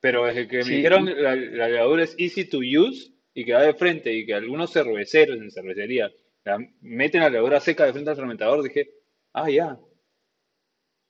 Pero 0.00 0.24
desde 0.24 0.48
que 0.48 0.64
me 0.64 0.76
dijeron 0.76 1.04
la, 1.04 1.36
la 1.36 1.68
levadura 1.68 2.02
es 2.02 2.16
easy 2.18 2.44
to 2.46 2.58
use 2.58 3.12
y 3.34 3.44
que 3.44 3.52
va 3.52 3.62
de 3.62 3.74
frente 3.74 4.12
y 4.12 4.24
que 4.24 4.34
algunos 4.34 4.72
cerveceros 4.72 5.36
en 5.36 5.50
cervecería 5.50 6.10
la 6.44 6.58
meten 6.80 7.20
la 7.22 7.30
levadura 7.30 7.60
seca 7.60 7.84
de 7.86 7.92
frente 7.92 8.10
al 8.10 8.16
fermentador, 8.16 8.62
dije, 8.62 8.90
ah, 9.32 9.50
ya, 9.50 9.78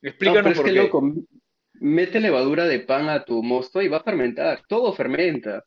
No, 0.01 0.09
explícanos 0.09 0.43
pero 0.43 0.55
es 0.55 0.61
por 0.61 0.65
que 0.65 0.73
qué. 0.73 0.73
loco, 0.73 1.01
mete 1.73 2.19
levadura 2.19 2.65
de 2.65 2.79
pan 2.81 3.09
a 3.09 3.23
tu 3.25 3.41
mosto 3.43 3.81
y 3.81 3.87
va 3.87 3.97
a 3.97 4.03
fermentar, 4.03 4.63
todo 4.67 4.93
fermenta. 4.93 5.63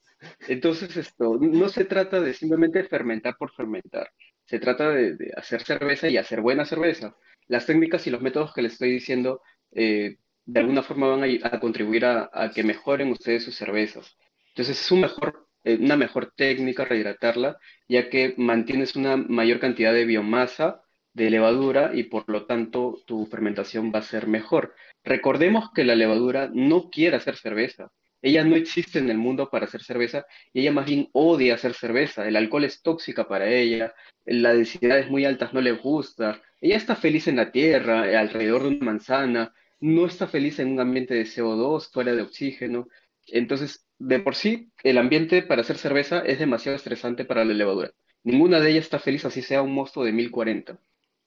Entonces 0.48 0.96
esto, 0.96 1.36
no 1.40 1.68
se 1.68 1.84
trata 1.84 2.20
de 2.20 2.34
simplemente 2.34 2.84
fermentar 2.84 3.36
por 3.38 3.52
fermentar, 3.52 4.10
se 4.44 4.58
trata 4.58 4.90
de, 4.90 5.16
de 5.16 5.32
hacer 5.36 5.62
cerveza 5.62 6.08
y 6.08 6.16
hacer 6.16 6.40
buena 6.40 6.64
cerveza. 6.64 7.16
Las 7.46 7.66
técnicas 7.66 8.06
y 8.06 8.10
los 8.10 8.22
métodos 8.22 8.54
que 8.54 8.62
les 8.62 8.72
estoy 8.74 8.90
diciendo, 8.92 9.42
eh, 9.72 10.18
de 10.46 10.60
alguna 10.60 10.82
forma 10.82 11.08
van 11.08 11.24
a, 11.24 11.26
a 11.56 11.60
contribuir 11.60 12.04
a, 12.06 12.30
a 12.32 12.50
que 12.50 12.64
mejoren 12.64 13.10
ustedes 13.10 13.44
sus 13.44 13.56
cervezas. 13.56 14.16
Entonces 14.48 14.80
es 14.80 14.90
un 14.92 15.00
mejor, 15.02 15.46
eh, 15.64 15.78
una 15.80 15.96
mejor 15.96 16.32
técnica 16.36 16.84
rehidratarla, 16.84 17.58
ya 17.88 18.08
que 18.08 18.34
mantienes 18.36 18.96
una 18.96 19.16
mayor 19.16 19.60
cantidad 19.60 19.92
de 19.92 20.04
biomasa 20.04 20.82
de 21.14 21.30
levadura 21.30 21.92
y 21.94 22.04
por 22.04 22.28
lo 22.28 22.46
tanto 22.46 23.02
tu 23.06 23.26
fermentación 23.26 23.92
va 23.94 24.00
a 24.00 24.02
ser 24.02 24.26
mejor. 24.26 24.74
Recordemos 25.04 25.70
que 25.74 25.84
la 25.84 25.94
levadura 25.94 26.50
no 26.52 26.90
quiere 26.90 27.16
hacer 27.16 27.36
cerveza. 27.36 27.90
Ella 28.20 28.42
no 28.42 28.56
existe 28.56 28.98
en 28.98 29.10
el 29.10 29.18
mundo 29.18 29.50
para 29.50 29.66
hacer 29.66 29.82
cerveza 29.82 30.24
y 30.52 30.60
ella 30.60 30.72
más 30.72 30.86
bien 30.86 31.08
odia 31.12 31.54
hacer 31.54 31.74
cerveza. 31.74 32.26
El 32.26 32.36
alcohol 32.36 32.64
es 32.64 32.82
tóxica 32.82 33.28
para 33.28 33.48
ella, 33.48 33.94
las 34.24 34.54
densidades 34.56 35.10
muy 35.10 35.24
altas 35.24 35.52
no 35.52 35.60
le 35.60 35.72
gusta. 35.72 36.40
Ella 36.60 36.76
está 36.76 36.96
feliz 36.96 37.28
en 37.28 37.36
la 37.36 37.52
tierra, 37.52 38.10
eh, 38.10 38.16
alrededor 38.16 38.62
de 38.62 38.68
una 38.68 38.84
manzana, 38.86 39.54
no 39.80 40.06
está 40.06 40.26
feliz 40.26 40.58
en 40.58 40.72
un 40.72 40.80
ambiente 40.80 41.14
de 41.14 41.26
CO2, 41.26 41.90
fuera 41.92 42.14
de 42.14 42.22
oxígeno. 42.22 42.88
Entonces, 43.26 43.83
de 43.98 44.18
por 44.20 44.34
sí, 44.34 44.70
el 44.82 44.98
ambiente 44.98 45.42
para 45.42 45.60
hacer 45.62 45.76
cerveza 45.78 46.20
es 46.20 46.38
demasiado 46.38 46.76
estresante 46.76 47.24
para 47.24 47.44
la 47.44 47.54
levadura. 47.54 47.90
Ninguna 48.22 48.60
de 48.60 48.70
ellas 48.70 48.84
está 48.84 48.98
feliz, 48.98 49.24
así 49.24 49.42
sea 49.42 49.62
un 49.62 49.72
mosto 49.72 50.02
de 50.04 50.12
1040. 50.12 50.72
An- 50.72 50.78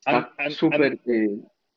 Está 0.06 0.16
an- 0.16 0.34
an- 0.38 0.52
súper 0.52 1.00
eh, 1.08 1.30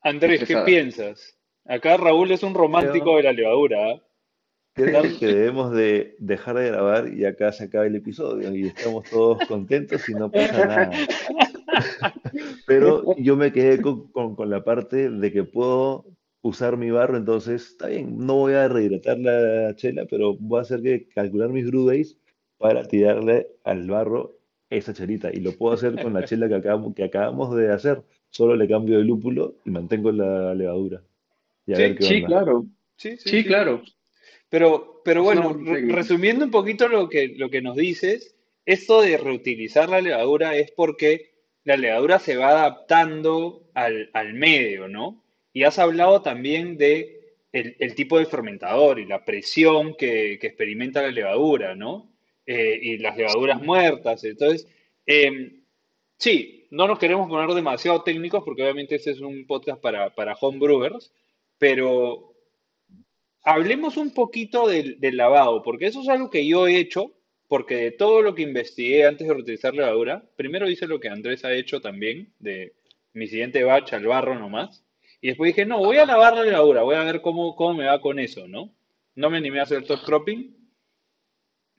Andrés, 0.02 0.44
¿qué 0.44 0.56
piensas? 0.64 1.36
Acá 1.66 1.96
Raúl 1.96 2.30
es 2.32 2.42
un 2.42 2.54
romántico 2.54 3.16
de 3.16 3.22
la 3.24 3.32
levadura, 3.32 3.90
¿ah? 3.92 4.02
creo 4.72 5.02
que 5.18 5.26
debemos 5.26 5.72
de 5.72 6.16
dejar 6.20 6.56
de 6.56 6.68
grabar 6.70 7.12
y 7.12 7.24
acá 7.26 7.52
se 7.52 7.64
acaba 7.64 7.86
el 7.86 7.96
episodio 7.96 8.54
y 8.54 8.68
estamos 8.68 9.04
todos 9.10 9.44
contentos 9.46 10.08
y 10.08 10.14
no 10.14 10.30
pasa 10.30 10.66
nada. 10.66 10.90
Pero 12.66 13.14
yo 13.18 13.36
me 13.36 13.52
quedé 13.52 13.80
con, 13.80 14.10
con- 14.10 14.34
con 14.36 14.48
la 14.50 14.62
parte 14.64 15.10
de 15.10 15.32
que 15.32 15.44
puedo 15.44 16.06
usar 16.42 16.76
mi 16.76 16.90
barro, 16.90 17.16
entonces 17.16 17.62
está 17.72 17.88
bien, 17.88 18.16
no 18.18 18.36
voy 18.36 18.54
a 18.54 18.68
rehidratar 18.68 19.18
la 19.18 19.74
chela, 19.76 20.06
pero 20.08 20.34
voy 20.38 20.58
a 20.58 20.62
hacer 20.62 20.82
que 20.82 21.06
calcular 21.08 21.50
mis 21.50 21.66
brew 21.66 21.86
days 21.86 22.16
para 22.58 22.84
tirarle 22.86 23.48
al 23.64 23.86
barro 23.88 24.36
esa 24.70 24.92
chelita. 24.94 25.30
Y 25.32 25.40
lo 25.40 25.52
puedo 25.52 25.74
hacer 25.74 26.00
con 26.00 26.14
la 26.14 26.24
chela 26.24 26.48
que 26.48 26.54
acabamos, 26.54 26.94
que 26.94 27.04
acabamos 27.04 27.54
de 27.56 27.70
hacer. 27.72 28.02
Solo 28.30 28.54
le 28.54 28.68
cambio 28.68 28.98
de 28.98 29.04
lúpulo 29.04 29.56
y 29.64 29.70
mantengo 29.70 30.12
la 30.12 30.54
levadura. 30.54 31.02
Y 31.66 31.74
a 31.74 31.78
ver 31.78 31.90
Sí, 31.92 31.96
qué 31.96 32.04
Sí, 32.04 32.14
onda. 32.16 32.26
claro, 32.28 32.66
sí, 32.96 33.10
sí, 33.16 33.16
sí, 33.18 33.42
sí. 33.42 33.44
claro. 33.44 33.82
Pero, 34.48 35.00
pero 35.04 35.22
Es 35.22 35.36
una 35.38 35.48
bueno, 35.48 35.64
re- 35.72 35.92
resumiendo 35.92 36.44
un 36.44 36.50
poquito 36.50 36.88
lo 36.88 37.08
que, 37.08 37.34
lo 37.36 37.50
que 37.50 37.62
nos 37.62 37.76
dices, 37.76 38.34
esto 38.66 39.00
de 39.02 39.16
reutilizar 39.16 39.88
la 39.88 40.00
levadura 40.00 40.56
es 40.56 40.70
porque 40.70 41.30
la 41.64 41.76
levadura 41.76 42.18
se 42.18 42.36
va 42.36 42.50
adaptando 42.50 43.64
al, 43.74 44.10
al 44.12 44.34
medio, 44.34 44.88
¿no? 44.88 45.22
Y 45.52 45.64
has 45.64 45.78
hablado 45.78 46.22
también 46.22 46.76
de 46.76 47.36
el, 47.52 47.76
el 47.78 47.94
tipo 47.94 48.18
de 48.18 48.26
fermentador 48.26 48.98
y 49.00 49.06
la 49.06 49.24
presión 49.24 49.94
que, 49.96 50.38
que 50.40 50.48
experimenta 50.48 51.02
la 51.02 51.10
levadura, 51.10 51.74
¿no? 51.74 52.12
Eh, 52.46 52.78
y 52.82 52.98
las 52.98 53.16
levaduras 53.16 53.60
muertas. 53.62 54.24
Entonces, 54.24 54.68
em, 55.06 55.62
sí, 56.18 56.66
no 56.70 56.86
nos 56.86 56.98
queremos 56.98 57.28
poner 57.28 57.54
demasiado 57.54 58.02
técnicos 58.02 58.44
porque 58.44 58.62
obviamente 58.62 58.94
este 58.96 59.10
es 59.12 59.20
un 59.20 59.46
podcast 59.46 59.80
para, 59.80 60.14
para 60.14 60.34
homebrewers, 60.34 61.12
pero 61.58 62.30
Hablemos 63.42 63.96
un 63.96 64.12
poquito 64.12 64.68
del, 64.68 65.00
del 65.00 65.16
lavado, 65.16 65.62
porque 65.62 65.86
eso 65.86 66.02
es 66.02 66.08
algo 66.08 66.28
que 66.28 66.46
yo 66.46 66.66
he 66.66 66.76
hecho, 66.76 67.12
porque 67.48 67.76
de 67.76 67.90
todo 67.90 68.20
lo 68.20 68.34
que 68.34 68.42
investigué 68.42 69.06
antes 69.06 69.26
de 69.26 69.32
reutilizar 69.32 69.74
levadura, 69.74 70.22
primero 70.36 70.68
hice 70.68 70.86
lo 70.86 71.00
que 71.00 71.08
Andrés 71.08 71.44
ha 71.44 71.54
hecho 71.54 71.80
también, 71.80 72.32
de 72.38 72.74
mi 73.14 73.26
siguiente 73.26 73.64
batch 73.64 73.94
al 73.94 74.06
barro 74.06 74.38
nomás, 74.38 74.84
y 75.20 75.28
después 75.28 75.48
dije, 75.54 75.66
no, 75.66 75.78
voy 75.78 75.98
a 75.98 76.06
lavar 76.06 76.34
la 76.36 76.44
levadura, 76.44 76.82
voy 76.82 76.96
a 76.96 77.04
ver 77.04 77.22
cómo, 77.22 77.54
cómo 77.56 77.74
me 77.74 77.86
va 77.86 78.00
con 78.00 78.18
eso, 78.18 78.48
¿no? 78.48 78.72
No 79.14 79.30
me 79.30 79.38
animé 79.38 79.60
a 79.60 79.64
hacer 79.64 79.84
top 79.86 80.00
cropping, 80.04 80.54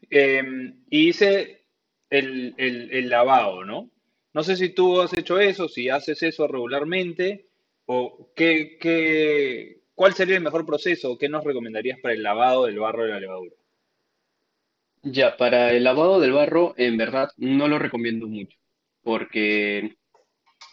eh, 0.09 0.43
y 0.89 1.09
hice 1.09 1.65
el, 2.09 2.53
el- 2.57 2.91
el 2.91 3.09
lavado, 3.09 3.63
¿no? 3.65 3.89
No 4.33 4.43
sé 4.43 4.55
si 4.55 4.69
tú 4.69 5.01
has 5.01 5.13
hecho 5.17 5.39
eso, 5.39 5.67
si 5.67 5.89
haces 5.89 6.23
eso 6.23 6.47
regularmente, 6.47 7.47
o 7.85 8.31
qué, 8.35 8.77
qué, 8.79 9.81
cuál 9.95 10.13
sería 10.13 10.37
el 10.37 10.43
mejor 10.43 10.65
proceso, 10.65 11.11
o 11.11 11.17
qué 11.17 11.29
nos 11.29 11.43
recomendarías 11.43 11.99
para 11.99 12.13
el 12.13 12.23
lavado 12.23 12.65
del 12.65 12.79
barro 12.79 13.03
de 13.03 13.09
la 13.11 13.19
levadura. 13.19 13.55
Ya, 15.03 15.35
para 15.37 15.71
el 15.73 15.83
lavado 15.83 16.19
del 16.19 16.31
barro, 16.33 16.73
en 16.77 16.97
verdad 16.97 17.29
no 17.37 17.67
lo 17.67 17.79
recomiendo 17.79 18.27
mucho, 18.27 18.57
porque 19.03 19.97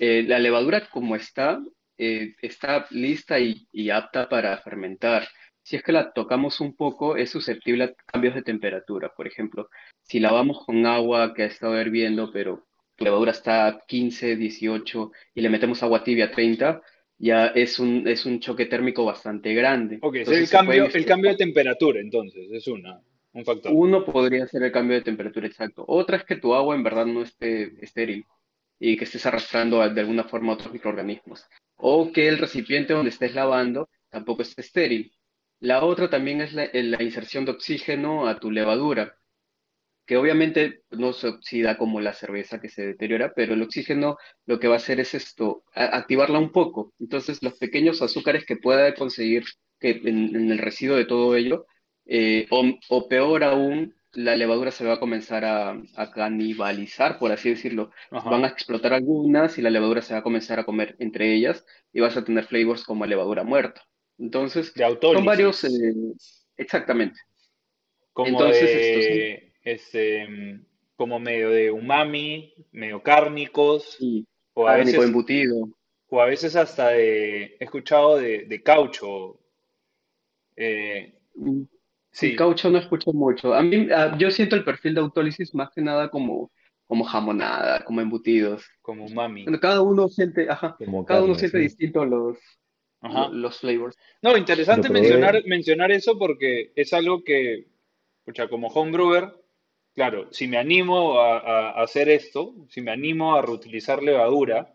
eh, 0.01 0.25
la 0.27 0.39
levadura 0.41 0.89
como 0.91 1.17
está, 1.17 1.61
eh, 1.99 2.35
está 2.41 2.87
lista 2.91 3.39
y, 3.39 3.67
y 3.73 3.91
apta 3.91 4.29
para 4.29 4.57
fermentar. 4.59 5.29
Si 5.63 5.77
es 5.77 5.83
que 5.83 5.93
la 5.93 6.13
tocamos 6.13 6.61
un 6.61 6.75
poco, 6.75 7.17
es 7.17 7.31
susceptible 7.31 7.85
a 7.85 7.95
cambios 8.07 8.35
de 8.35 8.43
temperatura. 8.43 9.13
Por 9.15 9.27
ejemplo, 9.27 9.69
si 10.03 10.21
lavamos 10.21 10.65
con 10.65 10.87
agua 10.87 11.35
que 11.35 11.43
ha 11.43 11.47
estado 11.47 11.79
hirviendo, 11.79 12.33
pero 12.33 12.67
tu 12.97 13.05
levadura 13.05 13.33
está 13.33 13.67
a 13.67 13.81
15, 13.87 14.37
18 14.37 15.13
y 15.35 15.41
le 15.41 15.51
metemos 15.51 15.83
agua 15.83 16.03
tibia 16.03 16.27
a 16.27 16.31
30, 16.31 16.83
ya 17.19 17.49
es 17.49 17.79
un, 17.79 18.07
es 18.09 18.25
un 18.27 18.41
choque 18.41 18.67
térmico 18.67 19.05
bastante 19.05 19.53
grande. 19.55 19.99
Ok, 20.01 20.17
es 20.17 20.29
el 20.29 20.35
Entonces 20.35 20.49
se 20.49 20.57
pueden 20.57 20.81
cambio, 20.83 20.99
el 20.99 21.07
cambio 21.07 21.31
de 21.31 21.37
temperatura, 21.37 22.01
entonces, 22.01 22.49
es 22.51 22.67
una, 22.67 23.01
un 23.33 23.45
factor. 23.45 23.73
uno 23.75 24.05
podría 24.05 24.47
ser 24.47 24.63
el 24.63 24.73
cambio 24.73 24.97
de 24.97 25.03
temperatura 25.03 25.47
exacto. 25.47 25.85
Otra 25.87 26.17
es 26.17 26.25
que 26.25 26.37
tu 26.37 26.55
agua 26.55 26.75
en 26.75 26.83
verdad 26.83 27.07
no 27.07 27.23
esté 27.23 27.73
estéril 27.85 28.25
y 28.81 28.97
que 28.97 29.05
estés 29.05 29.27
arrastrando 29.27 29.89
de 29.89 30.01
alguna 30.01 30.25
forma 30.25 30.53
otros 30.53 30.73
microorganismos. 30.73 31.47
O 31.79 32.13
que 32.13 32.29
el 32.29 32.39
recipiente 32.39 32.93
donde 32.93 33.11
estés 33.11 33.35
lavando 33.35 33.89
tampoco 34.11 34.43
esté 34.43 34.61
estéril. 34.61 35.13
La 35.61 35.85
otra 35.85 36.11
también 36.11 36.41
es 36.41 36.53
la, 36.53 36.69
la 36.73 37.03
inserción 37.03 37.45
de 37.45 37.53
oxígeno 37.53 38.29
a 38.29 38.39
tu 38.39 38.51
levadura, 38.51 39.17
que 40.07 40.17
obviamente 40.17 40.83
no 40.91 41.13
se 41.13 41.29
oxida 41.29 41.77
como 41.77 42.01
la 42.01 42.15
cerveza 42.15 42.61
que 42.61 42.69
se 42.69 42.87
deteriora, 42.87 43.33
pero 43.35 43.55
el 43.55 43.63
oxígeno 43.63 44.17
lo 44.47 44.59
que 44.59 44.69
va 44.69 44.75
a 44.75 44.79
hacer 44.79 45.01
es 45.01 45.15
esto, 45.15 45.65
activarla 45.75 46.39
un 46.39 46.53
poco. 46.53 46.95
Entonces 46.99 47.43
los 47.43 47.59
pequeños 47.59 48.03
azúcares 48.03 48.45
que 48.47 48.57
pueda 48.57 48.95
conseguir 48.95 49.45
que 49.79 50.01
en 50.05 50.51
el 50.51 50.59
residuo 50.59 50.97
de 50.97 51.05
todo 51.05 51.37
ello 51.37 51.67
eh, 52.07 52.47
o 52.51 53.09
peor 53.09 53.45
aún, 53.45 53.95
la 54.13 54.37
levadura 54.37 54.71
se 54.71 54.85
va 54.85 54.95
a 54.95 55.01
comenzar 55.01 55.45
a, 55.45 55.81
a 55.97 56.11
canibalizar, 56.11 57.19
por 57.19 57.31
así 57.33 57.51
decirlo. 57.51 57.91
Van 58.11 58.45
a 58.45 58.49
explotar 58.49 58.93
algunas 58.95 59.59
y 59.59 59.63
la 59.63 59.71
levadura 59.71 60.03
se 60.03 60.15
va 60.15 60.21
a 60.21 60.23
comenzar 60.23 60.59
a 60.59 60.65
comer 60.65 60.97
entre 60.99 61.35
ellas 61.35 61.65
y 61.93 62.01
vas 62.01 62.17
a 62.17 62.25
tener 62.25 62.45
flavors 62.47 62.85
como 62.85 63.07
levadura 63.07 63.45
muerta. 63.45 63.83
Entonces, 64.19 64.75
de 64.75 64.99
son 65.01 65.25
varios, 65.25 65.63
eh, 65.65 65.95
exactamente. 66.57 67.21
como 68.13 68.29
Entonces, 68.29 68.71
sí, 68.71 68.77
de, 68.77 69.53
este, 69.63 70.61
como 70.97 71.21
medio 71.21 71.51
de 71.51 71.71
umami, 71.71 72.55
medio 72.73 73.03
cárnicos, 73.03 73.97
sí, 73.99 74.27
o 74.55 74.67
a 74.67 74.73
cárnico 74.73 74.91
veces, 74.99 75.09
embutido. 75.09 75.69
o 76.09 76.21
a 76.21 76.25
veces 76.27 76.57
hasta 76.57 76.89
de, 76.89 77.57
he 77.61 77.65
escuchado 77.65 78.17
de, 78.17 78.47
de 78.47 78.63
caucho. 78.63 79.39
eh, 80.57 81.15
Mm, 81.37 81.63
Sí, 82.11 82.35
caucho 82.35 82.71
no 82.71 82.79
escucho 82.79 83.13
mucho. 83.13 83.55
A 83.55 83.63
mí, 83.63 83.89
ah, 83.95 84.17
yo 84.19 84.31
siento 84.31 84.57
el 84.57 84.65
perfil 84.65 84.95
de 84.95 85.01
autólisis 85.01 85.55
más 85.55 85.71
que 85.71 85.81
nada 85.81 86.11
como, 86.11 86.51
como 86.87 87.05
jamonada, 87.05 87.85
como 87.85 88.01
embutidos. 88.01 88.65
como 88.83 89.05
umami. 89.07 89.45
Bueno, 89.45 89.61
cada 89.61 89.83
uno 89.83 90.09
siente, 90.09 90.51
ajá, 90.51 90.77
como 90.79 91.05
cada 91.05 91.23
uno 91.23 91.35
siente 91.35 91.59
sí. 91.59 91.65
distinto 91.65 92.05
los, 92.05 92.39
lo- 93.03 93.09
Ajá. 93.09 93.29
los 93.29 93.59
flavors. 93.59 93.97
No, 94.23 94.37
interesante 94.37 94.89
mencionar, 94.89 95.33
probé, 95.33 95.49
mencionar 95.49 95.93
eso 95.93 96.19
porque 96.19 96.73
es 96.75 96.93
algo 96.93 97.23
que, 97.23 97.67
pucha, 98.25 98.49
como 98.49 98.69
homebrewer, 98.69 99.33
claro, 99.95 100.29
si 100.33 100.49
me 100.49 100.57
animo 100.57 101.21
a 101.21 101.81
hacer 101.83 102.09
esto, 102.09 102.55
si 102.69 102.81
me 102.81 102.91
animo 102.91 103.37
a 103.37 103.43
reutilizar 103.43 104.03
levadura 104.03 104.75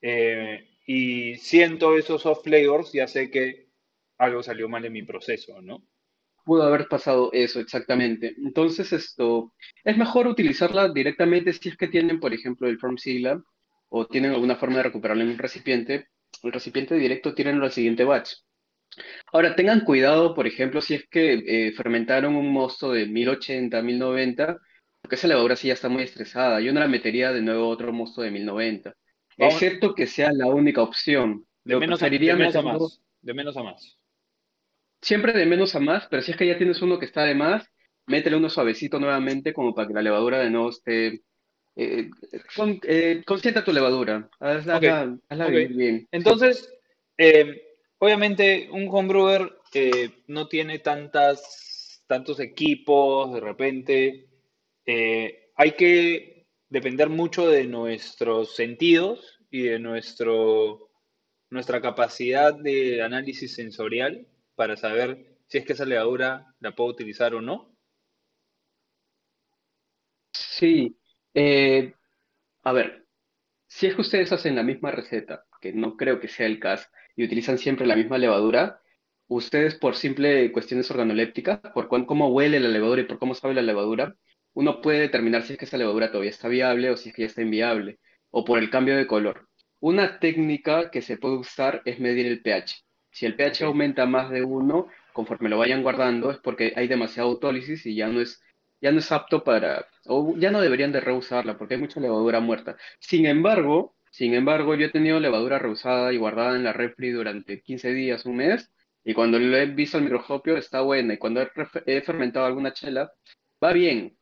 eh, 0.00 0.68
y 0.86 1.36
siento 1.36 1.96
esos 1.96 2.22
soft 2.22 2.44
flavors, 2.44 2.92
ya 2.92 3.06
sé 3.08 3.30
que 3.30 3.68
algo 4.18 4.42
salió 4.42 4.68
mal 4.68 4.84
en 4.84 4.92
mi 4.92 5.02
proceso, 5.02 5.60
¿no? 5.60 5.82
Pudo 6.44 6.62
haber 6.64 6.88
pasado 6.88 7.30
eso, 7.32 7.58
exactamente. 7.58 8.34
Entonces, 8.36 8.92
esto, 8.92 9.54
es 9.82 9.96
mejor 9.96 10.26
utilizarla 10.26 10.92
directamente 10.92 11.52
si 11.52 11.70
es 11.70 11.76
que 11.76 11.88
tienen, 11.88 12.20
por 12.20 12.34
ejemplo, 12.34 12.68
el 12.68 12.78
Form 12.78 12.98
Sigla 12.98 13.42
o 13.88 14.06
tienen 14.06 14.32
alguna 14.32 14.56
forma 14.56 14.78
de 14.78 14.84
recuperarlo 14.84 15.22
en 15.22 15.30
un 15.30 15.38
recipiente. 15.38 16.08
El 16.42 16.52
recipiente 16.52 16.96
directo 16.96 17.34
tienen 17.34 17.62
al 17.62 17.72
siguiente 17.72 18.04
batch. 18.04 18.34
Ahora, 19.32 19.56
tengan 19.56 19.80
cuidado, 19.80 20.34
por 20.34 20.46
ejemplo, 20.46 20.80
si 20.80 20.94
es 20.94 21.08
que 21.08 21.42
eh, 21.46 21.72
fermentaron 21.72 22.36
un 22.36 22.52
mosto 22.52 22.92
de 22.92 23.06
1080, 23.06 23.80
1090, 23.80 24.58
porque 25.00 25.16
esa 25.16 25.28
levadura 25.28 25.56
sí 25.56 25.68
ya 25.68 25.74
está 25.74 25.88
muy 25.88 26.02
estresada. 26.02 26.60
Yo 26.60 26.72
no 26.72 26.80
la 26.80 26.88
metería 26.88 27.32
de 27.32 27.42
nuevo 27.42 27.68
otro 27.68 27.92
mosto 27.92 28.22
de 28.22 28.30
1090, 28.30 28.94
Vamos 29.36 29.54
excepto 29.54 29.94
que 29.94 30.06
sea 30.06 30.32
la 30.32 30.46
única 30.46 30.82
opción. 30.82 31.44
de 31.64 31.74
Lo 31.74 31.80
menos 31.80 32.02
a, 32.02 32.06
de 32.06 32.10
preferiría 32.10 32.36
menos 32.36 32.54
a 32.54 32.62
meterlo 32.62 32.80
más, 32.80 33.00
de 33.20 33.34
menos 33.34 33.56
a 33.56 33.62
más. 33.62 33.98
Siempre 35.04 35.32
de 35.34 35.44
menos 35.44 35.74
a 35.74 35.80
más, 35.80 36.06
pero 36.08 36.22
si 36.22 36.30
es 36.30 36.36
que 36.36 36.46
ya 36.46 36.56
tienes 36.56 36.80
uno 36.80 36.98
que 36.98 37.04
está 37.04 37.24
de 37.24 37.34
más, 37.34 37.68
métele 38.06 38.36
uno 38.36 38.48
suavecito 38.48 38.98
nuevamente 38.98 39.52
como 39.52 39.74
para 39.74 39.86
que 39.86 39.94
la 39.94 40.02
levadura 40.02 40.38
de 40.38 40.50
nuevo 40.50 40.70
esté... 40.70 41.22
Eh, 41.76 42.08
con, 42.54 42.80
eh, 42.84 43.22
consienta 43.26 43.64
tu 43.64 43.72
levadura, 43.72 44.30
hazla, 44.38 44.76
hazla, 45.28 45.46
bien. 45.48 46.06
Entonces, 46.12 46.72
eh, 47.18 47.62
obviamente 47.98 48.68
un 48.70 48.88
homebrewer 48.88 49.52
no 50.28 50.46
tiene 50.46 50.78
tantas, 50.78 52.04
tantos 52.06 52.38
equipos, 52.38 53.34
de 53.34 53.40
repente 53.40 54.26
hay 55.56 55.72
que 55.72 56.46
depender 56.68 57.08
mucho 57.08 57.48
de 57.48 57.64
nuestros 57.64 58.54
sentidos 58.54 59.40
y 59.50 59.62
de 59.62 59.80
nuestro, 59.80 60.90
nuestra 61.50 61.80
capacidad 61.80 62.54
de 62.54 63.02
análisis 63.02 63.52
sensorial 63.54 64.28
para 64.56 64.76
saber 64.76 65.38
si 65.48 65.58
es 65.58 65.66
que 65.66 65.72
esa 65.74 65.84
levadura 65.84 66.54
la 66.60 66.74
puedo 66.74 66.90
utilizar 66.90 67.34
o 67.34 67.40
no. 67.40 67.76
Sí, 70.32 70.96
eh, 71.34 71.94
a 72.64 72.72
ver, 72.72 73.06
si 73.68 73.86
es 73.86 73.94
que 73.96 74.02
ustedes 74.02 74.32
hacen 74.32 74.56
la 74.56 74.62
misma 74.64 74.90
receta, 74.92 75.44
que 75.60 75.72
no 75.72 75.96
creo 75.96 76.20
que 76.20 76.28
sea 76.28 76.46
el 76.46 76.60
caso, 76.60 76.88
y 77.16 77.24
utilizan 77.24 77.58
siempre 77.58 77.86
la 77.86 77.96
misma 77.96 78.18
levadura, 78.18 78.80
ustedes 79.28 79.76
por 79.76 79.96
simple 79.96 80.52
cuestiones 80.52 80.90
organolépticas, 80.90 81.60
por 81.74 81.88
cuán- 81.88 82.06
cómo 82.06 82.28
huele 82.30 82.60
la 82.60 82.68
levadura 82.68 83.02
y 83.02 83.06
por 83.06 83.18
cómo 83.20 83.34
sabe 83.34 83.54
la 83.54 83.62
levadura, 83.62 84.16
uno 84.54 84.80
puede 84.82 85.00
determinar 85.00 85.44
si 85.44 85.54
es 85.54 85.60
que 85.60 85.66
esa 85.66 85.78
levadura 85.78 86.08
todavía 86.10 86.30
está 86.30 86.48
viable 86.48 86.90
o 86.90 86.96
si 86.96 87.10
es 87.10 87.16
que 87.16 87.22
ya 87.22 87.28
está 87.28 87.42
inviable, 87.42 88.00
o 88.30 88.44
por 88.44 88.58
el 88.58 88.70
cambio 88.70 88.96
de 88.96 89.06
color. 89.06 89.48
Una 89.80 90.20
técnica 90.20 90.90
que 90.90 91.02
se 91.02 91.18
puede 91.18 91.36
usar 91.38 91.82
es 91.84 92.00
medir 92.00 92.26
el 92.26 92.42
pH. 92.42 92.84
Si 93.14 93.26
el 93.26 93.36
pH 93.36 93.62
aumenta 93.66 94.06
más 94.06 94.28
de 94.28 94.42
uno, 94.42 94.88
conforme 95.12 95.48
lo 95.48 95.56
vayan 95.56 95.84
guardando, 95.84 96.32
es 96.32 96.38
porque 96.38 96.72
hay 96.74 96.88
demasiada 96.88 97.28
autólisis 97.28 97.86
y 97.86 97.94
ya 97.94 98.08
no 98.08 98.20
es, 98.20 98.42
ya 98.80 98.90
no 98.90 98.98
es 98.98 99.12
apto 99.12 99.44
para, 99.44 99.86
o 100.06 100.34
ya 100.36 100.50
no 100.50 100.60
deberían 100.60 100.90
de 100.90 100.98
reusarla 101.00 101.56
porque 101.56 101.74
hay 101.74 101.80
mucha 101.80 102.00
levadura 102.00 102.40
muerta. 102.40 102.76
Sin 102.98 103.26
embargo, 103.26 103.94
sin 104.10 104.34
embargo, 104.34 104.74
yo 104.74 104.86
he 104.86 104.90
tenido 104.90 105.20
levadura 105.20 105.60
reusada 105.60 106.12
y 106.12 106.16
guardada 106.16 106.56
en 106.56 106.64
la 106.64 106.72
refri 106.72 107.10
durante 107.10 107.62
15 107.62 107.92
días, 107.92 108.26
un 108.26 108.36
mes, 108.38 108.72
y 109.04 109.14
cuando 109.14 109.38
lo 109.38 109.56
he 109.56 109.66
visto 109.66 109.96
al 109.96 110.02
microscopio 110.02 110.56
está 110.56 110.80
buena, 110.80 111.14
y 111.14 111.18
cuando 111.18 111.40
he, 111.86 112.00
fermentado 112.02 112.46
alguna 112.46 112.72
chela, 112.72 113.12
va 113.62 113.72
bien. 113.72 114.18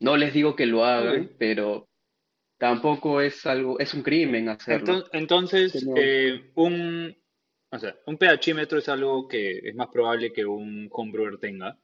No 0.00 0.16
les 0.16 0.32
digo 0.32 0.56
que 0.56 0.64
lo 0.64 0.86
hagan, 0.86 1.30
pero 1.38 1.90
tampoco 2.56 3.20
es 3.20 3.44
algo, 3.44 3.78
es 3.78 3.92
un 3.92 4.02
crimen 4.02 4.48
hacerlo. 4.48 4.94
Enton- 4.94 5.08
Entonces, 5.12 5.72
Señor. 5.72 5.98
eh, 6.00 6.50
un, 6.54 7.14
o 7.74 7.78
sea, 7.78 7.96
un 8.06 8.18
pHímetro 8.18 8.78
es 8.78 8.88
algo 8.88 9.28
que 9.28 9.58
es 9.58 9.74
más 9.74 9.88
probable 9.88 10.32
que 10.32 10.44
un 10.46 10.88
homebrewer 10.90 11.38
tenga. 11.38 11.78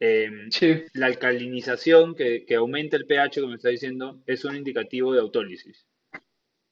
Eh, 0.00 0.30
Sí, 0.50 0.84
la 0.94 1.06
alcalinización 1.06 2.14
que, 2.14 2.44
que 2.46 2.54
aumenta 2.56 2.96
el 2.96 3.06
pH, 3.06 3.40
como 3.40 3.54
está 3.54 3.70
diciendo, 3.70 4.22
es 4.26 4.44
un 4.44 4.56
indicativo 4.56 5.12
de 5.12 5.20
autólisis. 5.20 5.86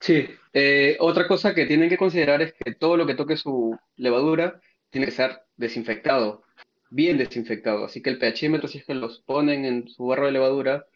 sí. 0.01 0.27
Eh, 0.53 0.97
otra 1.01 1.27
cosa 1.27 1.55
que 1.55 1.67
tienen 1.67 1.89
que 1.89 1.97
considerar 1.97 2.43
es 2.43 2.53
que 2.55 2.75
todo 2.75 2.97
lo 2.97 3.07
que 3.07 3.15
toque 3.15 3.37
su 3.37 3.79
levadura 3.97 4.61
tiene 4.91 5.07
que 5.07 5.13
ser 5.13 5.41
desinfectado, 5.57 6.45
bien 6.91 7.17
desinfectado. 7.19 7.85
Así 7.87 8.03
que 8.03 8.11
el 8.11 8.19
pHímetro, 8.19 8.69
si 8.69 8.79
es 8.79 8.85
que 8.85 8.95
los 8.95 9.23
ponen 9.23 9.65
en 9.65 9.89
su 9.89 10.07
barro 10.07 10.27
de 10.27 10.33
levadura, 10.33 10.87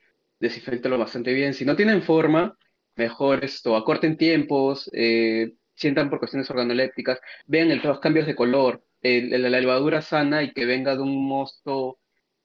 desinfectalo 0.40 0.98
bastante 0.98 1.32
bien. 1.32 1.54
Si 1.54 1.64
no 1.64 1.76
tienen 1.76 2.02
forma, 2.02 2.58
mejor 2.96 3.44
esto, 3.44 3.76
acorten 3.76 4.16
tiempos, 4.18 4.90
eh, 4.92 5.54
sientan 5.76 6.10
por 6.10 6.18
cuestiones 6.18 6.50
organolépticas, 6.50 7.20
vean 7.46 7.70
el- 7.70 7.80
los 7.82 8.00
cambios 8.00 8.26
de 8.26 8.34
color. 8.36 8.82
La 9.02 9.60
levadura 9.60 10.02
sana 10.02 10.42
y 10.42 10.52
que 10.52 10.66
venga 10.66 10.96
de 10.96 11.02
un 11.02 11.28
mosto 11.28 11.98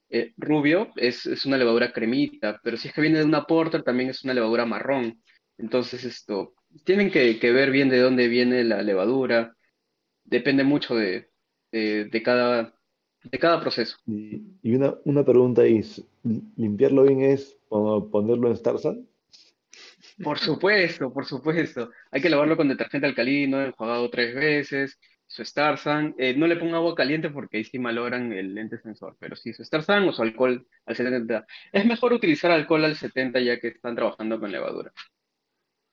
eh, 0.10 0.34
rubio 0.38 0.90
es, 0.96 1.26
es 1.26 1.46
una 1.46 1.58
levadura 1.58 1.92
cremita, 1.94 2.60
pero 2.64 2.78
si 2.78 2.90
es 2.90 2.94
que 2.94 3.02
viene 3.02 3.20
de 3.20 3.26
una 3.26 3.46
porter 3.46 3.84
también 3.84 4.10
es 4.10 4.24
una 4.24 4.34
levadura 4.34 4.66
marrón. 4.66 5.22
Entonces 5.58 6.04
esto, 6.04 6.54
tienen 6.84 7.12
que, 7.12 7.38
ver 7.52 7.72
bien 7.72 7.90
de 7.90 8.00
dónde 8.00 8.28
viene 8.28 8.64
la 8.64 8.82
levadura, 8.84 9.56
depende 10.24 10.64
mucho 10.64 10.96
de, 10.96 11.30
de, 11.72 12.24
cada, 12.24 12.76
de 13.24 13.40
cada 13.40 13.62
proceso. 13.62 13.98
Y, 14.06 14.76
una, 14.76 14.96
una 15.06 15.24
pregunta 15.24 15.66
es, 15.66 16.04
¿limpiarlo 16.56 17.04
bien 17.04 17.22
es 17.22 17.58
ponerlo 17.70 18.50
en 18.50 18.58
Starsan? 18.58 19.08
Por 20.24 20.40
supuesto, 20.40 21.12
por 21.14 21.26
supuesto. 21.26 21.92
Hay 22.12 22.22
que 22.22 22.30
lavarlo 22.30 22.58
con 22.58 22.68
detergente 22.70 23.08
alcalino, 23.08 23.62
enjuagado 23.64 24.10
tres 24.10 24.36
veces, 24.36 25.00
su 25.28 25.44
Starsan. 25.46 26.16
Eh, 26.18 26.34
no 26.36 26.48
le 26.48 26.58
ponga 26.58 26.78
agua 26.78 26.96
caliente 26.96 27.30
porque 27.30 27.58
ahí 27.58 27.64
sí 27.64 27.80
malogran 27.80 28.32
el 28.34 28.54
lente 28.54 28.78
sensor, 28.80 29.16
pero 29.20 29.36
sí 29.36 29.54
su 29.54 29.64
Starsan 29.64 30.08
o 30.08 30.14
su 30.14 30.22
alcohol 30.22 30.68
al 30.86 30.96
70. 30.96 31.46
Es 31.72 31.86
mejor 31.86 32.14
utilizar 32.14 32.52
alcohol 32.52 32.86
al 32.86 32.96
70 32.96 33.40
ya 33.40 33.60
que 33.60 33.70
están 33.70 33.96
trabajando 33.96 34.40
con 34.40 34.52
levadura. 34.52 34.92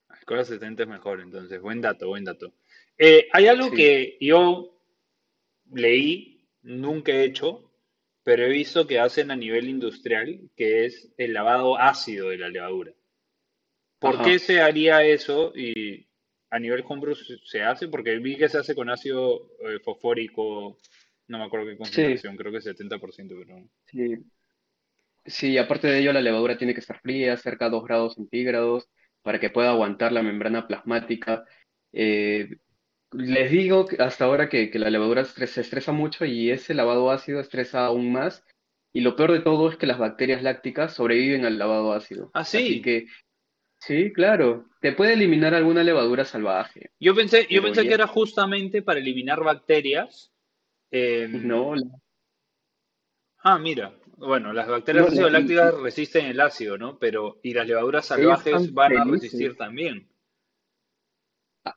Alcohol 0.09 0.41
a 0.41 0.45
70 0.45 0.83
es 0.83 0.89
mejor, 0.89 1.21
entonces, 1.21 1.61
buen 1.61 1.81
dato, 1.81 2.09
buen 2.09 2.25
dato. 2.25 2.53
Eh, 2.99 3.29
hay 3.33 3.47
algo 3.47 3.69
Sí. 3.71 3.77
que 3.77 4.19
yo 4.21 4.81
leí, 5.73 6.47
nunca 6.63 7.13
he 7.13 7.25
hecho, 7.25 7.71
pero 8.25 8.45
he 8.45 8.49
visto 8.51 8.87
que 8.87 8.99
hacen 8.99 9.31
a 9.31 9.37
nivel 9.37 9.69
industrial, 9.69 10.41
que 10.57 10.85
es 10.85 11.13
el 11.17 11.33
lavado 11.33 11.79
ácido 11.79 12.31
de 12.31 12.39
la 12.39 12.49
levadura. 12.49 12.93
¿Por 13.99 14.23
qué 14.23 14.39
se 14.39 14.61
haría 14.61 15.03
eso 15.05 15.53
y 15.55 16.07
a 16.51 16.59
nivel 16.59 16.85
homebrew 16.87 17.15
se 17.15 17.39
se 17.45 17.63
hace? 17.63 17.89
Porque 17.89 18.19
vi 18.19 18.37
que 18.37 18.49
se 18.49 18.59
hace 18.59 18.75
con 18.75 18.91
ácido 18.91 19.51
eh, 19.61 19.81
fosfórico, 19.85 20.79
no 21.29 21.39
me 21.39 21.45
acuerdo 21.45 21.67
qué 21.67 21.77
Sí, 21.83 21.83
concentración, 21.83 22.37
creo 22.37 22.53
que 22.53 22.61
70%, 22.61 23.35
pero... 23.39 23.69
sí. 23.87 24.25
Sí, 25.25 25.59
aparte 25.59 25.89
de 25.89 25.99
ello, 26.01 26.13
la 26.13 26.23
levadura 26.23 26.57
tiene 26.57 26.73
que 26.75 26.81
estar 26.81 27.01
fría, 27.01 27.37
cerca 27.37 27.67
de 27.67 27.73
2 27.73 27.85
grados 27.85 28.15
centígrados, 28.15 28.89
para 29.23 29.39
que 29.39 29.51
pueda 29.51 29.71
aguantar 29.71 30.13
la 30.13 30.23
membrana 30.23 30.67
plasmática. 30.67 31.45
Eh, 31.93 32.57
les 33.13 33.51
digo 33.51 33.87
hasta 33.99 34.25
ahora 34.25 34.49
que, 34.49 34.71
que 34.71 34.79
la 34.79 34.91
levadura 34.91 35.25
se 35.25 35.61
estresa 35.61 35.93
mucho 35.93 36.25
y 36.25 36.51
ese 36.51 36.75
lavado 36.75 37.11
ácido 37.11 37.41
estresa 37.41 37.85
aún 37.87 38.13
más. 38.13 38.45
Y 38.93 39.03
lo 39.03 39.17
peor 39.17 39.33
de 39.33 39.41
todo 39.41 39.69
es 39.71 39.77
que 39.77 39.87
las 39.87 39.99
bacterias 39.99 40.43
lácticas 40.43 40.95
sobreviven 40.95 41.45
al 41.45 41.59
lavado 41.59 41.93
ácido. 41.93 42.31
Ah, 42.33 42.41
Así 42.41 42.59
sí. 42.75 42.83
que, 42.83 43.07
sí, 43.81 44.13
claro, 44.13 44.67
te 44.81 44.93
puede 44.93 45.15
eliminar 45.15 45.55
alguna 45.55 45.83
levadura 45.83 46.25
salvaje, 46.25 46.91
Yo 47.01 47.15
pensé, 47.15 47.47
yo 47.51 47.63
pensé 47.63 47.87
que 47.87 47.95
era 47.95 48.07
justamente 48.07 48.83
para 48.83 49.01
eliminar 49.01 49.43
bacterias. 49.43 50.33
em, 50.91 51.47
no, 51.47 51.75
la- 51.75 51.85
Ah, 53.43 53.59
mira. 53.59 53.93
Bueno, 54.17 54.53
las 54.53 54.69
bacterias 54.69 55.07
no, 55.07 55.11
la- 55.11 55.23
ácido-lácticas 55.39 55.75
resisten 55.81 56.27
el 56.27 56.41
ácido, 56.41 56.79
¿no? 56.79 56.99
Pero, 56.99 57.39
y 57.43 57.53
las 57.55 57.67
levaduras 57.67 58.07
salvajes 58.07 58.73
van 58.73 58.97
a 58.97 59.05
resistir 59.05 59.57
también. 59.57 60.09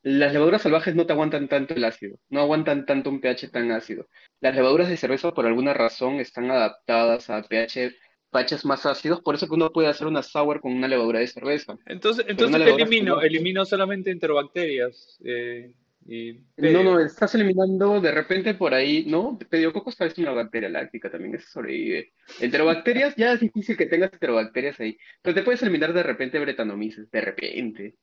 las 0.04 0.34
levaduras 0.34 0.62
salvajes 0.62 0.95
no 0.95 1.06
te 1.06 1.14
aguantan 1.14 1.47
tanto 1.47 1.74
el 1.74 1.84
ácido, 1.84 2.18
no 2.30 2.41
aguantan 2.41 2.86
tanto 2.86 3.10
un 3.10 3.20
pH 3.22 3.49
tan 3.52 3.72
ácido. 3.72 4.08
Las 4.39 4.56
levaduras 4.56 4.89
de 4.89 4.97
cerveza, 4.97 5.34
por 5.34 5.45
alguna 5.45 5.74
razón, 5.74 6.16
están 6.20 6.49
adaptadas 6.52 7.30
a 7.30 7.43
pH, 7.43 7.93
pHs 8.32 8.66
más 8.66 8.86
ácidos, 8.86 9.22
por 9.22 9.36
eso 9.36 9.48
que 9.48 9.54
uno 9.54 9.72
puede 9.72 9.88
hacer 9.90 10.08
una 10.08 10.24
sour 10.24 10.62
con 10.62 10.74
una 10.74 10.88
levadura 10.88 11.20
de 11.20 11.28
cerveza. 11.28 11.78
Entonces, 11.86 12.26
entonces 12.28 12.62
elimino, 12.62 13.22
elimino 13.22 13.66
solamente 13.66 14.10
enterobacterias. 14.12 15.20
eh, 15.24 15.74
y 16.08 16.34
No, 16.58 16.84
no, 16.84 17.00
estás 17.00 17.36
eliminando 17.36 18.02
de 18.02 18.12
repente 18.12 18.56
por 18.56 18.74
ahí, 18.74 19.06
¿no? 19.06 19.38
Pediococcus 19.38 19.96
parece 19.96 20.22
una 20.22 20.32
bacteria 20.32 20.70
láctica 20.70 21.12
también, 21.12 21.36
eso 21.36 21.48
sobrevive. 21.48 22.14
Enterobacterias, 22.40 23.16
ya 23.16 23.34
es 23.34 23.40
difícil 23.40 23.78
que 23.78 23.86
tengas 23.86 24.12
enterobacterias 24.14 24.80
ahí, 24.80 24.98
pero 25.22 25.36
te 25.36 25.44
puedes 25.44 25.62
eliminar 25.62 25.94
de 25.94 26.04
repente 26.04 26.40
Brettanomyces, 26.40 27.12
de 27.12 27.22
repente. 27.22 27.96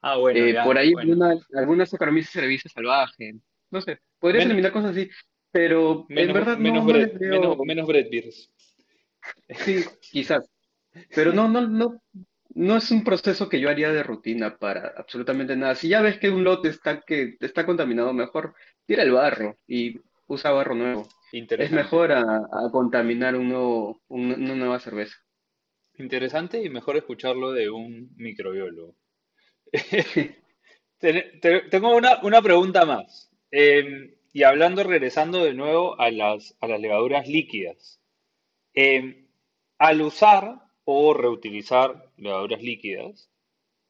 Ah, 0.00 0.16
bueno, 0.16 0.40
Eh, 0.40 0.54
ya, 0.54 0.64
por 0.64 0.78
ahí 0.78 0.92
bueno. 0.94 1.12
alguna, 1.12 1.40
alguna 1.54 1.86
Saccharomyces 1.86 2.32
cerevisiae 2.32 2.72
salvaje, 2.72 3.34
no 3.70 3.80
sé, 3.82 3.98
podrías 4.18 4.44
Men- 4.44 4.52
eliminar 4.52 4.72
cosas 4.72 4.92
así, 4.92 5.10
pero 5.50 6.06
en 6.08 6.14
menos, 6.14 6.34
verdad 6.34 6.56
menos, 6.58 6.84
no, 6.86 6.92
no 6.92 6.98
bread, 6.98 7.18
veo, 7.18 7.40
menos, 7.40 7.58
menos 7.66 7.86
bread 7.86 8.06
beers. 8.10 8.50
sí, 9.64 9.84
quizás, 10.10 10.48
pero 11.14 11.32
no, 11.32 11.48
no, 11.48 11.66
no, 11.68 12.02
no 12.54 12.76
es 12.76 12.90
un 12.90 13.04
proceso 13.04 13.48
que 13.48 13.60
yo 13.60 13.70
haría 13.70 13.92
de 13.92 14.02
rutina 14.02 14.58
para 14.58 14.94
absolutamente 14.96 15.56
nada. 15.56 15.74
Si 15.76 15.88
ya 15.88 16.02
ves 16.02 16.18
que 16.18 16.30
un 16.30 16.44
lote 16.44 16.68
está, 16.70 17.02
que 17.02 17.36
está 17.40 17.66
contaminado, 17.66 18.12
mejor 18.12 18.54
tira 18.86 19.02
el 19.04 19.12
barro 19.12 19.56
y 19.68 20.00
usa 20.28 20.52
barro 20.52 20.74
nuevo. 20.76 21.08
Es 21.56 21.72
mejor 21.72 22.12
a, 22.12 22.20
a 22.22 22.70
contaminar 22.72 23.36
un 23.36 23.48
nuevo, 23.50 24.02
un- 24.08 24.32
una 24.34 24.54
nueva 24.56 24.80
cerveza. 24.80 25.16
Interesante 25.98 26.62
y 26.62 26.70
mejor 26.70 26.96
escucharlo 26.98 27.52
de 27.52 27.70
un 27.70 28.10
microbiólogo. 28.16 28.96
Ten- 31.00 31.40
te- 31.40 31.62
Tengo 31.70 31.96
una, 31.96 32.20
una 32.24 32.42
pregunta 32.42 32.86
más. 32.86 33.30
Eh, 33.52 34.16
y 34.34 34.44
hablando, 34.44 34.84
regresando 34.84 35.44
de 35.44 35.54
nuevo 35.54 36.00
a 36.00 36.10
las, 36.12 36.56
a 36.60 36.68
las 36.68 36.80
levaduras 36.80 37.28
líquidas. 37.28 38.01
Eh, 38.74 39.28
al 39.78 40.00
usar 40.02 40.62
o 40.84 41.14
reutilizar 41.14 42.10
levaduras 42.16 42.62
líquidas, 42.62 43.30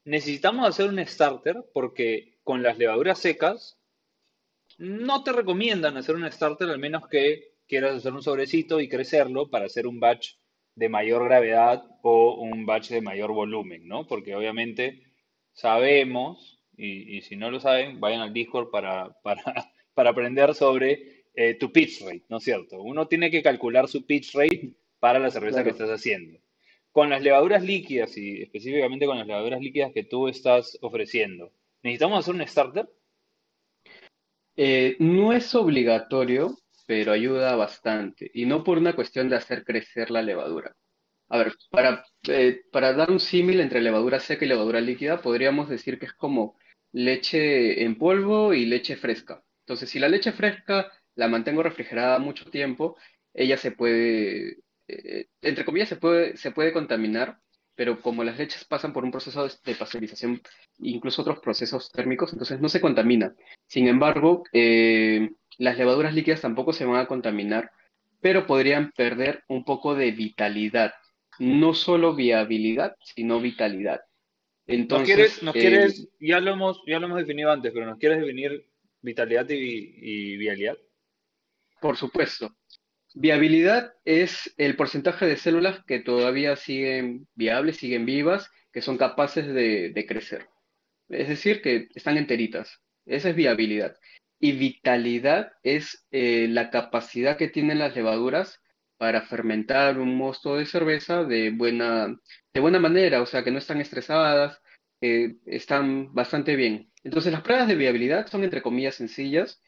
necesitamos 0.04 0.68
hacer 0.68 0.88
un 0.88 1.04
starter 1.06 1.64
porque 1.72 2.38
con 2.42 2.62
las 2.62 2.78
levaduras 2.78 3.18
secas 3.18 3.78
no 4.78 5.22
te 5.22 5.32
recomiendan 5.32 5.96
hacer 5.96 6.16
un 6.16 6.30
starter 6.30 6.68
al 6.68 6.78
menos 6.78 7.08
que 7.08 7.52
quieras 7.68 7.96
hacer 7.96 8.12
un 8.12 8.22
sobrecito 8.22 8.80
y 8.80 8.88
crecerlo 8.88 9.48
para 9.48 9.66
hacer 9.66 9.86
un 9.86 10.00
batch 10.00 10.34
de 10.74 10.88
mayor 10.88 11.24
gravedad 11.24 11.84
o 12.02 12.34
un 12.34 12.66
batch 12.66 12.88
de 12.88 13.02
mayor 13.02 13.32
volumen, 13.32 13.86
¿no? 13.86 14.06
Porque 14.06 14.34
obviamente 14.34 15.02
sabemos, 15.52 16.60
y, 16.76 17.16
y 17.16 17.22
si 17.22 17.36
no 17.36 17.50
lo 17.50 17.60
saben, 17.60 18.00
vayan 18.00 18.22
al 18.22 18.32
Discord 18.32 18.70
para, 18.70 19.20
para, 19.22 19.42
para 19.94 20.10
aprender 20.10 20.54
sobre 20.54 21.21
eh, 21.34 21.54
tu 21.54 21.72
pitch 21.72 22.02
rate, 22.02 22.24
¿no 22.28 22.38
es 22.38 22.44
cierto? 22.44 22.80
Uno 22.80 23.08
tiene 23.08 23.30
que 23.30 23.42
calcular 23.42 23.88
su 23.88 24.04
pitch 24.04 24.34
rate 24.34 24.72
para 24.98 25.18
la 25.18 25.30
cerveza 25.30 25.58
que 25.64 25.70
Claro. 25.70 25.84
estás 25.84 26.00
haciendo. 26.00 26.38
Con 26.90 27.10
las 27.10 27.22
levaduras 27.22 27.62
líquidas 27.62 28.16
y 28.18 28.42
específicamente 28.42 29.06
con 29.06 29.18
las 29.18 29.26
levaduras 29.26 29.60
líquidas 29.60 29.92
que 29.92 30.04
tú 30.04 30.28
estás 30.28 30.78
ofreciendo, 30.82 31.52
¿necesitamos 31.82 32.18
hacer 32.18 32.34
un 32.34 32.46
starter? 32.46 32.88
Eh, 34.56 34.96
no 34.98 35.32
es 35.32 35.54
obligatorio, 35.54 36.58
pero 36.86 37.12
ayuda 37.12 37.56
bastante. 37.56 38.30
Y 38.34 38.44
no 38.44 38.62
por 38.62 38.78
una 38.78 38.94
cuestión 38.94 39.28
de 39.28 39.36
hacer 39.36 39.64
crecer 39.64 40.10
la 40.10 40.22
levadura. 40.22 40.76
A 41.28 41.38
ver, 41.38 41.54
para, 41.70 42.04
eh, 42.28 42.60
para 42.70 42.92
dar 42.92 43.10
un 43.10 43.20
símil 43.20 43.60
entre 43.60 43.80
levadura 43.80 44.20
seca 44.20 44.44
y 44.44 44.48
levadura 44.48 44.80
líquida, 44.82 45.22
podríamos 45.22 45.70
decir 45.70 45.98
que 45.98 46.04
es 46.06 46.12
como 46.12 46.58
leche 46.92 47.82
en 47.82 47.96
polvo 47.96 48.52
y 48.52 48.66
leche 48.66 48.96
fresca. 48.96 49.42
Entonces, 49.60 49.88
si 49.88 49.98
la 49.98 50.08
leche 50.08 50.32
fresca 50.32 50.92
la 51.14 51.28
mantengo 51.28 51.62
refrigerada 51.62 52.18
mucho 52.18 52.50
tiempo, 52.50 52.96
ella 53.34 53.56
se 53.56 53.72
puede, 53.72 54.58
eh, 54.88 55.26
entre 55.40 55.64
comillas, 55.64 55.88
se 55.88 55.96
puede, 55.96 56.36
se 56.36 56.50
puede 56.50 56.72
contaminar, 56.72 57.38
pero 57.74 58.00
como 58.00 58.24
las 58.24 58.38
leches 58.38 58.64
pasan 58.64 58.92
por 58.92 59.04
un 59.04 59.10
proceso 59.10 59.48
de, 59.64 59.74
pasteurización, 59.74 60.42
incluso 60.78 61.22
otros 61.22 61.40
procesos 61.40 61.90
térmicos, 61.90 62.32
entonces 62.32 62.60
no 62.60 62.68
se 62.68 62.80
contamina. 62.80 63.34
Sin 63.66 63.88
embargo, 63.88 64.44
eh, 64.52 65.30
las 65.58 65.78
levaduras 65.78 66.14
líquidas 66.14 66.42
tampoco 66.42 66.72
se 66.72 66.84
van 66.84 67.00
a 67.00 67.06
contaminar, 67.06 67.70
pero 68.20 68.46
podrían 68.46 68.92
perder 68.92 69.42
un 69.48 69.64
poco 69.64 69.94
de 69.94 70.10
vitalidad. 70.12 70.92
No 71.38 71.72
solo 71.72 72.14
viabilidad, 72.14 72.94
sino 73.02 73.40
vitalidad. 73.40 74.02
¿Nos 74.66 74.78
Entonces, 74.78 75.14
quieres, 75.14 75.42
nos 75.42 75.56
eh, 75.56 75.60
quieres, 75.60 76.08
ya 76.20 76.40
lo 76.40 76.52
hemos, 76.52 76.82
ya 76.86 77.00
lo 77.00 77.06
hemos 77.06 77.18
definido 77.18 77.50
antes, 77.50 77.72
pero 77.72 77.86
nos 77.86 77.98
quieres 77.98 78.20
definir 78.20 78.66
vitalidad 79.00 79.48
y, 79.48 79.94
y 79.96 80.36
vialidad? 80.36 80.76
Por 81.82 81.98
supuesto, 81.98 82.56
viabilidad 83.14 83.92
es 84.06 84.54
el 84.56 84.76
porcentaje 84.76 85.26
de 85.26 85.36
células 85.36 85.84
que 85.84 86.00
todavía 86.00 86.56
siguen 86.56 87.28
viables, 87.34 87.76
siguen 87.76 88.06
vivas, 88.06 88.50
que 88.72 88.80
son 88.80 88.96
capaces 88.96 89.46
de, 89.46 89.90
de 89.90 90.06
crecer. 90.06 90.48
Es 91.10 91.28
decir, 91.28 91.60
que 91.60 91.88
están 91.94 92.16
enteritas. 92.16 92.80
Esa 93.04 93.30
es 93.30 93.36
viabilidad. 93.36 93.96
Y 94.40 94.52
vitalidad 94.52 95.52
es 95.62 96.06
eh, 96.10 96.46
la 96.48 96.70
capacidad 96.70 97.36
que 97.36 97.48
tienen 97.48 97.78
las 97.78 97.94
levaduras 97.94 98.60
para 98.96 99.22
fermentar 99.22 99.98
un 99.98 100.16
mosto 100.16 100.56
de 100.56 100.64
cerveza 100.66 101.24
de 101.24 101.50
buena, 101.50 102.16
de 102.54 102.60
buena 102.60 102.78
manera, 102.78 103.20
o 103.20 103.26
sea, 103.26 103.44
que 103.44 103.50
no 103.50 103.58
están 103.58 103.80
estresadas, 103.80 104.60
que 105.00 105.36
están 105.46 106.14
bastante 106.14 106.56
bien. 106.56 106.92
Entonces, 107.02 107.32
las 107.32 107.42
pruebas 107.42 107.68
de 107.68 107.74
viabilidad 107.74 108.28
son, 108.28 108.44
entre 108.44 108.62
comillas, 108.62 108.94
sencillas. 108.94 109.60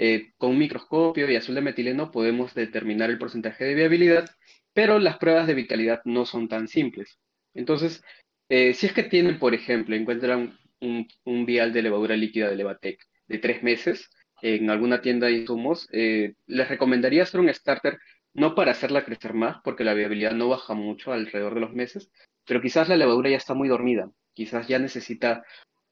Eh, 0.00 0.30
con 0.38 0.50
un 0.50 0.58
microscopio 0.58 1.28
y 1.28 1.34
azul 1.34 1.56
de 1.56 1.60
metileno 1.60 2.12
podemos 2.12 2.54
determinar 2.54 3.10
el 3.10 3.18
porcentaje 3.18 3.64
de 3.64 3.74
viabilidad, 3.74 4.30
pero 4.72 5.00
las 5.00 5.18
pruebas 5.18 5.48
de 5.48 5.54
vitalidad 5.54 6.02
no 6.04 6.24
son 6.24 6.48
tan 6.48 6.68
simples. 6.68 7.18
Entonces, 7.52 8.04
eh, 8.48 8.74
si 8.74 8.86
es 8.86 8.92
que 8.92 9.02
tienen, 9.02 9.40
por 9.40 9.54
ejemplo, 9.54 9.96
encuentran 9.96 10.56
un, 10.80 11.46
vial 11.46 11.72
de 11.72 11.82
levadura 11.82 12.16
líquida 12.16 12.48
de 12.48 12.54
Levatec 12.54 13.00
de 13.26 13.38
tres 13.38 13.64
meses 13.64 14.08
en 14.40 14.70
alguna 14.70 15.02
tienda 15.02 15.26
de 15.26 15.32
insumos, 15.32 15.88
eh, 15.90 16.34
les 16.46 16.68
recomendaría 16.68 17.24
hacer 17.24 17.40
un 17.40 17.52
starter 17.52 17.98
no 18.34 18.54
para 18.54 18.70
hacerla 18.70 19.04
crecer 19.04 19.34
más, 19.34 19.56
porque 19.64 19.82
la 19.82 19.94
viabilidad 19.94 20.30
no 20.30 20.48
baja 20.48 20.74
mucho 20.74 21.12
alrededor 21.12 21.54
de 21.54 21.60
los 21.60 21.72
meses, 21.72 22.12
pero 22.46 22.62
quizás 22.62 22.88
la 22.88 22.96
levadura 22.96 23.30
ya 23.30 23.36
está 23.36 23.54
muy 23.54 23.68
dormida, 23.68 24.12
quizás 24.32 24.68
ya 24.68 24.78
necesita 24.78 25.42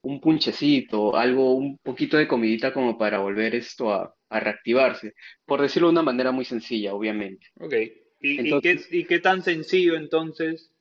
un 0.02 0.20
punchecito, 0.20 1.16
algo, 1.16 1.54
un 1.54 1.78
poquito 1.78 2.16
de 2.16 2.28
comidita 2.28 2.72
como 2.72 2.96
para 2.96 3.18
volver 3.18 3.54
esto 3.54 3.92
a, 3.92 4.14
a 4.28 4.40
reactivarse, 4.40 5.14
por 5.44 5.60
decirlo 5.60 5.88
de 5.88 5.92
una 5.92 6.02
manera 6.02 6.32
muy 6.32 6.44
sencilla, 6.44 6.94
obviamente. 6.94 7.46
Ok. 7.58 7.74
¿Y, 8.20 8.30
y 8.32 8.36
qué, 8.36 8.40
Entonces, 8.70 8.88
y 8.92 9.04
qué 9.04 9.18
tan 9.18 9.42
sencillo 9.42 9.96
entonces 9.96 10.72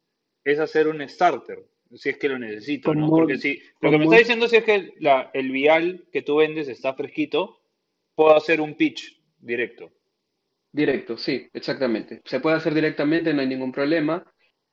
es 0.43 0.59
hacer 0.59 0.87
un 0.87 1.07
starter? 1.07 1.59
Si 1.93 2.09
es 2.09 2.17
que 2.17 2.29
lo 2.29 2.39
necesito, 2.39 2.93
¿no? 2.93 3.09
Porque 3.09 3.37
si 3.37 3.61
lo 3.79 3.91
que 3.91 3.97
me 3.97 4.03
está 4.05 4.17
diciendo 4.17 4.47
si 4.47 4.57
es 4.57 4.63
que 4.63 4.93
la- 4.99 5.29
el 5.33 5.51
vial 5.51 6.07
que 6.11 6.21
tú 6.23 6.37
vendes 6.37 6.67
está 6.67 6.93
fresquito, 6.93 7.59
puedo 8.15 8.35
hacer 8.35 8.59
un 8.59 8.75
pitch 8.75 9.21
directo. 9.39 9.91
Directo, 10.71 11.17
sí, 11.17 11.47
exactamente. 11.53 12.21
Se 12.25 12.39
puede 12.41 12.57
hacer 12.57 12.73
directamente, 12.73 13.33
no 13.33 13.41
hay 13.41 13.47
ningún 13.47 13.71
problema. 13.71 14.25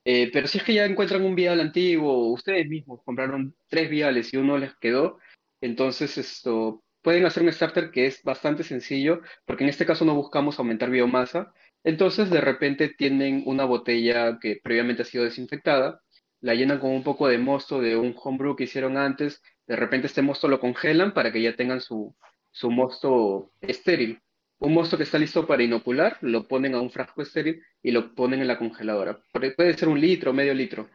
Eh, 0.04 0.30
pero 0.32 0.48
si 0.48 0.58
es 0.58 0.64
que 0.64 0.74
ya 0.74 0.84
encuentran 0.84 1.24
un 1.24 1.34
vial 1.34 1.60
antiguo, 1.60 2.32
ustedes 2.32 2.68
mismos 2.68 3.00
compraron 3.04 3.54
tres 3.68 3.88
viales 3.90 4.32
y 4.34 4.36
uno 4.36 4.58
les 4.58 4.74
quedó, 4.76 5.18
entonces 5.60 6.18
esto 6.18 6.82
pueden 7.02 7.24
hacer 7.26 7.42
un 7.42 7.52
starter 7.52 7.90
que 7.90 8.06
es 8.06 8.22
bastante 8.22 8.64
sencillo, 8.64 9.20
porque 9.44 9.64
en 9.64 9.70
este 9.70 9.86
caso 9.86 10.04
no 10.04 10.14
buscamos 10.14 10.58
aumentar 10.58 10.90
biomasa. 10.90 11.52
Entonces, 11.84 12.30
de 12.30 12.40
repente 12.40 12.88
tienen 12.96 13.42
una 13.46 13.64
botella 13.64 14.38
que 14.40 14.60
previamente 14.62 15.02
ha 15.02 15.04
sido 15.04 15.24
desinfectada, 15.24 16.00
la 16.40 16.54
llenan 16.54 16.78
con 16.78 16.90
un 16.90 17.02
poco 17.04 17.28
de 17.28 17.38
mosto 17.38 17.80
de 17.80 17.96
un 17.96 18.14
homebrew 18.22 18.56
que 18.56 18.64
hicieron 18.64 18.96
antes, 18.96 19.42
de 19.66 19.76
repente 19.76 20.06
este 20.06 20.22
mosto 20.22 20.48
lo 20.48 20.60
congelan 20.60 21.12
para 21.14 21.32
que 21.32 21.42
ya 21.42 21.56
tengan 21.56 21.80
su, 21.80 22.14
su 22.50 22.70
mosto 22.70 23.52
estéril. 23.60 24.20
Un 24.62 24.74
mosto 24.74 24.96
que 24.96 25.02
está 25.02 25.18
listo 25.18 25.44
para 25.44 25.64
inocular, 25.64 26.18
lo 26.20 26.46
ponen 26.46 26.76
a 26.76 26.80
un 26.80 26.88
frasco 26.88 27.20
estéril 27.20 27.60
y 27.82 27.90
lo 27.90 28.14
ponen 28.14 28.42
en 28.42 28.46
la 28.46 28.58
congeladora. 28.58 29.20
Puede 29.32 29.76
ser 29.76 29.88
un 29.88 30.00
litro, 30.00 30.32
medio 30.32 30.54
litro. 30.54 30.88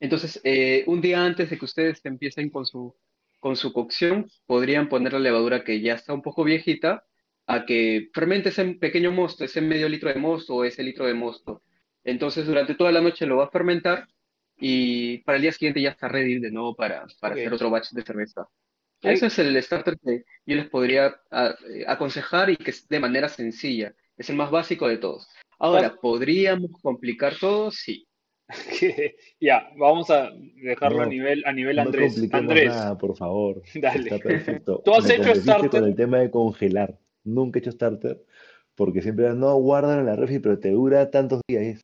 Entonces, 0.00 0.40
eh, 0.44 0.82
un 0.86 1.02
día 1.02 1.22
antes 1.22 1.50
de 1.50 1.58
que 1.58 1.64
ustedes 1.66 2.00
empiecen 2.06 2.48
con 2.48 2.64
su, 2.64 2.96
con 3.38 3.56
su 3.56 3.70
cocción, 3.70 4.30
podrían 4.46 4.88
poner 4.88 5.12
la 5.12 5.18
levadura 5.18 5.62
que 5.62 5.82
ya 5.82 5.92
está 5.92 6.14
un 6.14 6.22
poco 6.22 6.42
viejita 6.42 7.04
a 7.46 7.66
que 7.66 8.08
fermente 8.14 8.48
ese 8.48 8.64
pequeño 8.76 9.12
mosto, 9.12 9.44
ese 9.44 9.60
medio 9.60 9.86
litro 9.86 10.08
de 10.08 10.18
mosto 10.18 10.54
o 10.54 10.64
ese 10.64 10.82
litro 10.82 11.04
de 11.04 11.12
mosto. 11.12 11.62
Entonces, 12.02 12.46
durante 12.46 12.74
toda 12.74 12.92
la 12.92 13.02
noche 13.02 13.26
lo 13.26 13.36
va 13.36 13.44
a 13.44 13.50
fermentar 13.50 14.08
y 14.56 15.18
para 15.18 15.36
el 15.36 15.42
día 15.42 15.52
siguiente 15.52 15.82
ya 15.82 15.90
está 15.90 16.08
ready 16.08 16.38
de 16.38 16.50
nuevo 16.50 16.74
para, 16.74 17.04
para 17.20 17.34
hacer 17.34 17.52
otro 17.52 17.68
batch 17.68 17.90
de 17.90 18.02
cerveza. 18.02 18.48
Ese 19.04 19.26
es 19.26 19.38
el 19.38 19.62
starter 19.62 19.96
que 19.98 20.24
yo 20.46 20.56
les 20.56 20.68
podría 20.68 21.14
a- 21.30 21.54
eh, 21.68 21.84
aconsejar 21.86 22.50
y 22.50 22.56
que 22.56 22.70
es 22.70 22.88
de 22.88 23.00
manera 23.00 23.28
sencilla. 23.28 23.94
Es 24.16 24.30
el 24.30 24.36
más 24.36 24.50
básico 24.50 24.88
de 24.88 24.98
todos. 24.98 25.28
Ahora, 25.58 25.94
¿podríamos 26.00 26.70
complicar 26.82 27.34
todo? 27.38 27.70
Sí. 27.70 28.06
Ya, 29.40 29.68
vamos 29.76 30.10
a 30.10 30.30
dejarlo 30.62 31.02
a 31.02 31.04
No, 31.04 31.10
nivel, 31.10 31.42
a 31.46 31.52
nivel 31.52 31.76
no 31.76 31.82
Andrés. 31.82 32.12
compliquemos 32.12 32.42
Andrés, 32.50 32.68
nada, 32.68 32.98
por 32.98 33.16
favor. 33.16 33.62
dale. 33.74 34.10
Está 34.10 34.18
perfecto. 34.18 34.82
¿Tú 34.84 34.94
has 34.94 35.04
Me 35.04 35.14
hecho 35.14 35.22
convenciste 35.24 35.54
con 35.54 35.64
starter? 35.64 35.84
el 35.84 35.96
tema 35.96 36.18
de 36.18 36.30
congelar. 36.30 36.98
Nunca 37.24 37.58
he 37.58 37.60
hecho 37.60 37.72
starter 37.72 38.22
porque 38.74 39.02
siempre 39.02 39.32
no, 39.34 39.54
guárdalo 39.56 40.00
en 40.00 40.06
la 40.06 40.16
refri, 40.16 40.38
pero 40.40 40.58
te 40.58 40.70
dura 40.70 41.10
tantos 41.10 41.40
días. 41.48 41.80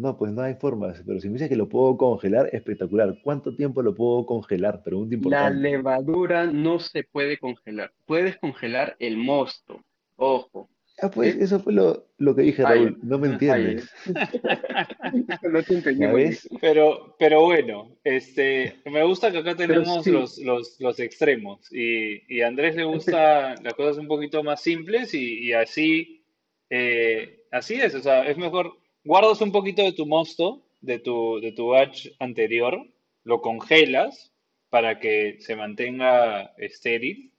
No, 0.00 0.16
pues 0.16 0.32
no 0.32 0.40
hay 0.40 0.54
formas. 0.54 1.02
Pero 1.06 1.20
si 1.20 1.28
me 1.28 1.34
dices 1.34 1.50
que 1.50 1.56
lo 1.56 1.68
puedo 1.68 1.96
congelar, 1.98 2.48
espectacular. 2.54 3.18
¿Cuánto 3.22 3.54
tiempo 3.54 3.82
lo 3.82 3.94
puedo 3.94 4.24
congelar? 4.24 4.82
Pregunta 4.82 5.10
La 5.10 5.16
importante. 5.16 5.58
levadura 5.60 6.46
no 6.46 6.78
se 6.78 7.04
puede 7.04 7.36
congelar. 7.38 7.92
Puedes 8.06 8.38
congelar 8.38 8.96
el 8.98 9.18
mosto. 9.18 9.84
Ojo. 10.16 10.70
Ah, 11.02 11.10
pues 11.10 11.36
eso 11.36 11.60
fue 11.60 11.74
lo, 11.74 12.06
lo 12.16 12.34
que 12.34 12.42
dije. 12.42 12.62
Raúl. 12.62 12.98
No 13.02 13.18
me 13.18 13.38
falla. 13.38 13.56
entiendes. 13.56 13.90
No 15.52 15.62
te 15.62 15.74
entendí. 15.74 16.36
Pero, 16.60 17.16
pero 17.18 17.42
bueno, 17.42 17.96
este, 18.04 18.76
me 18.86 19.04
gusta 19.04 19.30
que 19.30 19.38
acá 19.38 19.54
tenemos 19.54 20.04
sí, 20.04 20.10
los, 20.10 20.38
los, 20.38 20.80
los 20.80 20.98
extremos 21.00 21.70
y, 21.72 22.22
y 22.34 22.40
a 22.40 22.48
Andrés 22.48 22.74
le 22.76 22.84
gusta 22.84 23.54
las 23.62 23.74
cosas 23.74 23.98
un 23.98 24.08
poquito 24.08 24.42
más 24.42 24.62
simples 24.62 25.12
y, 25.14 25.46
y 25.48 25.52
así, 25.52 26.24
eh, 26.70 27.44
así 27.50 27.74
es, 27.74 27.94
o 27.94 28.00
sea, 28.00 28.24
es 28.26 28.36
mejor, 28.36 28.74
guardas 29.04 29.40
un 29.40 29.52
poquito 29.52 29.82
de 29.82 29.92
tu 29.92 30.06
mosto, 30.06 30.62
de 30.80 30.98
tu, 30.98 31.40
de 31.40 31.52
tu 31.52 31.68
batch 31.68 32.08
anterior, 32.18 32.86
lo 33.24 33.40
congelas 33.40 34.32
para 34.68 34.98
que 34.98 35.36
se 35.40 35.56
mantenga 35.56 36.54
estéril 36.56 37.32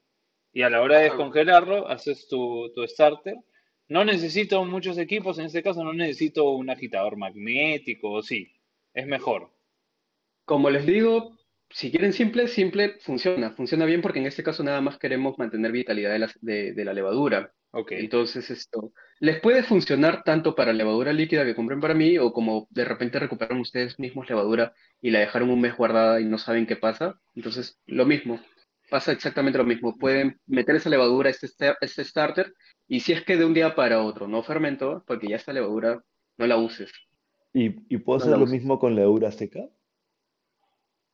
y 0.53 0.64
a 0.64 0.70
la 0.70 0.82
hora 0.82 0.97
de 0.97 1.05
descongelarlo 1.05 1.88
haces 1.88 2.28
tu, 2.28 2.72
tu 2.74 2.86
starter. 2.88 3.38
No 3.88 4.05
necesito 4.05 4.64
muchos 4.66 4.97
equipos, 4.97 5.38
en 5.39 5.45
este 5.45 5.64
caso 5.64 5.84
no 5.84 5.93
necesito 5.93 6.51
un 6.51 6.70
agitador 6.70 7.18
magnético, 7.18 8.12
o 8.12 8.22
sí, 8.22 8.53
es 8.93 9.07
mejor. 9.07 9.51
Como 10.45 10.70
les 10.70 10.86
digo, 10.86 11.38
si 11.70 11.91
quieren 11.91 12.14
simple, 12.14 12.47
simple 12.47 12.97
funciona. 12.99 13.51
Funciona 13.51 13.86
bien 13.86 14.01
porque 14.01 14.20
en 14.20 14.26
este 14.26 14.43
caso 14.43 14.64
nada 14.64 14.82
más 14.82 14.97
queremos 14.97 15.38
mantener 15.38 15.72
vitalidad 15.72 16.12
de 16.12 16.20
la, 16.20 16.32
de, 16.41 16.74
de 16.74 16.86
la 16.86 16.93
levadura. 16.93 17.53
Ok, 17.74 17.93
Entonces 17.93 18.49
esto 18.49 18.91
les 19.19 19.39
puede 19.39 19.63
funcionar 19.63 20.24
tanto 20.24 20.55
para 20.55 20.74
levadura 20.74 21.13
líquida 21.13 21.45
que 21.45 21.55
compren 21.55 21.80
para 21.80 21.93
mí 21.93 22.17
o 22.17 22.34
como 22.34 22.67
de 22.69 22.84
repente 22.86 23.19
recuperaron 23.19 23.61
ustedes 23.61 23.97
mismos 23.99 24.28
levadura 24.30 24.74
y 25.01 25.11
la 25.11 25.19
dejaron 25.19 25.49
un 25.49 25.61
mes 25.61 25.76
guardada 25.78 26.19
y 26.19 26.26
no 26.26 26.38
saben 26.38 26.67
qué 26.67 26.76
pasa. 26.76 27.19
Entonces 27.36 27.80
lo 27.86 28.05
mismo, 28.05 28.39
pasa 28.89 29.11
exactamente 29.13 29.57
lo 29.57 29.63
mismo. 29.65 29.97
Pueden 29.97 30.39
meter 30.47 30.76
esa 30.76 30.89
levadura, 30.89 31.30
este, 31.30 31.47
este 31.82 32.03
starter 32.03 32.53
y 32.88 32.99
si 33.01 33.13
es 33.13 33.24
que 33.24 33.38
de 33.38 33.45
un 33.45 33.53
día 33.53 33.74
para 33.76 34.01
otro 34.01 34.28
no 34.28 34.43
fermentó, 34.43 35.03
porque 35.07 35.28
ya 35.30 35.38
esta 35.38 35.53
levadura 35.53 36.03
no 36.38 36.47
la 36.47 36.57
uses, 36.57 36.91
¿Y, 37.53 37.76
y 37.93 37.97
puedo 37.99 38.19
no 38.19 38.26
hacer 38.26 38.38
lo 38.38 38.45
uses. 38.45 38.49
mismo 38.49 38.78
con 38.80 38.93
levadura 38.95 39.32
seca? 39.32 39.61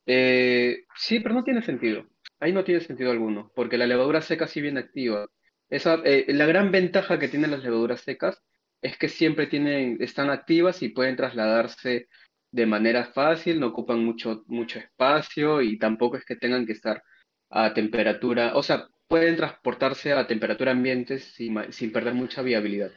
Eh, 0.06 0.86
sí, 0.96 1.20
pero 1.20 1.36
no 1.36 1.44
tiene 1.44 1.62
sentido. 1.62 2.06
Ahí 2.40 2.54
no 2.54 2.64
tiene 2.64 2.82
sentido 2.82 3.12
alguno, 3.12 3.52
porque 3.56 3.78
la 3.78 3.88
levadura 3.88 4.22
seca 4.22 4.48
sí 4.48 4.62
viene 4.62 4.80
activa. 4.80 5.28
Esa, 5.70 5.96
eh, 6.06 6.26
la 6.30 6.46
gran 6.46 6.72
ventaja 6.72 7.20
que 7.20 7.28
tienen 7.28 7.52
las 7.52 7.64
levaduras 7.64 8.02
secas 8.02 8.42
es 8.82 8.98
que 8.98 9.10
siempre 9.10 9.48
tienen, 9.48 9.98
están 10.02 10.30
activas 10.30 10.82
y 10.82 10.90
pueden 10.90 11.16
trasladarse 11.16 12.08
de 12.52 12.66
manera 12.66 13.06
fácil, 13.06 13.60
no 13.60 13.68
ocupan 13.68 14.04
mucho, 14.04 14.44
mucho 14.48 14.80
espacio 14.80 15.62
y 15.62 15.78
tampoco 15.78 16.18
es 16.18 16.26
que 16.26 16.36
tengan 16.36 16.66
que 16.66 16.74
estar 16.74 17.04
a 17.50 17.74
temperatura, 17.74 18.56
o 18.56 18.64
sea, 18.64 18.88
pueden 19.08 19.36
transportarse 19.36 20.14
a 20.14 20.28
temperatura 20.28 20.72
ambiente 20.72 21.20
sin, 21.20 21.72
sin 21.72 21.92
perder 21.92 22.14
mucha 22.14 22.42
viabilidad. 22.42 22.92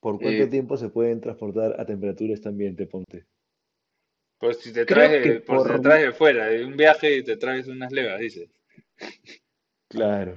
¿Por 0.00 0.20
cuánto 0.20 0.44
Eh, 0.44 0.46
tiempo 0.46 0.76
se 0.76 0.90
pueden 0.90 1.20
transportar 1.20 1.80
a 1.80 1.84
temperatura 1.84 2.34
este 2.34 2.48
ambiente, 2.48 2.86
ponte? 2.86 3.26
pues 4.38 4.58
si 4.58 4.72
te 4.72 4.86
creo 4.86 5.08
traes, 5.08 5.42
por 5.42 5.58
si 5.58 5.64
te 5.64 5.72
por, 5.72 5.82
traes 5.82 6.06
de 6.06 6.12
fuera, 6.12 6.46
de 6.46 6.64
un 6.64 6.76
viaje 6.76 7.16
y 7.16 7.24
te 7.24 7.36
traes 7.36 7.66
unas 7.66 7.90
levas, 7.90 8.20
dices. 8.20 8.48
Claro. 9.88 10.36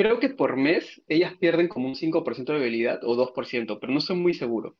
Creo 0.00 0.18
que 0.18 0.30
por 0.30 0.56
mes 0.56 1.02
ellas 1.08 1.34
pierden 1.36 1.68
como 1.68 1.86
un 1.86 1.94
5% 1.94 2.54
de 2.54 2.58
viabilidad 2.58 3.04
o 3.04 3.14
2%, 3.16 3.78
pero 3.78 3.92
no 3.92 3.98
estoy 3.98 4.16
muy 4.16 4.32
seguro. 4.32 4.78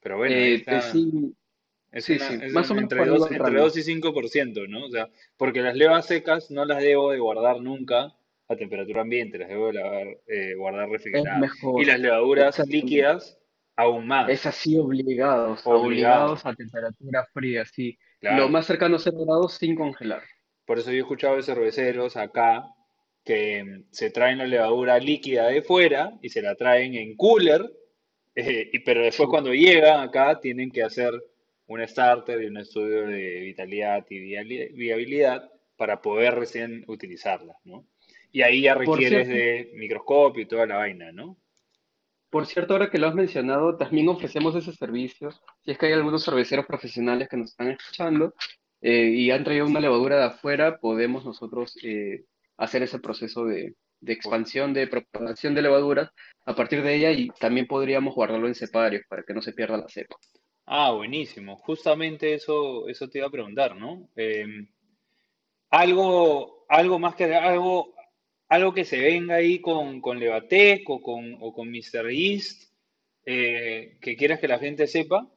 Pero 0.00 0.18
bueno, 0.18 0.36
Eh, 0.36 0.54
está, 0.54 0.80
sí, 0.82 1.34
es 1.90 2.04
sí, 2.04 2.12
una, 2.12 2.28
sí, 2.28 2.38
es 2.42 2.52
más 2.52 2.70
o 2.70 2.74
menos 2.76 2.92
entre 2.92 3.06
dos, 3.06 3.28
entre 3.28 3.38
rango. 3.38 3.60
2 3.62 3.76
y 3.78 3.82
5%, 3.82 4.68
¿no? 4.68 4.86
O 4.86 4.90
sea, 4.90 5.08
porque 5.36 5.62
las 5.62 5.74
levas 5.74 6.06
secas 6.06 6.52
no 6.52 6.64
las 6.64 6.80
debo 6.80 7.10
de 7.10 7.18
guardar 7.18 7.60
nunca 7.60 8.14
a 8.46 8.56
temperatura 8.56 9.00
ambiente, 9.00 9.38
las 9.38 9.48
debo 9.48 9.66
de 9.66 9.72
lavar, 9.72 10.06
eh, 10.28 10.54
guardar 10.54 10.84
Es 10.84 10.92
refrigeradas. 10.92 11.50
Y 11.80 11.84
las 11.86 11.98
levaduras 11.98 12.68
líquidas, 12.68 13.36
aún 13.74 14.02
Es 14.02 14.08
más, 14.08 14.46
así 14.46 14.78
obligados, 14.78 15.66
obligado, 15.66 15.86
obligados 15.86 16.46
a 16.46 16.54
temperatura 16.54 17.26
fría, 17.32 17.64
sí. 17.64 17.98
Lo 18.20 18.30
claro. 18.30 18.48
más 18.48 18.66
cercano 18.66 18.94
a 18.94 19.00
0 19.00 19.24
grados 19.26 19.54
sin 19.54 19.74
congelar. 19.74 20.22
Por 20.66 20.78
eso 20.78 20.92
yo 20.92 20.98
he 20.98 21.00
escuchado 21.00 21.34
de 21.34 21.42
cerveceros 21.42 22.16
acá 22.16 22.64
que 23.24 23.84
se 23.90 24.10
traen 24.10 24.38
la 24.38 24.46
levadura 24.46 24.98
líquida 24.98 25.48
de 25.48 25.62
fuera 25.62 26.18
y 26.22 26.30
se 26.30 26.42
la 26.42 26.54
traen 26.54 26.94
en 26.94 27.16
cooler, 27.16 27.70
eh, 28.34 28.70
y, 28.72 28.78
pero 28.80 29.02
después 29.02 29.28
cuando 29.28 29.52
llegan 29.52 30.00
acá 30.00 30.40
tienen 30.40 30.70
que 30.70 30.82
hacer 30.82 31.12
un 31.66 31.86
starter 31.86 32.42
y 32.42 32.46
un 32.46 32.56
estudio 32.56 33.06
de 33.06 33.40
vitalidad 33.40 34.04
y 34.10 34.18
viabilidad 34.72 35.50
para 35.76 36.00
poder 36.00 36.34
recién 36.34 36.84
utilizarlas, 36.88 37.56
¿no? 37.64 37.86
Y 38.32 38.42
ahí 38.42 38.62
ya 38.62 38.74
requieres 38.74 39.26
cierto, 39.26 39.32
de 39.32 39.70
microscopio 39.74 40.42
y 40.42 40.46
toda 40.46 40.66
la 40.66 40.76
vaina, 40.76 41.12
¿no? 41.12 41.36
por 42.30 42.46
cierto, 42.46 42.72
ahora 42.72 42.90
que 42.90 42.98
lo 42.98 43.08
has 43.08 43.14
mencionado, 43.14 43.76
también 43.76 44.08
ofrecemos 44.08 44.54
ese 44.54 44.72
servicio. 44.72 45.32
Si 45.64 45.72
es 45.72 45.78
que 45.78 45.86
hay 45.86 45.92
algunos 45.92 46.24
cerveceros 46.24 46.64
profesionales 46.64 47.28
que 47.28 47.36
nos 47.36 47.50
están 47.50 47.68
escuchando 47.68 48.34
eh, 48.80 49.10
y 49.12 49.30
han 49.32 49.42
traído 49.42 49.66
una 49.66 49.80
levadura 49.80 50.16
de 50.16 50.24
afuera, 50.26 50.78
podemos 50.78 51.24
nosotros 51.24 51.76
eh, 51.82 52.24
hacer 52.60 52.82
ese 52.82 52.98
proceso 52.98 53.44
de, 53.44 53.74
expansión, 54.06 54.72
de 54.72 54.86
propagación 54.86 55.54
de 55.54 55.62
levaduras 55.62 56.10
a 56.44 56.54
partir 56.54 56.82
de 56.82 56.94
ella 56.94 57.10
y 57.10 57.28
también 57.40 57.66
podríamos 57.66 58.14
guardarlo 58.14 58.46
en 58.46 58.54
ceparios 58.54 59.02
para 59.08 59.22
que 59.22 59.34
no 59.34 59.42
se 59.42 59.52
pierda 59.52 59.78
la 59.78 59.88
cepa. 59.88 60.16
Ah, 60.66 60.92
buenísimo. 60.92 61.56
Justamente 61.56 62.34
eso, 62.34 62.86
eso 62.88 63.08
te 63.08 63.18
iba 63.18 63.26
a 63.26 63.30
preguntar, 63.30 63.74
¿no? 63.76 64.08
Em, 64.14 64.68
Algo, 65.70 66.66
algo 66.68 66.98
más 66.98 67.14
que 67.14 67.34
algo, 67.34 67.94
algo 68.48 68.74
que 68.74 68.84
se 68.84 69.00
venga 69.00 69.36
ahí 69.36 69.60
con, 69.60 70.00
con 70.00 70.18
Levatec 70.18 70.88
o 70.90 71.00
con, 71.00 71.36
o 71.40 71.52
con 71.52 71.70
Mr. 71.70 72.10
East, 72.10 72.72
eh, 73.24 73.96
que 74.00 74.16
quieras 74.16 74.40
que 74.40 74.48
la 74.48 74.58
gente 74.58 74.86
sepa. 74.86 75.28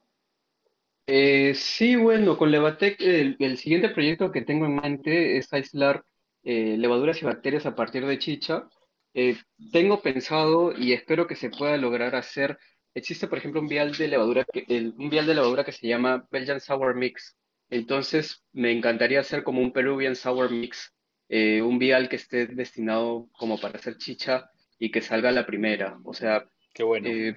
Eh, 1.05 1.53
sí, 1.53 1.95
bueno, 1.95 2.37
con 2.37 2.49
Levatec 2.49 2.99
el, 3.01 3.35
el 3.39 3.57
siguiente 3.57 3.89
proyecto 3.89 4.31
que 4.31 4.41
tengo 4.41 4.65
en 4.65 4.75
mente 4.75 5.37
es 5.37 5.51
aislar 5.53 6.03
eh, 6.43 6.75
levaduras 6.77 7.21
y 7.21 7.25
bacterias 7.25 7.65
a 7.65 7.75
partir 7.75 8.05
de 8.05 8.19
chicha. 8.19 8.67
Eh, 9.13 9.37
tengo 9.71 10.01
pensado 10.01 10.71
y 10.77 10.93
espero 10.93 11.27
que 11.27 11.35
se 11.35 11.49
pueda 11.49 11.77
lograr 11.77 12.15
hacer. 12.15 12.57
Existe, 12.95 13.27
por 13.27 13.37
ejemplo, 13.37 13.61
un 13.61 13.67
vial 13.67 13.95
de 13.97 14.07
levadura 14.07 14.45
que, 14.51 14.65
el- 14.67 14.93
un 14.97 15.09
vial 15.09 15.25
de 15.25 15.35
levadura 15.35 15.63
que 15.63 15.71
se 15.71 15.87
llama 15.87 16.27
Belgian 16.31 16.59
Sour 16.59 16.95
Mix. 16.95 17.35
Entonces, 17.69 18.43
me 18.53 18.71
encantaría 18.71 19.19
hacer 19.19 19.43
como 19.43 19.61
un 19.61 19.71
Peruvian 19.73 20.15
Sour 20.15 20.51
Mix, 20.51 20.93
eh, 21.29 21.61
un 21.61 21.79
vial 21.79 22.09
que 22.09 22.17
esté 22.17 22.47
destinado 22.47 23.29
como 23.33 23.59
para 23.59 23.77
hacer 23.79 23.97
chicha 23.97 24.49
y 24.79 24.91
que 24.91 25.01
salga 25.01 25.31
la 25.31 25.45
primera. 25.45 25.97
O 26.03 26.13
sea, 26.13 26.45
Qué 26.73 26.83
bueno. 26.83 27.09
eh, 27.09 27.35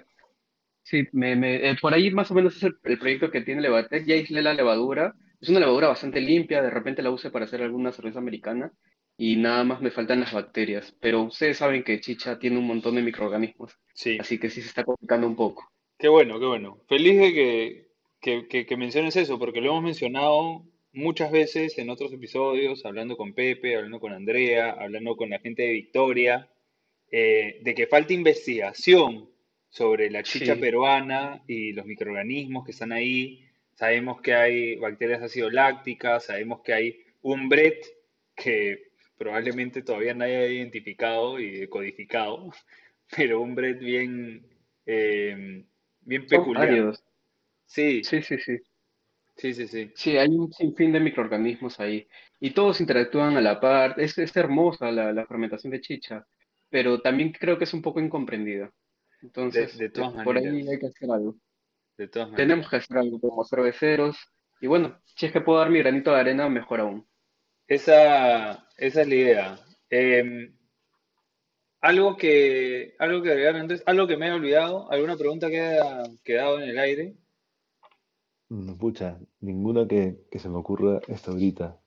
Sí, 0.82 1.08
me, 1.12 1.34
me- 1.36 1.74
por 1.80 1.92
ahí 1.94 2.10
más 2.12 2.30
o 2.30 2.34
menos 2.34 2.56
es 2.56 2.62
el, 2.62 2.76
el 2.84 2.98
proyecto 2.98 3.30
que 3.30 3.40
tiene 3.42 3.60
Levatec. 3.60 4.04
Ya 4.06 4.14
aislé 4.14 4.40
la 4.42 4.54
levadura. 4.54 5.14
Es 5.40 5.48
una 5.48 5.60
levadura 5.60 5.88
bastante 5.88 6.20
limpia. 6.20 6.62
De 6.62 6.70
repente 6.70 7.02
la 7.02 7.10
use 7.10 7.30
para 7.30 7.44
hacer 7.44 7.62
alguna 7.62 7.92
cerveza 7.92 8.18
americana. 8.20 8.72
Y 9.18 9.36
nada 9.36 9.64
más 9.64 9.80
me 9.82 9.90
faltan 9.90 10.20
las 10.20 10.32
bacterias. 10.32 10.94
Pero 11.00 11.22
ustedes 11.24 11.58
saben 11.58 11.84
que 11.84 12.00
chicha 12.00 12.38
tiene 12.38 12.58
un 12.58 12.66
montón 12.66 12.94
de 12.96 13.02
microorganismos. 13.02 13.78
Sí, 13.94 14.18
Así 14.18 14.38
que 14.38 14.50
sí 14.50 14.62
se 14.62 14.68
está 14.68 14.84
complicando 14.84 15.26
un 15.26 15.36
poco. 15.36 15.70
qué 15.98 16.08
bueno, 16.08 16.38
qué 16.38 16.46
bueno. 16.46 16.78
Feliz 16.88 17.18
de 17.18 17.32
que, 17.32 17.88
que, 18.20 18.48
que, 18.48 18.66
que 18.66 18.76
menciones 18.76 19.16
eso, 19.16 19.38
porque 19.38 19.60
lo 19.60 19.70
hemos 19.70 19.82
mencionado 19.82 20.64
muchas 20.92 21.30
veces 21.30 21.78
en 21.78 21.90
otros 21.90 22.12
episodios, 22.12 22.84
hablando 22.84 23.16
con 23.16 23.34
Pepe, 23.34 23.76
hablando 23.76 24.00
con 24.00 24.12
Andrea, 24.12 24.70
hablando 24.72 25.16
con 25.16 25.30
la 25.30 25.38
gente 25.40 25.62
de 25.62 25.72
Victoria. 25.72 26.50
eh, 27.12 27.60
de 27.62 27.74
que 27.74 27.86
falta 27.88 28.12
investigación 28.14 29.30
sobre 29.70 30.10
la 30.10 30.24
chicha 30.24 30.56
Sí, 30.56 30.60
peruana 30.60 31.42
y 31.48 31.72
los 31.72 31.86
microorganismos 31.86 32.64
que 32.66 32.72
están 32.72 32.92
ahí. 32.92 33.44
Sabemos 33.74 34.20
que 34.22 34.34
hay 34.34 34.76
bacterias 34.76 35.22
ácido 35.22 35.50
lácticas, 35.50 36.26
sabemos 36.26 36.62
que 36.62 36.72
hay 36.74 37.00
un 37.22 37.48
Brett 37.48 37.84
que 38.34 38.85
probablemente 39.16 39.82
todavía 39.82 40.14
nadie 40.14 40.36
ha 40.36 40.46
identificado 40.48 41.40
y 41.40 41.66
codificado, 41.68 42.50
pero 43.16 43.40
un 43.40 43.54
Brett 43.54 43.78
bien, 43.78 44.46
eh, 44.84 45.64
bien 46.00 46.26
peculiar. 46.26 46.94
Sí, 47.66 48.02
Sí, 48.04 48.22
sí, 48.22 48.38
sí. 48.38 48.58
sí, 49.36 49.54
sí, 49.54 49.66
sí. 49.66 49.92
Sí, 49.94 50.16
hay 50.16 50.28
un 50.28 50.52
sinfín 50.52 50.92
de 50.92 51.00
microorganismos 51.00 51.80
ahí. 51.80 52.06
Y 52.40 52.50
todos 52.50 52.80
interactúan 52.80 53.36
a 53.36 53.40
la 53.40 53.60
par. 53.60 53.98
Es, 53.98 54.16
es 54.18 54.36
hermosa 54.36 54.90
la, 54.92 55.12
la 55.12 55.26
fermentación 55.26 55.72
de 55.72 55.80
chicha. 55.80 56.26
Pero 56.70 57.00
también 57.00 57.32
creo 57.32 57.58
que 57.58 57.64
es 57.64 57.74
un 57.74 57.82
poco 57.82 58.00
incomprendida. 58.00 58.66
De, 58.66 59.26
Entonces, 59.26 59.78
de 59.78 59.86
eh, 59.86 59.90
todas 59.90 60.24
por 60.24 60.36
ahí 60.36 60.68
hay 60.68 60.78
que 60.78 60.86
hacer 60.86 61.10
algo. 61.10 61.36
De 61.96 62.08
todas 62.08 62.30
maneras. 62.30 62.46
Tenemos 62.46 62.70
que 62.70 62.76
hacer 62.76 62.98
algo 62.98 63.20
como 63.20 63.44
cerveceros. 63.44 64.16
Y 64.60 64.66
bueno, 64.66 64.98
si 65.04 65.26
es 65.26 65.32
que 65.32 65.40
puedo 65.40 65.58
dar 65.58 65.70
mi 65.70 65.78
granito 65.78 66.12
de 66.12 66.20
arena, 66.20 66.48
mejor 66.48 66.80
aún. 66.80 67.06
Esa, 67.68 68.68
esa 68.76 69.02
es 69.02 69.08
la 69.08 69.14
idea. 69.14 69.58
Eh, 69.90 70.52
algo 71.80 72.16
que, 72.16 72.94
algo 72.98 73.22
que 73.22 73.30
agregar 73.30 73.56
antes, 73.56 73.82
algo 73.86 74.06
que 74.06 74.16
me 74.16 74.28
he 74.28 74.32
olvidado, 74.32 74.90
alguna 74.90 75.16
pregunta 75.16 75.48
que 75.48 75.60
haya 75.60 76.02
quedado 76.24 76.60
en 76.60 76.70
el 76.70 76.78
aire. 76.78 77.14
No, 78.48 78.76
pucha, 78.76 79.18
ninguna 79.40 79.86
que, 79.86 80.16
que 80.30 80.38
se 80.38 80.48
me 80.48 80.56
ocurra 80.56 81.00
esta 81.08 81.30
ahorita. 81.32 81.78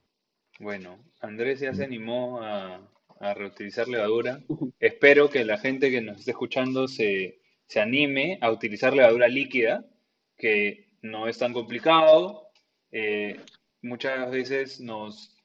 Bueno, 0.60 1.00
Andrés 1.22 1.62
ya 1.62 1.74
se 1.74 1.86
animó 1.86 2.42
a, 2.42 2.82
a 3.20 3.34
reutilizar 3.34 3.88
levadura. 3.88 4.42
Espero 4.80 5.30
que 5.30 5.46
la 5.46 5.58
gente 5.58 5.92
que 5.92 6.02
nos 6.02 6.20
esté 6.20 6.32
escuchando 6.32 6.88
se, 6.88 7.40
se 7.68 7.80
anime 7.80 8.40
a 8.42 8.52
utilizar 8.52 8.94
levadura 8.94 9.28
líquida, 9.28 9.86
que 10.38 10.90
no 11.02 11.28
es 11.28 11.38
tan 11.38 11.54
complicado. 11.54 12.50
Eh, 12.92 13.40
muchas 13.82 14.32
veces 14.32 14.80
nos, 14.80 15.39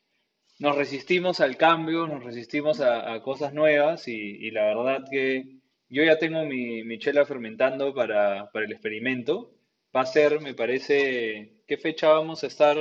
nos 0.59 0.77
resistimos 0.77 1.41
al 1.41 1.57
cambio, 1.57 2.07
nos 2.07 2.25
resistimos 2.25 2.81
a, 2.81 3.13
a 3.13 3.23
cosas 3.23 3.53
nuevas 3.55 4.09
y, 4.09 4.13
y 4.15 4.51
la 4.51 4.65
verdad 4.67 5.05
que 5.11 5.61
yo 5.89 6.03
ya 6.05 6.19
tengo 6.19 6.45
mi, 6.45 6.83
mi 6.85 6.99
chela 6.99 7.25
fermentando 7.27 7.95
para, 7.95 8.51
para 8.53 8.65
el 8.65 8.73
experimento. 8.73 9.53
Va 9.95 10.03
a 10.03 10.07
ser, 10.07 10.41
me 10.41 10.55
parece, 10.55 11.63
¿qué 11.67 11.77
fecha 11.77 12.09
vamos 12.09 12.43
a 12.43 12.49
estar 12.49 12.77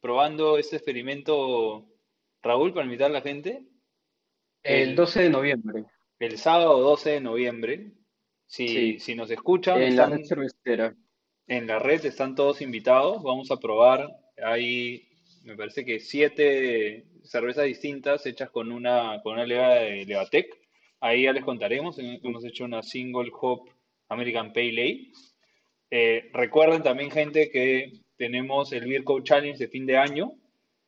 probando 0.00 0.58
este 0.58 0.76
experimento, 0.76 1.86
Raúl, 2.42 2.72
para 2.72 2.86
invitar 2.86 3.10
a 3.10 3.14
la 3.14 3.20
gente? 3.22 3.64
El 4.62 4.90
El, 4.90 4.96
12 4.96 5.22
de 5.24 5.30
noviembre, 5.30 5.84
el 6.18 6.38
sábado 6.38 6.80
12 6.80 7.10
de 7.10 7.20
noviembre. 7.20 7.92
Si, 8.46 8.66
sí, 8.68 8.98
si 8.98 9.14
nos 9.14 9.30
escuchan, 9.30 9.80
en 9.82 9.96
la 9.96 10.06
red 10.06 10.20
están 10.20 10.26
cervecera. 10.26 10.96
en 11.46 11.66
la 11.66 11.78
red, 11.78 12.04
están 12.04 12.34
todos 12.34 12.60
invitados. 12.62 13.22
Vamos 13.22 13.50
a 13.50 13.58
probar. 13.58 14.08
Hay, 14.42 15.07
me 15.48 15.56
parece 15.56 15.84
que 15.84 15.98
siete 15.98 17.04
cervezas 17.22 17.64
distintas 17.64 18.24
hechas 18.26 18.50
con 18.50 18.70
una, 18.70 19.20
con 19.22 19.34
una 19.34 19.46
leva 19.46 19.74
de 19.76 20.04
Levatec. 20.04 20.46
Ahí 21.00 21.22
ya 21.24 21.32
les 21.32 21.44
contaremos. 21.44 21.98
Hemos 21.98 22.44
hecho 22.44 22.64
una 22.64 22.82
single 22.82 23.30
hop 23.40 23.70
American 24.08 24.52
Pale 24.52 24.68
Ale. 24.70 25.12
Eh, 25.90 26.30
recuerden 26.32 26.82
también, 26.82 27.10
gente, 27.10 27.50
que 27.50 27.92
tenemos 28.16 28.72
el 28.72 28.86
Beer 28.86 29.04
Code 29.04 29.24
Challenge 29.24 29.58
de 29.58 29.68
fin 29.68 29.86
de 29.86 29.96
año. 29.96 30.32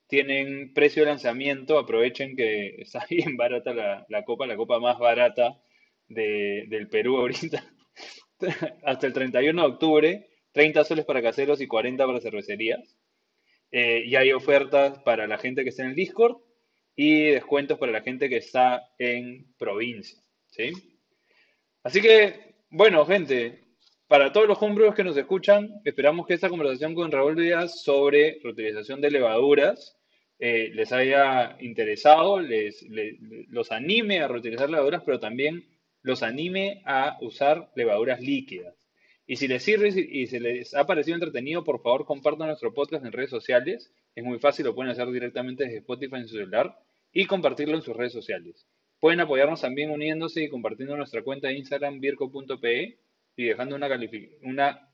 Tienen 0.08 0.74
precio 0.74 1.02
de 1.04 1.10
lanzamiento. 1.10 1.78
Aprovechen 1.78 2.36
que 2.36 2.76
está 2.82 3.06
bien 3.10 3.36
barata 3.36 3.72
la, 3.72 4.04
la 4.08 4.24
copa, 4.24 4.46
la 4.46 4.56
copa 4.56 4.78
más 4.78 4.98
barata 4.98 5.58
de- 6.08 6.66
del 6.68 6.88
Perú 6.88 7.16
ahorita. 7.18 7.64
Hasta 8.84 9.06
el 9.06 9.12
31 9.12 9.62
de 9.62 9.68
octubre, 9.68 10.26
30 10.52 10.84
soles 10.84 11.04
para 11.04 11.22
caseros 11.22 11.60
y 11.60 11.66
40 11.66 12.06
para 12.06 12.20
cervecerías. 12.20 12.96
Eh, 13.72 14.02
y 14.06 14.16
hay 14.16 14.32
ofertas 14.32 14.98
para 15.00 15.26
la 15.26 15.38
gente 15.38 15.62
que 15.62 15.70
está 15.70 15.84
en 15.84 15.90
el 15.90 15.94
Discord 15.96 16.36
y 16.96 17.26
descuentos 17.30 17.78
para 17.78 17.92
la 17.92 18.02
gente 18.02 18.28
que 18.28 18.36
está 18.38 18.82
en 18.98 19.54
provincia. 19.56 20.20
¿sí? 20.48 20.72
Así 21.82 22.00
que, 22.00 22.54
bueno, 22.70 23.06
gente, 23.06 23.60
para 24.06 24.32
todos 24.32 24.48
los 24.48 24.60
homebrewers 24.60 24.96
que 24.96 25.04
nos 25.04 25.16
escuchan, 25.16 25.70
esperamos 25.84 26.26
que 26.26 26.34
esta 26.34 26.48
conversación 26.48 26.94
con 26.94 27.10
Raúl 27.12 27.36
Díaz 27.36 27.82
sobre 27.82 28.40
reutilización 28.42 29.00
de 29.00 29.10
levaduras 29.10 29.96
eh, 30.38 30.70
les 30.74 30.90
haya 30.92 31.56
interesado, 31.60 32.40
les, 32.40 32.82
les- 32.82 33.16
los 33.48 33.70
anime 33.72 34.20
a 34.20 34.28
reutilizar 34.28 34.68
levaduras, 34.70 35.02
pero 35.04 35.20
también 35.20 35.64
los 36.02 36.22
anime 36.22 36.82
a 36.86 37.18
usar 37.20 37.70
levaduras 37.76 38.20
líquidas. 38.20 38.74
Y 39.30 39.36
si 39.36 39.46
les 39.46 39.62
sirve 39.62 39.90
y 39.90 40.26
si 40.26 40.40
les 40.40 40.74
ha 40.74 40.88
parecido 40.88 41.14
entretenido, 41.14 41.62
por 41.62 41.80
favor 41.80 42.04
compartan 42.04 42.48
nuestro 42.48 42.74
podcast 42.74 43.06
en 43.06 43.12
redes 43.12 43.30
sociales. 43.30 43.94
Es 44.16 44.24
muy 44.24 44.40
fácil, 44.40 44.66
lo 44.66 44.74
pueden 44.74 44.90
hacer 44.90 45.08
directamente 45.08 45.62
desde 45.62 45.78
Spotify 45.78 46.16
en 46.16 46.26
su 46.26 46.34
celular 46.34 46.76
y 47.12 47.26
compartirlo 47.26 47.76
en 47.76 47.82
sus 47.82 47.96
redes 47.96 48.12
sociales. 48.12 48.66
Pueden 48.98 49.20
apoyarnos 49.20 49.60
también 49.60 49.92
uniéndose 49.92 50.42
y 50.42 50.48
compartiendo 50.48 50.96
nuestra 50.96 51.22
cuenta 51.22 51.46
de 51.46 51.54
Instagram, 51.54 52.00
virco.pe, 52.00 52.98
y 53.36 53.44
dejando 53.44 53.76
una, 53.76 53.88
califi- 53.88 54.36
una 54.42 54.90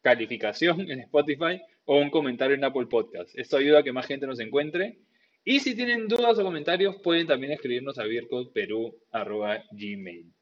calificación 0.00 0.90
en 0.90 1.00
Spotify 1.00 1.60
o 1.84 1.98
un 1.98 2.08
comentario 2.08 2.56
en 2.56 2.64
Apple 2.64 2.86
Podcast. 2.86 3.38
Esto 3.38 3.58
ayuda 3.58 3.80
a 3.80 3.82
que 3.82 3.92
más 3.92 4.06
gente 4.06 4.26
nos 4.26 4.40
encuentre. 4.40 4.96
Y 5.44 5.60
si 5.60 5.76
tienen 5.76 6.08
dudas 6.08 6.38
o 6.38 6.42
comentarios, 6.42 6.96
pueden 7.02 7.26
también 7.26 7.52
escribirnos 7.52 7.98
a 7.98 8.04
vircoperú.gmail. 8.04 10.33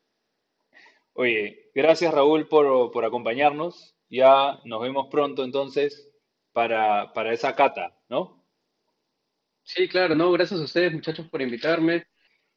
Oye, 1.14 1.70
gracias 1.74 2.12
Raúl 2.12 2.48
por, 2.48 2.90
por 2.90 3.04
acompañarnos. 3.04 3.94
Ya 4.08 4.58
nos 4.64 4.80
vemos 4.82 5.08
pronto 5.10 5.44
entonces 5.44 6.10
para, 6.52 7.12
para 7.12 7.32
esa 7.32 7.54
cata, 7.54 7.96
¿no? 8.08 8.44
Sí, 9.62 9.88
claro, 9.88 10.14
no, 10.14 10.32
gracias 10.32 10.60
a 10.60 10.64
ustedes, 10.64 10.92
muchachos, 10.92 11.28
por 11.28 11.40
invitarme. 11.40 12.06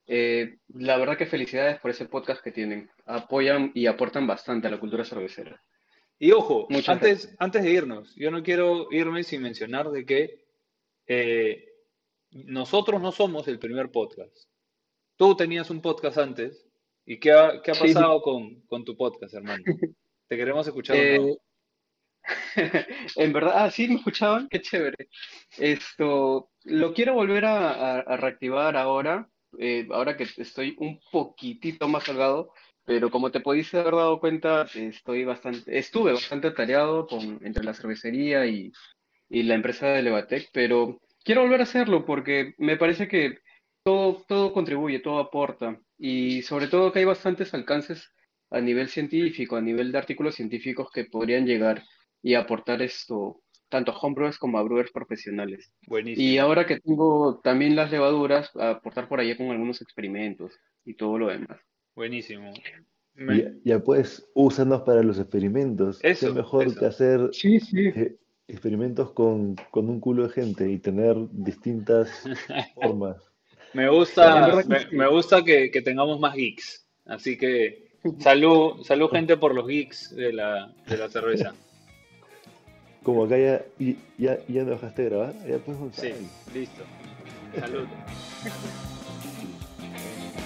Eh, 0.08 0.58
la 0.70 0.98
verdad 0.98 1.18
que 1.18 1.26
felicidades 1.26 1.80
por 1.80 1.92
ese 1.92 2.06
podcast 2.06 2.44
que 2.44 2.52
tienen. 2.52 2.90
Apoyan 3.06 3.72
y 3.74 3.86
aportan 3.86 4.28
bastante 4.28 4.68
a 4.68 4.72
la 4.72 4.80
cultura 4.80 5.06
cervecera. 5.06 5.62
Y 6.18 6.32
ojo, 6.32 6.68
Muchas 6.70 7.00
gracias. 7.00 7.26
antes, 7.26 7.36
antes 7.40 7.64
de 7.64 7.72
irnos, 7.72 8.16
yo 8.16 8.32
no 8.32 8.42
quiero 8.42 8.88
irme 8.92 9.24
sin 9.24 9.42
mencionar 9.42 9.92
de 9.92 10.06
que 10.06 10.46
eh, 11.08 11.70
nosotros 12.32 13.02
no 13.02 13.12
somos 13.12 13.48
el 13.48 13.60
primer 13.60 13.92
podcast. 13.92 14.50
Tú 15.16 15.36
tenías 15.36 15.70
un 15.70 15.82
podcast 15.82 16.18
antes. 16.18 16.65
¿Y 17.06 17.20
qué 17.20 17.32
ha, 17.32 17.62
qué 17.64 17.72
ha 17.72 17.74
Sí. 17.74 17.80
pasado 17.80 18.22
con, 18.22 18.62
con 18.68 18.84
tu 18.84 18.96
podcast, 18.98 19.34
hermano? 19.34 19.64
¿Te 20.28 20.38
queremos 20.38 20.68
escuchar? 20.68 20.98
Eh, 20.98 21.36
en 23.16 23.34
verdad, 23.34 23.54
ah, 23.56 23.72
sí, 23.72 23.88
me 23.88 23.96
escuchaban, 23.96 24.48
qué 24.50 24.62
chévere. 24.62 25.10
Esto, 25.58 26.50
lo 26.64 26.94
quiero 26.94 27.14
volver 27.14 27.46
a, 27.46 27.70
a- 27.72 28.00
a 28.00 28.18
reactivar 28.18 28.76
ahora, 28.78 29.30
eh, 29.60 29.88
ahora 29.92 30.18
que 30.18 30.24
estoy 30.38 30.76
un 30.80 31.00
poquitito 31.12 31.88
más 31.88 32.08
holgado, 32.10 32.52
pero 32.86 33.10
como 33.12 33.32
te 33.32 33.40
pudiste 33.42 33.80
haber 33.80 33.96
dado 33.96 34.20
cuenta, 34.20 34.68
estoy 34.76 35.24
bastante, 35.26 35.78
estuve 35.78 36.14
bastante 36.14 36.48
atareado 36.48 37.08
con, 37.08 37.40
entre 37.46 37.64
la 37.64 37.74
cervecería 37.74 38.46
y, 38.46 38.72
y 39.30 39.44
la 39.44 39.56
empresa 39.56 39.88
de 39.90 40.04
Levatec, 40.04 40.50
pero 40.54 41.00
quiero 41.24 41.42
volver 41.44 41.62
a 41.62 41.64
hacerlo 41.64 42.06
porque 42.06 42.54
me 42.58 42.78
parece 42.78 43.08
que 43.08 43.40
todo, 43.86 44.24
todo 44.28 44.52
contribuye, 44.54 45.00
todo 45.00 45.20
aporta, 45.20 45.80
y 45.98 46.42
sobre 46.42 46.68
todo 46.68 46.92
que 46.92 47.00
hay 47.00 47.06
bastantes 47.06 47.54
alcances 47.54 48.10
a 48.50 48.60
nivel 48.62 48.90
científico, 48.90 49.56
a 49.56 49.62
nivel 49.62 49.92
de 49.92 49.98
artículos 50.00 50.36
científicos 50.36 50.90
que 50.92 51.06
podrían 51.06 51.46
llegar 51.46 51.84
y 52.22 52.34
aportar 52.36 52.82
esto 52.82 53.42
tanto 53.70 53.92
a 53.92 53.98
homebrewers 54.00 54.38
como 54.38 54.58
a 54.58 54.64
brewers 54.64 54.92
profesionales. 54.92 55.72
Y 55.82 55.90
Buenísimo, 55.90 56.40
ahora 56.40 56.66
que 56.66 56.80
tengo 56.80 57.40
también 57.44 57.76
las 57.76 57.92
levaduras, 57.92 58.50
a 58.56 58.72
aportar 58.72 59.08
por 59.08 59.20
allá 59.20 59.38
con 59.38 59.52
algunos 59.52 59.82
experimentos 59.82 60.54
y 60.84 60.96
todo 60.96 61.18
lo 61.20 61.28
demás. 61.28 61.60
buenísimo. 61.96 62.54
Y 63.18 63.24
Me- 63.26 63.44
ya, 63.44 63.52
ya 63.64 63.80
pues, 63.84 64.28
úsanos 64.34 64.82
para 64.84 65.04
los 65.04 65.20
experimentos. 65.20 66.00
¿Qué 66.02 66.10
eso, 66.10 66.34
mejor 66.34 66.78
que 66.78 66.86
hacer 66.86 67.30
Sí, 67.34 67.60
sí. 67.60 67.88
eh, 67.88 68.18
experimentos 68.48 69.12
con, 69.12 69.56
con 69.72 69.90
un 69.90 70.00
culo 70.00 70.24
de 70.24 70.30
gente 70.30 70.72
y 70.72 70.80
tener 70.80 71.16
distintas 71.32 72.10
formas? 72.76 73.35
Me 73.76 73.90
gusta, 73.90 74.64
me, 74.92 75.08
gusta 75.08 75.44
que, 75.44 75.70
que 75.70 75.82
tengamos 75.82 76.18
más 76.18 76.34
geeks. 76.34 76.88
Así 77.06 77.38
que 77.38 77.90
salud, 78.20 78.82
salud 78.84 79.10
gente 79.10 79.36
por 79.36 79.54
los 79.54 79.68
geeks 79.68 80.16
de 80.16 80.32
la, 80.32 80.74
de 80.88 80.98
la 80.98 81.10
cerveza. 81.10 81.54
Como 83.04 83.26
acá 83.26 83.38
ya, 83.38 83.62
ya, 84.18 84.38
ya 84.48 84.64
no 84.64 84.72
dejaste 84.72 85.04
de 85.04 85.10
grabar, 85.10 85.34
ya 85.46 85.58
pues 85.58 85.78
Sí, 85.92 86.14
listo. 86.54 86.84
Salud. 87.60 87.86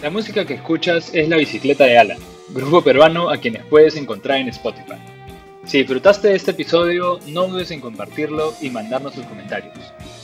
La 0.02 0.10
música 0.10 0.44
que 0.46 0.56
escuchas 0.56 1.14
es 1.14 1.30
La 1.30 1.38
Bicicleta 1.38 1.86
de 1.86 2.00
Alan, 2.00 2.18
grupo 2.50 2.82
peruano 2.82 3.30
a 3.30 3.38
quienes 3.38 3.64
puedes 3.66 3.96
encontrar 3.96 4.40
en 4.40 4.48
Spotify. 4.48 4.98
Si 5.66 5.78
disfrutaste 5.78 6.30
de 6.30 6.36
este 6.36 6.50
episodio, 6.52 7.20
no 7.28 7.48
dudes 7.48 7.70
en 7.70 7.80
compartirlo 7.80 8.56
y 8.60 8.72
mandarnos 8.72 9.14
tus 9.14 9.26
comentarios. 9.28 9.78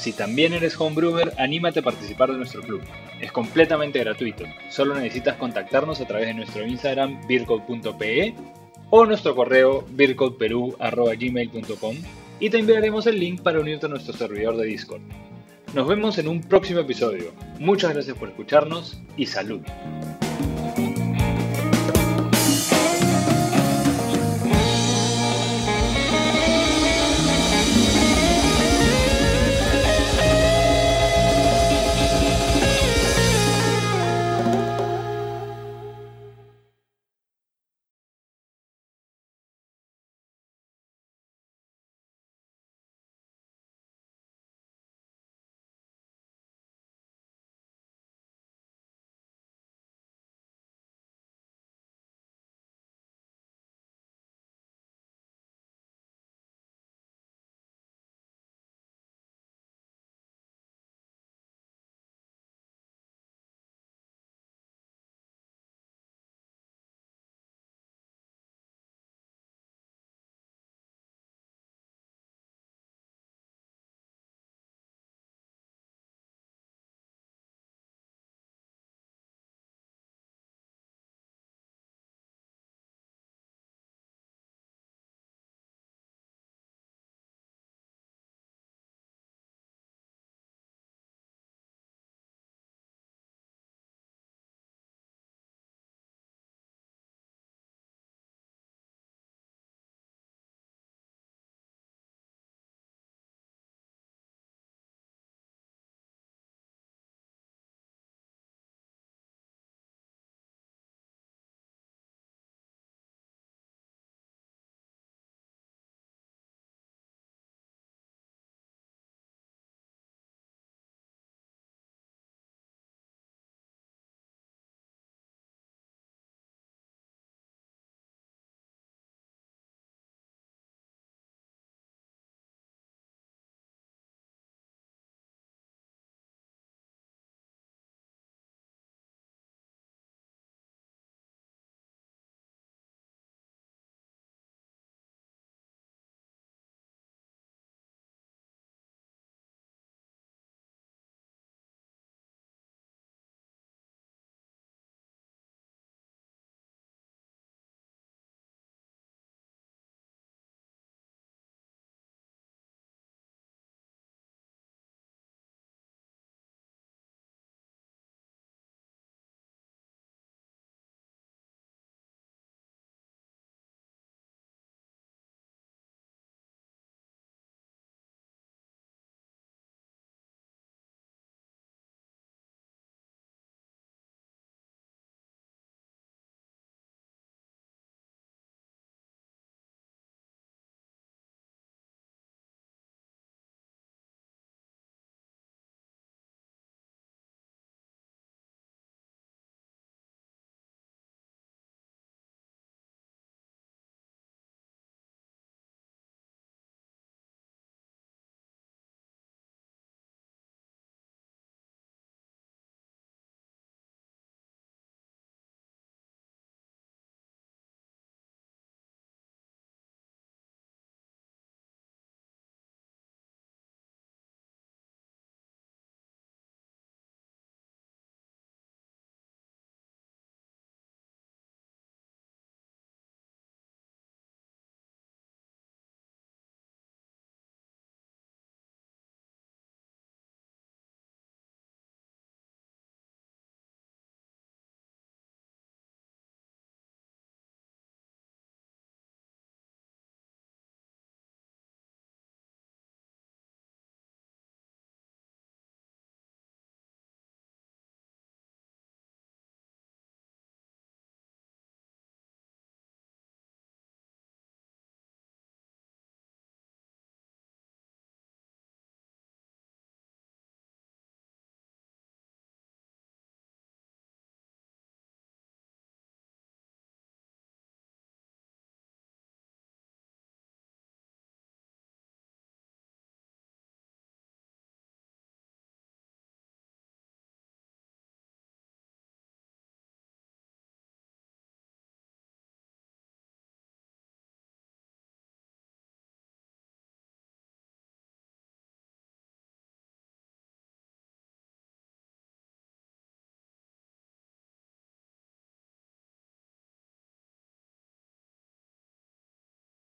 Si 0.05 0.13
también 0.13 0.53
eres 0.53 0.79
homebrewer, 0.79 1.33
anímate 1.39 1.79
a 1.79 1.81
participar 1.81 2.31
de 2.31 2.37
nuestro 2.37 2.61
club. 2.61 2.83
Es 3.19 3.31
completamente 3.31 3.97
gratuito. 3.97 4.43
Solo 4.69 4.93
necesitas 4.93 5.35
contactarnos 5.37 5.99
a 5.99 6.05
través 6.05 6.27
de 6.27 6.35
nuestro 6.35 6.63
Instagram 6.63 7.25
beercode.pe 7.27 8.35
o 8.91 9.05
nuestro 9.07 9.35
correo 9.35 9.83
beercodeperú.gmail.com 9.89 11.95
y 12.39 12.51
te 12.51 12.59
enviaremos 12.59 13.07
el 13.07 13.19
link 13.19 13.41
para 13.41 13.59
unirte 13.59 13.87
a 13.87 13.89
nuestro 13.89 14.13
servidor 14.13 14.55
de 14.57 14.67
Discord. 14.67 15.01
Nos 15.73 15.87
vemos 15.87 16.19
en 16.19 16.27
un 16.27 16.41
próximo 16.41 16.81
episodio. 16.81 17.31
Muchas 17.57 17.95
gracias 17.95 18.15
por 18.15 18.29
escucharnos 18.29 19.01
y 19.17 19.25
salud. 19.25 19.61